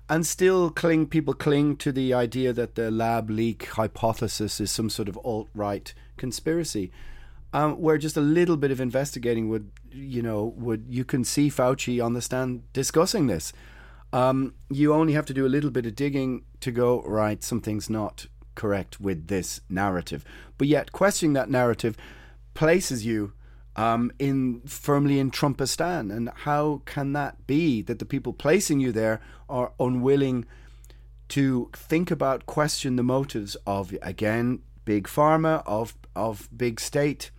And 0.09 0.27
still 0.27 0.71
cling, 0.71 1.07
people 1.07 1.35
cling 1.35 1.77
to 1.77 1.93
the 1.93 2.15
idea 2.15 2.53
that 2.53 2.75
the 2.75 2.91
lab 2.91 3.31
leak 3.31 3.67
hypothesis 3.67 4.61
is 4.61 4.71
some 4.71 4.91
sort 4.91 5.09
of 5.09 5.19
alt 5.25 5.49
right 5.55 5.93
conspiracy. 6.17 6.91
Um, 7.53 7.81
where 7.81 7.99
just 7.99 8.17
a 8.17 8.21
little 8.21 8.57
bit 8.57 8.71
of 8.71 8.81
investigating 8.81 9.49
would, 9.49 9.73
you 9.93 10.23
know, 10.23 10.55
would 10.57 10.87
you 10.89 11.05
can 11.05 11.25
see 11.25 11.49
Fauci 11.49 12.05
on 12.05 12.15
the 12.15 12.23
stand 12.23 12.73
discussing 12.73 13.27
this. 13.27 13.53
Um, 14.13 14.55
you 14.69 14.93
only 14.93 15.13
have 15.13 15.27
to 15.27 15.35
do 15.35 15.47
a 15.47 15.49
little 15.49 15.71
bit 15.71 15.87
of 15.87 15.95
digging 15.95 16.45
to 16.61 16.73
go 16.73 17.03
right. 17.03 17.43
Something's 17.43 17.89
not 17.89 18.27
correct 18.55 19.01
with 19.01 19.29
this 19.29 19.61
narrative, 19.69 20.25
but 20.59 20.67
yet 20.67 20.93
questioning 20.93 21.33
that 21.35 21.49
narrative 21.49 21.97
places 22.55 23.07
you 23.07 23.33
um, 23.77 24.11
in 24.19 24.61
firmly 24.67 25.19
in 25.19 25.31
Trumpistan, 25.31 26.15
and 26.15 26.31
how 26.35 26.83
can 26.85 27.13
that 27.13 27.47
be 27.47 27.83
that 27.83 27.99
the 27.99 28.05
people 28.05 28.33
placing 28.33 28.81
you 28.81 28.93
there 28.93 29.21
are 29.49 29.73
unwilling 29.79 30.45
to 31.29 31.71
think 31.73 32.11
about, 32.11 32.47
question 32.47 32.97
the 32.97 33.03
motives 33.03 33.57
of 33.67 33.97
again 34.03 34.61
big 34.85 35.07
pharma, 35.07 35.63
of 35.67 35.95
of 36.17 36.49
big 36.55 36.81
state, 36.81 37.31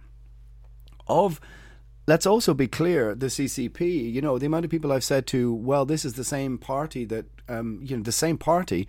of 1.07 1.41
let's 2.07 2.25
also 2.25 2.53
be 2.53 2.67
clear 2.67 3.15
the 3.15 3.27
CCP. 3.27 4.11
You 4.11 4.21
know 4.21 4.37
the 4.37 4.45
amount 4.45 4.65
of 4.65 4.71
people 4.71 4.91
I've 4.91 5.03
said 5.03 5.27
to, 5.27 5.53
well, 5.53 5.85
this 5.85 6.05
is 6.05 6.13
the 6.13 6.23
same 6.23 6.57
party 6.57 7.05
that 7.05 7.25
um, 7.47 7.79
you 7.83 7.97
know 7.97 8.03
the 8.03 8.11
same 8.11 8.37
party 8.37 8.87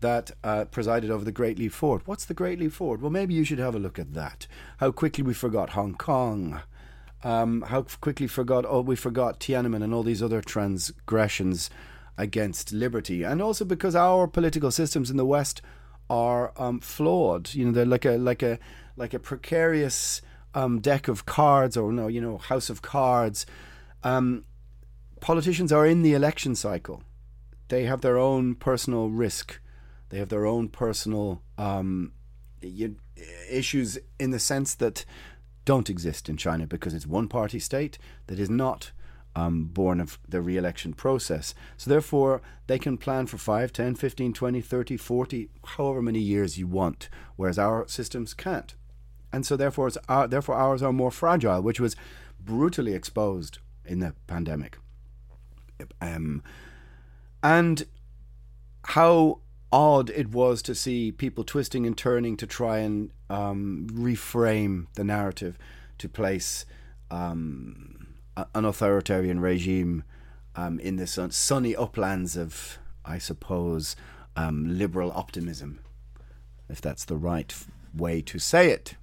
that 0.00 0.30
uh, 0.42 0.64
presided 0.66 1.10
over 1.10 1.24
the 1.24 1.32
Great 1.32 1.58
Leap 1.58 1.72
Forward. 1.72 2.02
What's 2.06 2.24
the 2.24 2.34
Great 2.34 2.58
Leap 2.58 2.72
Forward? 2.72 3.02
Well, 3.02 3.10
maybe 3.10 3.34
you 3.34 3.44
should 3.44 3.58
have 3.58 3.74
a 3.74 3.78
look 3.78 3.98
at 3.98 4.14
that. 4.14 4.46
How 4.78 4.90
quickly 4.90 5.22
we 5.22 5.34
forgot 5.34 5.70
Hong 5.70 5.94
Kong. 5.94 6.62
Um, 7.22 7.62
how 7.68 7.82
quickly 7.82 8.26
forgot 8.26 8.64
oh 8.66 8.80
we 8.80 8.96
forgot 8.96 9.40
Tiananmen 9.40 9.82
and 9.82 9.92
all 9.92 10.02
these 10.02 10.22
other 10.22 10.40
transgressions 10.40 11.68
against 12.16 12.72
liberty, 12.72 13.22
and 13.22 13.42
also 13.42 13.64
because 13.64 13.94
our 13.94 14.26
political 14.26 14.70
systems 14.70 15.10
in 15.10 15.16
the 15.16 15.26
West 15.26 15.62
are 16.08 16.52
um, 16.56 16.80
flawed. 16.80 17.54
You 17.54 17.66
know, 17.66 17.72
they're 17.72 17.86
like 17.86 18.04
a 18.04 18.16
like 18.16 18.42
a 18.42 18.58
like 18.96 19.14
a 19.14 19.18
precarious 19.18 20.22
um, 20.54 20.80
deck 20.80 21.08
of 21.08 21.26
cards, 21.26 21.76
or 21.76 21.92
no, 21.92 22.06
you 22.08 22.20
know, 22.20 22.38
house 22.38 22.70
of 22.70 22.82
cards. 22.82 23.46
Um, 24.02 24.44
politicians 25.20 25.72
are 25.72 25.86
in 25.86 26.02
the 26.02 26.14
election 26.14 26.54
cycle. 26.54 27.02
They 27.68 27.84
have 27.84 28.00
their 28.00 28.18
own 28.18 28.54
personal 28.56 29.10
risk 29.10 29.60
they 30.10 30.18
have 30.18 30.28
their 30.28 30.44
own 30.44 30.68
personal 30.68 31.42
um, 31.56 32.12
issues 33.48 33.98
in 34.18 34.30
the 34.30 34.38
sense 34.38 34.74
that 34.74 35.04
don't 35.64 35.88
exist 35.88 36.28
in 36.28 36.36
China 36.36 36.66
because 36.66 36.94
it's 36.94 37.06
one 37.06 37.28
party 37.28 37.58
state 37.58 37.96
that 38.26 38.38
is 38.38 38.50
not 38.50 38.90
um, 39.36 39.66
born 39.66 40.00
of 40.00 40.18
the 40.28 40.42
re 40.42 40.56
election 40.56 40.92
process. 40.92 41.54
So, 41.76 41.88
therefore, 41.88 42.42
they 42.66 42.78
can 42.78 42.98
plan 42.98 43.26
for 43.26 43.38
5, 43.38 43.72
10, 43.72 43.94
15, 43.94 44.32
20, 44.32 44.60
30, 44.60 44.96
40, 44.96 45.50
however 45.64 46.02
many 46.02 46.18
years 46.18 46.58
you 46.58 46.66
want, 46.66 47.08
whereas 47.36 47.58
our 47.58 47.86
systems 47.86 48.34
can't. 48.34 48.74
And 49.32 49.46
so, 49.46 49.56
therefore, 49.56 49.88
it's 49.88 49.98
our, 50.08 50.26
therefore 50.26 50.56
ours 50.56 50.82
are 50.82 50.92
more 50.92 51.10
fragile, 51.10 51.62
which 51.62 51.80
was 51.80 51.96
brutally 52.40 52.94
exposed 52.94 53.58
in 53.84 54.00
the 54.00 54.14
pandemic. 54.26 54.78
Um, 56.00 56.42
and 57.42 57.86
how 58.84 59.40
odd 59.72 60.10
it 60.10 60.30
was 60.30 60.62
to 60.62 60.74
see 60.74 61.12
people 61.12 61.44
twisting 61.44 61.86
and 61.86 61.96
turning 61.96 62.36
to 62.36 62.46
try 62.46 62.78
and 62.78 63.10
um, 63.28 63.86
reframe 63.92 64.86
the 64.94 65.04
narrative 65.04 65.56
to 65.98 66.08
place 66.08 66.66
um, 67.10 68.08
an 68.54 68.64
authoritarian 68.64 69.40
regime 69.40 70.02
um, 70.56 70.78
in 70.80 70.96
the 70.96 71.06
sun- 71.06 71.30
sunny 71.30 71.76
uplands 71.76 72.36
of, 72.36 72.78
I 73.04 73.18
suppose, 73.18 73.96
um, 74.36 74.78
liberal 74.78 75.12
optimism, 75.12 75.80
if 76.68 76.80
that's 76.80 77.04
the 77.04 77.16
right 77.16 77.54
way 77.94 78.22
to 78.22 78.38
say 78.38 78.70
it. 78.70 78.96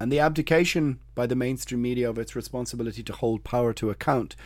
And 0.00 0.12
the 0.12 0.20
abdication 0.20 1.00
by 1.14 1.26
the 1.26 1.34
mainstream 1.34 1.82
media 1.82 2.08
of 2.08 2.18
its 2.18 2.36
responsibility 2.36 3.02
to 3.02 3.12
hold 3.12 3.44
power 3.44 3.72
to 3.74 3.90
account 3.90 4.36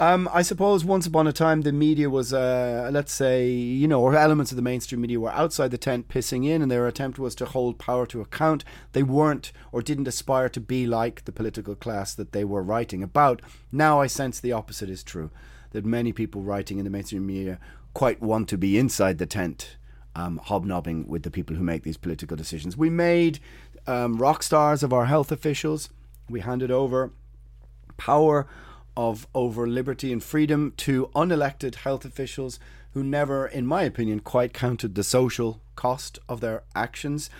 um, 0.00 0.30
I 0.32 0.40
suppose 0.40 0.82
once 0.82 1.06
upon 1.06 1.26
a 1.26 1.32
time 1.32 1.60
the 1.60 1.72
media 1.72 2.08
was, 2.08 2.32
uh, 2.32 2.88
let's 2.90 3.12
say, 3.12 3.50
you 3.50 3.86
know, 3.86 4.00
or 4.00 4.16
elements 4.16 4.50
of 4.50 4.56
the 4.56 4.62
mainstream 4.62 5.02
media 5.02 5.20
were 5.20 5.30
outside 5.30 5.70
the 5.72 5.76
tent 5.76 6.08
pissing 6.08 6.46
in, 6.46 6.62
and 6.62 6.70
their 6.70 6.86
attempt 6.86 7.18
was 7.18 7.34
to 7.34 7.44
hold 7.44 7.78
power 7.78 8.06
to 8.06 8.22
account. 8.22 8.64
They 8.92 9.02
weren't 9.02 9.52
or 9.72 9.82
didn't 9.82 10.08
aspire 10.08 10.48
to 10.48 10.60
be 10.60 10.86
like 10.86 11.26
the 11.26 11.32
political 11.32 11.74
class 11.74 12.14
that 12.14 12.32
they 12.32 12.44
were 12.44 12.62
writing 12.62 13.02
about. 13.02 13.42
Now 13.70 14.00
I 14.00 14.06
sense 14.06 14.40
the 14.40 14.52
opposite 14.52 14.88
is 14.88 15.04
true, 15.04 15.30
that 15.72 15.84
many 15.84 16.14
people 16.14 16.40
writing 16.40 16.78
in 16.78 16.84
the 16.84 16.90
mainstream 16.90 17.26
media 17.26 17.58
quite 17.92 18.22
want 18.22 18.48
to 18.48 18.56
be 18.56 18.78
inside 18.78 19.18
the 19.18 19.26
tent, 19.26 19.76
um, 20.16 20.40
hobnobbing 20.42 21.08
with 21.08 21.24
the 21.24 21.30
people 21.30 21.56
who 21.56 21.62
make 21.62 21.82
these 21.82 21.98
political 21.98 22.38
decisions. 22.38 22.74
We 22.74 22.88
made 22.88 23.38
um, 23.86 24.18
rock 24.18 24.42
stars 24.42 24.82
of 24.82 24.92
our 24.92 25.06
health 25.06 25.32
officials. 25.32 25.88
We 26.28 26.40
handed 26.40 26.70
over 26.70 27.12
power 27.96 28.46
of 28.96 29.26
over 29.34 29.66
liberty 29.66 30.12
and 30.12 30.22
freedom 30.22 30.72
to 30.76 31.06
unelected 31.14 31.76
health 31.76 32.04
officials 32.04 32.58
who 32.92 33.04
never, 33.04 33.46
in 33.46 33.66
my 33.66 33.82
opinion, 33.82 34.20
quite 34.20 34.52
counted 34.52 34.94
the 34.94 35.04
social 35.04 35.60
cost 35.76 36.18
of 36.28 36.40
their 36.40 36.62
actions. 36.74 37.30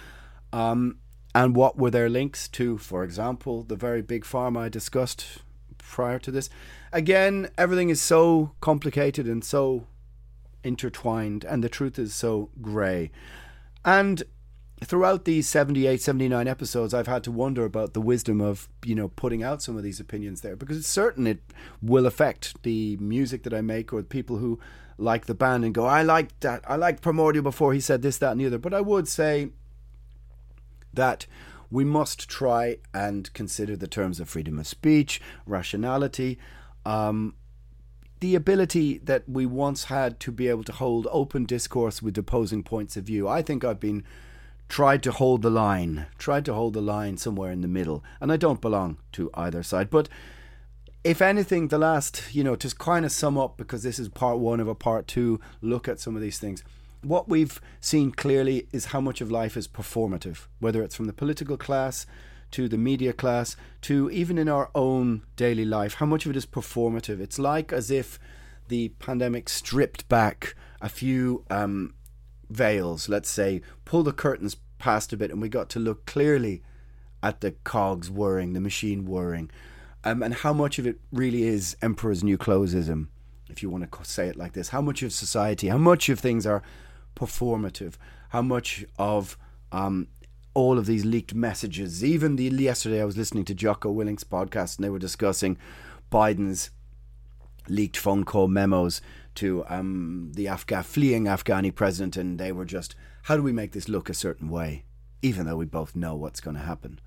Um, 0.53 0.99
and 1.35 1.57
what 1.57 1.77
were 1.77 1.91
their 1.91 2.09
links 2.09 2.49
to, 2.49 2.79
for 2.79 3.05
example, 3.05 3.63
the 3.63 3.77
very 3.77 4.03
big 4.03 4.25
pharma 4.25 4.61
I 4.61 4.69
discussed 4.69 5.39
prior 5.79 6.19
to 6.21 6.31
this? 6.31 6.51
Again, 6.93 7.51
everything 7.57 7.89
is 7.89 8.01
so 8.01 8.53
complicated 8.61 9.27
and 9.27 9.45
so 9.45 9.87
intertwined, 10.63 11.45
and 11.45 11.65
the 11.65 11.69
truth 11.69 11.99
is 11.99 12.15
so 12.15 12.51
grey. 12.61 13.11
And 13.85 14.23
throughout 14.83 15.25
these 15.25 15.49
78 15.49 16.01
79 16.01 16.49
episodes 16.49 16.95
i've 16.95 17.07
had 17.07 17.23
to 17.23 17.31
wonder 17.31 17.65
about 17.65 17.93
the 17.93 18.01
wisdom 18.01 18.41
of 18.41 18.69
you 18.85 18.95
know 18.95 19.09
putting 19.09 19.43
out 19.43 19.63
some 19.63 19.77
of 19.77 19.83
these 19.83 20.01
opinions 20.01 20.41
there 20.41 20.57
because 20.57 20.79
it's 20.79 20.89
certain 20.89 21.27
it 21.27 21.43
will 21.83 22.07
affect 22.07 22.63
the 22.63 22.97
music 22.97 23.43
that 23.43 23.53
i 23.53 23.61
make 23.61 23.93
or 23.93 24.01
the 24.01 24.09
people 24.09 24.39
who 24.39 24.59
like 24.97 25.27
the 25.27 25.35
band 25.35 25.65
and 25.65 25.75
go 25.75 25.85
i 25.85 26.03
like 26.03 26.39
that. 26.41 26.63
I 26.67 26.77
liked 26.77 27.03
primordial 27.03 27.43
before 27.43 27.75
he 27.75 27.81
said 27.81 28.03
this 28.03 28.19
that 28.19 28.33
and 28.33 28.41
the 28.41 28.47
other. 28.47 28.59
But 28.59 28.75
i 28.75 28.81
would 28.81 29.09
say 29.09 29.51
that 30.93 31.27
we 31.71 31.85
must 31.85 32.29
try 32.29 32.79
and 32.93 33.33
consider 33.33 33.77
the 33.77 33.87
terms 33.87 34.19
of 34.19 34.29
freedom 34.29 34.59
of 34.59 34.67
speech 34.67 35.21
rationality 35.47 36.39
um, 36.85 37.35
the 38.21 38.35
ability 38.35 38.99
that 38.99 39.29
we 39.29 39.47
once 39.47 39.85
had 39.85 40.21
to 40.21 40.33
be 40.33 40.49
able 40.49 40.65
to 40.65 40.73
hold 40.73 41.07
open 41.11 41.45
discourse 41.45 42.03
with 42.03 42.17
opposing 42.19 42.63
points 42.63 42.97
of 42.97 43.05
view. 43.05 43.29
I 43.29 43.43
think 43.43 43.65
i've 43.65 43.81
been 43.81 44.05
tried 44.71 45.03
to 45.03 45.11
hold 45.11 45.43
the 45.43 45.51
line, 45.51 46.07
tried 46.17 46.45
to 46.45 46.55
hold 46.55 46.73
the 46.75 46.81
line 46.81 47.17
somewhere 47.17 47.51
in 47.51 47.61
the 47.61 47.69
middle. 47.69 48.03
And 48.21 48.33
I 48.33 48.37
don't 48.37 48.61
belong 48.61 48.99
to 49.13 49.29
either 49.35 49.65
side. 49.65 49.91
But 49.91 50.09
if 51.03 51.21
anything, 51.21 51.69
the 51.69 51.79
last, 51.79 52.23
you 52.33 52.45
know, 52.45 52.55
to 52.55 52.75
kind 52.77 53.05
of 53.05 53.11
sum 53.11 53.37
up, 53.37 53.57
because 53.57 53.83
this 53.83 53.99
is 53.99 54.09
part 54.09 54.39
one 54.39 54.61
of 54.61 54.69
a 54.69 54.75
part 54.75 55.09
two 55.09 55.41
look 55.61 55.89
at 55.89 55.99
some 55.99 56.15
of 56.15 56.23
these 56.23 56.39
things, 56.39 56.63
what 57.03 57.29
we've 57.29 57.61
seen 57.81 58.13
clearly 58.13 58.69
is 58.73 58.87
how 58.87 59.01
much 59.01 59.21
of 59.21 59.31
life 59.31 59.57
is 59.57 59.67
performative, 59.67 60.47
whether 60.61 60.83
it's 60.85 60.95
from 60.95 61.07
the 61.07 61.13
political 61.13 61.57
class 61.57 62.07
to 62.53 62.69
the 62.69 62.79
media 62.79 63.13
class 63.13 63.57
to 63.83 64.09
even 64.11 64.39
in 64.39 64.49
our 64.49 64.71
own 64.75 65.23
daily 65.35 65.65
life, 65.65 65.95
how 65.95 66.07
much 66.07 66.27
of 66.27 66.31
it 66.31 66.37
is 66.37 66.47
performative. 66.47 67.21
It's 67.21 67.39
like 67.39 67.73
as 67.73 67.91
if 67.91 68.21
the 68.69 68.91
pandemic 69.01 69.49
stripped 69.49 70.09
back 70.09 70.55
a 70.81 70.89
few 70.89 71.45
um, 71.51 71.95
veils, 72.51 73.09
let's 73.09 73.31
say, 73.31 73.63
pull 73.85 74.03
the 74.03 74.13
curtains 74.13 74.57
past 74.79 75.13
a 75.13 75.17
bit, 75.17 75.31
and 75.31 75.41
we 75.41 75.49
got 75.49 75.69
to 75.71 75.79
look 75.79 76.07
clearly 76.07 76.63
at 77.23 77.41
the 77.41 77.53
cogs 77.65 78.11
whirring, 78.11 78.53
the 78.53 78.61
machine 78.61 79.05
whirring, 79.05 79.51
um, 80.05 80.23
and 80.23 80.35
how 80.35 80.53
much 80.53 80.79
of 80.79 80.87
it 80.87 81.01
really 81.13 81.45
is 81.45 81.77
Emperor's 81.83 82.25
New 82.25 82.39
Clothesism, 82.39 83.09
if 83.49 83.63
you 83.63 83.71
want 83.71 83.91
to 83.91 84.05
say 84.05 84.29
it 84.29 84.37
like 84.37 84.53
this. 84.53 84.71
How 84.71 84.81
much 84.81 85.03
of 85.03 85.13
society, 85.13 85.69
how 85.69 85.79
much 85.79 86.09
of 86.09 86.19
things 86.19 86.47
are 86.47 86.63
performative, 87.15 87.95
how 88.31 88.43
much 88.43 88.85
of 88.99 89.37
um, 89.73 90.09
all 90.55 90.79
of 90.79 90.87
these 90.87 91.05
leaked 91.05 91.35
messages. 91.35 92.05
Even 92.05 92.37
the 92.37 92.45
yesterday, 92.45 93.01
I 93.01 93.05
was 93.05 93.17
listening 93.17 93.45
to 93.47 93.55
Jocko 93.55 93.91
Willink's 93.91 94.25
podcast, 94.25 94.77
and 94.77 94.85
they 94.85 94.91
were 94.91 94.99
discussing 94.99 95.57
Biden's 96.11 96.71
leaked 97.69 97.97
phone 97.97 98.25
call 98.25 98.49
memos 98.49 99.01
to 99.37 99.65
um, 99.69 100.33
the 100.35 100.49
Afghan 100.49 100.83
fleeing 100.83 101.25
Afghani 101.25 101.75
president, 101.75 102.17
and 102.17 102.39
they 102.39 102.53
were 102.53 102.65
just, 102.65 102.95
how 103.25 103.37
do 103.37 103.43
we 103.43 103.53
make 103.53 103.73
this 103.73 103.89
look 103.89 104.09
a 104.09 104.15
certain 104.15 104.49
way, 104.49 104.85
even 105.23 105.47
though 105.47 105.57
we 105.57 105.67
both 105.67 105.95
know 105.95 106.15
what's 106.15 106.41
going 106.41 106.57
to 106.57 106.63
happen. 106.63 107.01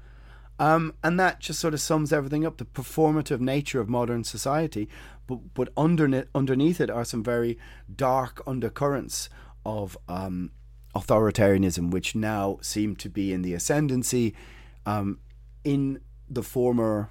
Um, 0.60 0.94
and 1.04 1.20
that 1.20 1.40
just 1.40 1.60
sort 1.60 1.74
of 1.74 1.82
sums 1.82 2.14
everything 2.14 2.46
up 2.46 2.58
the 2.58 2.66
performative 2.66 3.40
nature 3.40 3.82
of 3.82 3.90
modern 3.90 4.24
society. 4.24 4.88
But, 5.28 5.54
but 5.54 5.70
underneath, 5.76 6.28
underneath 6.36 6.80
it 6.80 6.90
are 6.90 7.06
some 7.06 7.24
very 7.24 7.58
dark 7.94 8.42
undercurrents 8.46 9.30
of 9.66 9.98
um, 10.08 10.52
authoritarianism, 10.96 11.92
which 11.92 12.16
now 12.16 12.60
seem 12.62 12.96
to 12.98 13.10
be 13.10 13.34
in 13.34 13.42
the 13.42 13.54
ascendancy 13.54 14.36
um, 14.86 15.20
in 15.64 16.02
the 16.30 16.44
former 16.44 17.10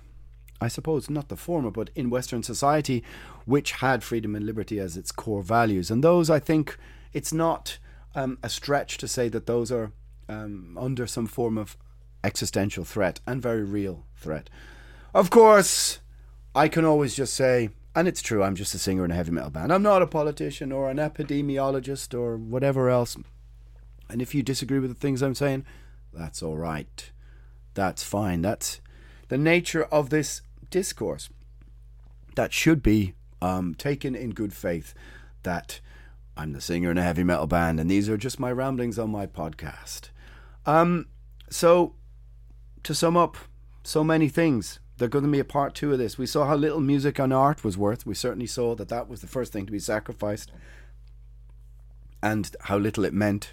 I 0.63 0.69
suppose 0.69 1.11
not 1.11 1.29
the 1.29 1.37
former, 1.37 1.71
but 1.71 1.91
in 1.95 2.11
Western 2.11 2.43
society, 2.43 3.03
which 3.45 3.73
had 3.73 4.03
freedom 4.03 4.35
and 4.35 4.47
liberty 4.47 4.79
as 4.79 4.97
its 4.97 5.13
core 5.13 5.43
values. 5.43 5.91
And 5.91 6.03
those, 6.03 6.31
I 6.31 6.39
think, 6.39 6.79
it's 7.13 7.33
not 7.33 7.79
um, 8.15 8.39
a 8.43 8.49
stretch 8.49 8.99
to 8.99 9.09
say 9.09 9.29
that 9.29 9.47
those 9.47 9.73
are 9.73 9.93
um, 10.29 10.77
under 10.81 11.07
some 11.07 11.27
form 11.27 11.59
of 11.59 11.77
existential 12.25 12.85
threat 12.85 13.21
and 13.27 13.43
very 13.43 13.65
real 13.65 14.05
threat. 14.17 14.49
Of 15.15 15.31
course, 15.31 15.99
I 16.55 16.69
can 16.69 16.85
always 16.85 17.15
just 17.15 17.35
say, 17.35 17.71
and 17.95 18.09
it's 18.09 18.23
true, 18.23 18.43
I'm 18.43 18.55
just 18.55 18.75
a 18.75 18.79
singer 18.79 19.05
in 19.05 19.11
a 19.11 19.15
heavy 19.15 19.33
metal 19.33 19.51
band. 19.51 19.73
I'm 19.73 19.83
not 19.83 20.03
a 20.03 20.07
politician 20.07 20.73
or 20.73 20.91
an 20.91 20.99
epidemiologist 20.99 22.19
or 22.19 22.37
whatever 22.37 22.89
else. 22.89 23.17
And 24.09 24.23
if 24.23 24.35
you 24.35 24.43
disagree 24.43 24.79
with 24.79 24.91
the 24.91 25.01
things 25.01 25.23
I'm 25.23 25.35
saying, 25.35 25.65
that's 26.13 26.43
all 26.43 26.57
right. 26.57 27.11
That's 27.75 28.03
fine. 28.03 28.43
That's 28.43 28.81
the 29.29 29.39
nature 29.39 29.85
of 29.85 30.11
this 30.11 30.43
discourse 30.73 31.29
that 32.35 32.53
should 32.53 32.83
be 32.83 33.15
um, 33.41 33.75
taken 33.75 34.17
in 34.17 34.31
good 34.31 34.53
faith 34.53 34.95
that 35.45 35.81
I'm 36.37 36.53
the 36.53 36.61
singer 36.61 36.91
in 36.91 36.99
a 36.99 37.03
heavy 37.03 37.23
metal 37.23 37.47
band 37.47 37.79
and 37.79 37.91
these 37.91 38.09
are 38.09 38.17
just 38.17 38.41
my 38.41 38.51
ramblings 38.51 38.99
on 38.99 39.11
my 39.11 39.27
podcast. 39.27 40.09
Um, 40.67 41.07
so, 41.51 41.95
to 42.83 42.95
sum 42.95 43.17
up, 43.17 43.37
so 43.85 44.03
many 44.03 44.29
things. 44.29 44.79
They're 44.97 45.09
going 45.09 45.25
to 45.25 45.31
be 45.31 45.41
a 45.41 45.45
part 45.45 45.75
two 45.75 45.93
of 45.93 45.99
this. 45.99 46.17
We 46.17 46.27
saw 46.27 46.47
how 46.47 46.55
little 46.55 46.81
music 46.81 47.19
and 47.19 47.33
art 47.33 47.65
was 47.65 47.77
worth. 47.77 48.07
We 48.07 48.15
certainly 48.15 48.47
saw 48.47 48.75
that 48.77 48.89
that 48.89 49.09
was 49.09 49.21
the 49.21 49.27
first 49.27 49.53
thing 49.53 49.67
to 49.67 49.73
be 49.73 49.79
sacrificed 49.79 50.53
and 52.23 52.55
how 52.61 52.79
little 52.79 53.05
it 53.05 53.13
meant. 53.13 53.53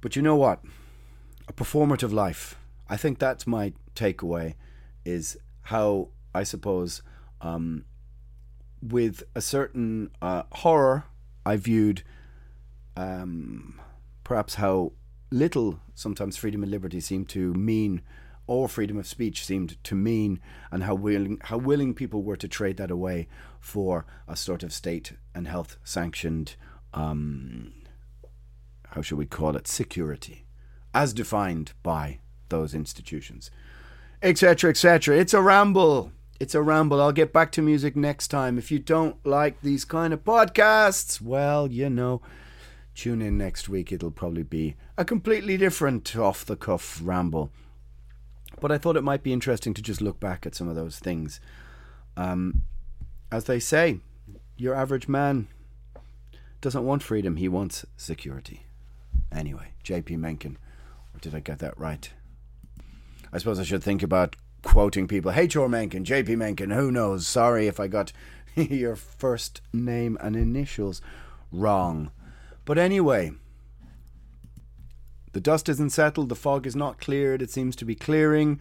But 0.00 0.16
you 0.16 0.22
know 0.22 0.36
what? 0.36 0.64
A 1.46 1.52
performative 1.52 2.12
life. 2.12 2.56
I 2.88 2.96
think 2.96 3.18
that's 3.18 3.46
my 3.46 3.74
takeaway 4.00 4.54
is 5.04 5.36
how 5.62 6.08
I 6.34 6.42
suppose 6.44 7.02
um, 7.40 7.84
with 8.82 9.22
a 9.34 9.40
certain 9.40 10.10
uh, 10.22 10.44
horror 10.52 11.04
I 11.44 11.56
viewed 11.56 12.02
um, 12.96 13.80
perhaps 14.24 14.54
how 14.56 14.92
little 15.30 15.80
sometimes 15.94 16.36
freedom 16.36 16.62
and 16.62 16.70
liberty 16.70 17.00
seemed 17.00 17.28
to 17.30 17.52
mean 17.54 18.02
or 18.46 18.68
freedom 18.68 18.96
of 18.98 19.06
speech 19.06 19.44
seemed 19.44 19.82
to 19.84 19.94
mean 19.94 20.40
and 20.72 20.84
how 20.84 20.94
willing 20.94 21.38
how 21.44 21.56
willing 21.56 21.94
people 21.94 22.22
were 22.22 22.36
to 22.36 22.48
trade 22.48 22.76
that 22.78 22.90
away 22.90 23.28
for 23.60 24.06
a 24.26 24.36
sort 24.36 24.62
of 24.62 24.72
state 24.72 25.12
and 25.34 25.46
health 25.46 25.76
sanctioned 25.84 26.56
um, 26.92 27.72
how 28.88 29.02
should 29.02 29.18
we 29.18 29.26
call 29.26 29.56
it 29.56 29.68
security 29.68 30.46
as 30.92 31.12
defined 31.12 31.72
by 31.82 32.18
those 32.48 32.74
institutions 32.74 33.50
etc., 34.22 34.70
etc. 34.70 35.16
It's 35.16 35.34
a 35.34 35.40
ramble. 35.40 36.12
It's 36.38 36.54
a 36.54 36.62
ramble. 36.62 37.00
I'll 37.00 37.12
get 37.12 37.32
back 37.32 37.52
to 37.52 37.62
music 37.62 37.96
next 37.96 38.28
time. 38.28 38.58
If 38.58 38.70
you 38.70 38.78
don't 38.78 39.16
like 39.26 39.60
these 39.60 39.84
kind 39.84 40.12
of 40.12 40.24
podcasts, 40.24 41.20
well, 41.20 41.70
you 41.70 41.90
know, 41.90 42.22
tune 42.94 43.22
in 43.22 43.36
next 43.36 43.68
week. 43.68 43.92
It'll 43.92 44.10
probably 44.10 44.42
be 44.42 44.76
a 44.96 45.04
completely 45.04 45.56
different 45.56 46.16
off 46.16 46.44
the 46.44 46.56
cuff 46.56 47.00
ramble. 47.02 47.50
But 48.60 48.72
I 48.72 48.78
thought 48.78 48.96
it 48.96 49.04
might 49.04 49.22
be 49.22 49.32
interesting 49.32 49.74
to 49.74 49.82
just 49.82 50.00
look 50.00 50.20
back 50.20 50.46
at 50.46 50.54
some 50.54 50.68
of 50.68 50.76
those 50.76 50.98
things. 50.98 51.40
Um, 52.16 52.62
as 53.32 53.44
they 53.44 53.60
say, 53.60 54.00
your 54.56 54.74
average 54.74 55.08
man 55.08 55.48
doesn't 56.60 56.84
want 56.84 57.02
freedom, 57.02 57.36
he 57.36 57.48
wants 57.48 57.86
security. 57.96 58.66
Anyway, 59.32 59.72
JP 59.84 60.18
Mencken. 60.18 60.58
Or 61.14 61.20
did 61.20 61.34
I 61.34 61.40
get 61.40 61.58
that 61.60 61.78
right? 61.78 62.12
I 63.32 63.38
suppose 63.38 63.58
I 63.58 63.64
should 63.64 63.82
think 63.82 64.02
about 64.02 64.36
quoting 64.62 65.06
people. 65.06 65.30
Hey, 65.30 65.48
Chor 65.48 65.68
Mencken, 65.68 66.04
JP 66.04 66.36
Mencken, 66.36 66.70
who 66.70 66.90
knows? 66.90 67.26
Sorry 67.26 67.66
if 67.66 67.78
I 67.78 67.86
got 67.86 68.12
your 68.54 68.96
first 68.96 69.60
name 69.72 70.18
and 70.20 70.36
initials 70.36 71.00
wrong. 71.52 72.10
But 72.64 72.78
anyway, 72.78 73.32
the 75.32 75.40
dust 75.40 75.68
isn't 75.68 75.90
settled, 75.90 76.28
the 76.28 76.34
fog 76.34 76.66
is 76.66 76.76
not 76.76 77.00
cleared, 77.00 77.42
it 77.42 77.50
seems 77.50 77.76
to 77.76 77.84
be 77.84 77.94
clearing. 77.94 78.60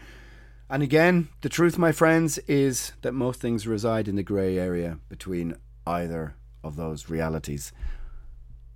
And 0.69 0.83
again, 0.83 1.29
the 1.41 1.49
truth, 1.49 1.79
my 1.79 1.91
friends, 1.91 2.37
is 2.39 2.93
that 3.01 3.13
most 3.13 3.41
things 3.41 3.65
reside 3.65 4.07
in 4.07 4.15
the 4.15 4.23
grey 4.23 4.57
area 4.57 4.99
between 5.09 5.55
either 5.87 6.35
of 6.63 6.75
those 6.75 7.09
realities. 7.09 7.71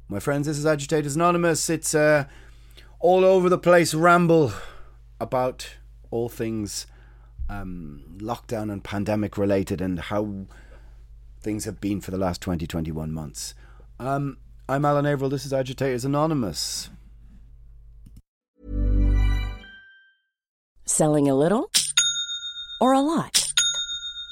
My 0.09 0.19
friends, 0.19 0.47
this 0.47 0.57
is 0.57 0.65
Agitators 0.65 1.15
Anonymous. 1.15 1.69
It's 1.69 1.93
uh, 1.93 2.25
all 2.99 3.23
over 3.23 3.47
the 3.47 3.59
place 3.59 3.93
ramble 3.93 4.53
about 5.19 5.69
all 6.13 6.29
things 6.29 6.85
um, 7.49 8.03
lockdown 8.19 8.71
and 8.71 8.83
pandemic 8.83 9.35
related 9.35 9.81
and 9.81 9.99
how 9.99 10.45
things 11.41 11.65
have 11.65 11.81
been 11.81 11.99
for 11.99 12.11
the 12.11 12.17
last 12.17 12.39
20, 12.39 12.67
21 12.67 13.11
months. 13.11 13.55
Um, 13.99 14.37
I'm 14.69 14.85
Alan 14.85 15.07
Averill. 15.07 15.29
This 15.29 15.45
is 15.45 15.51
Agitators 15.51 16.05
Anonymous. 16.05 16.91
Selling 20.85 21.27
a 21.27 21.35
little 21.35 21.71
or 22.79 22.93
a 22.93 23.01
lot? 23.01 23.42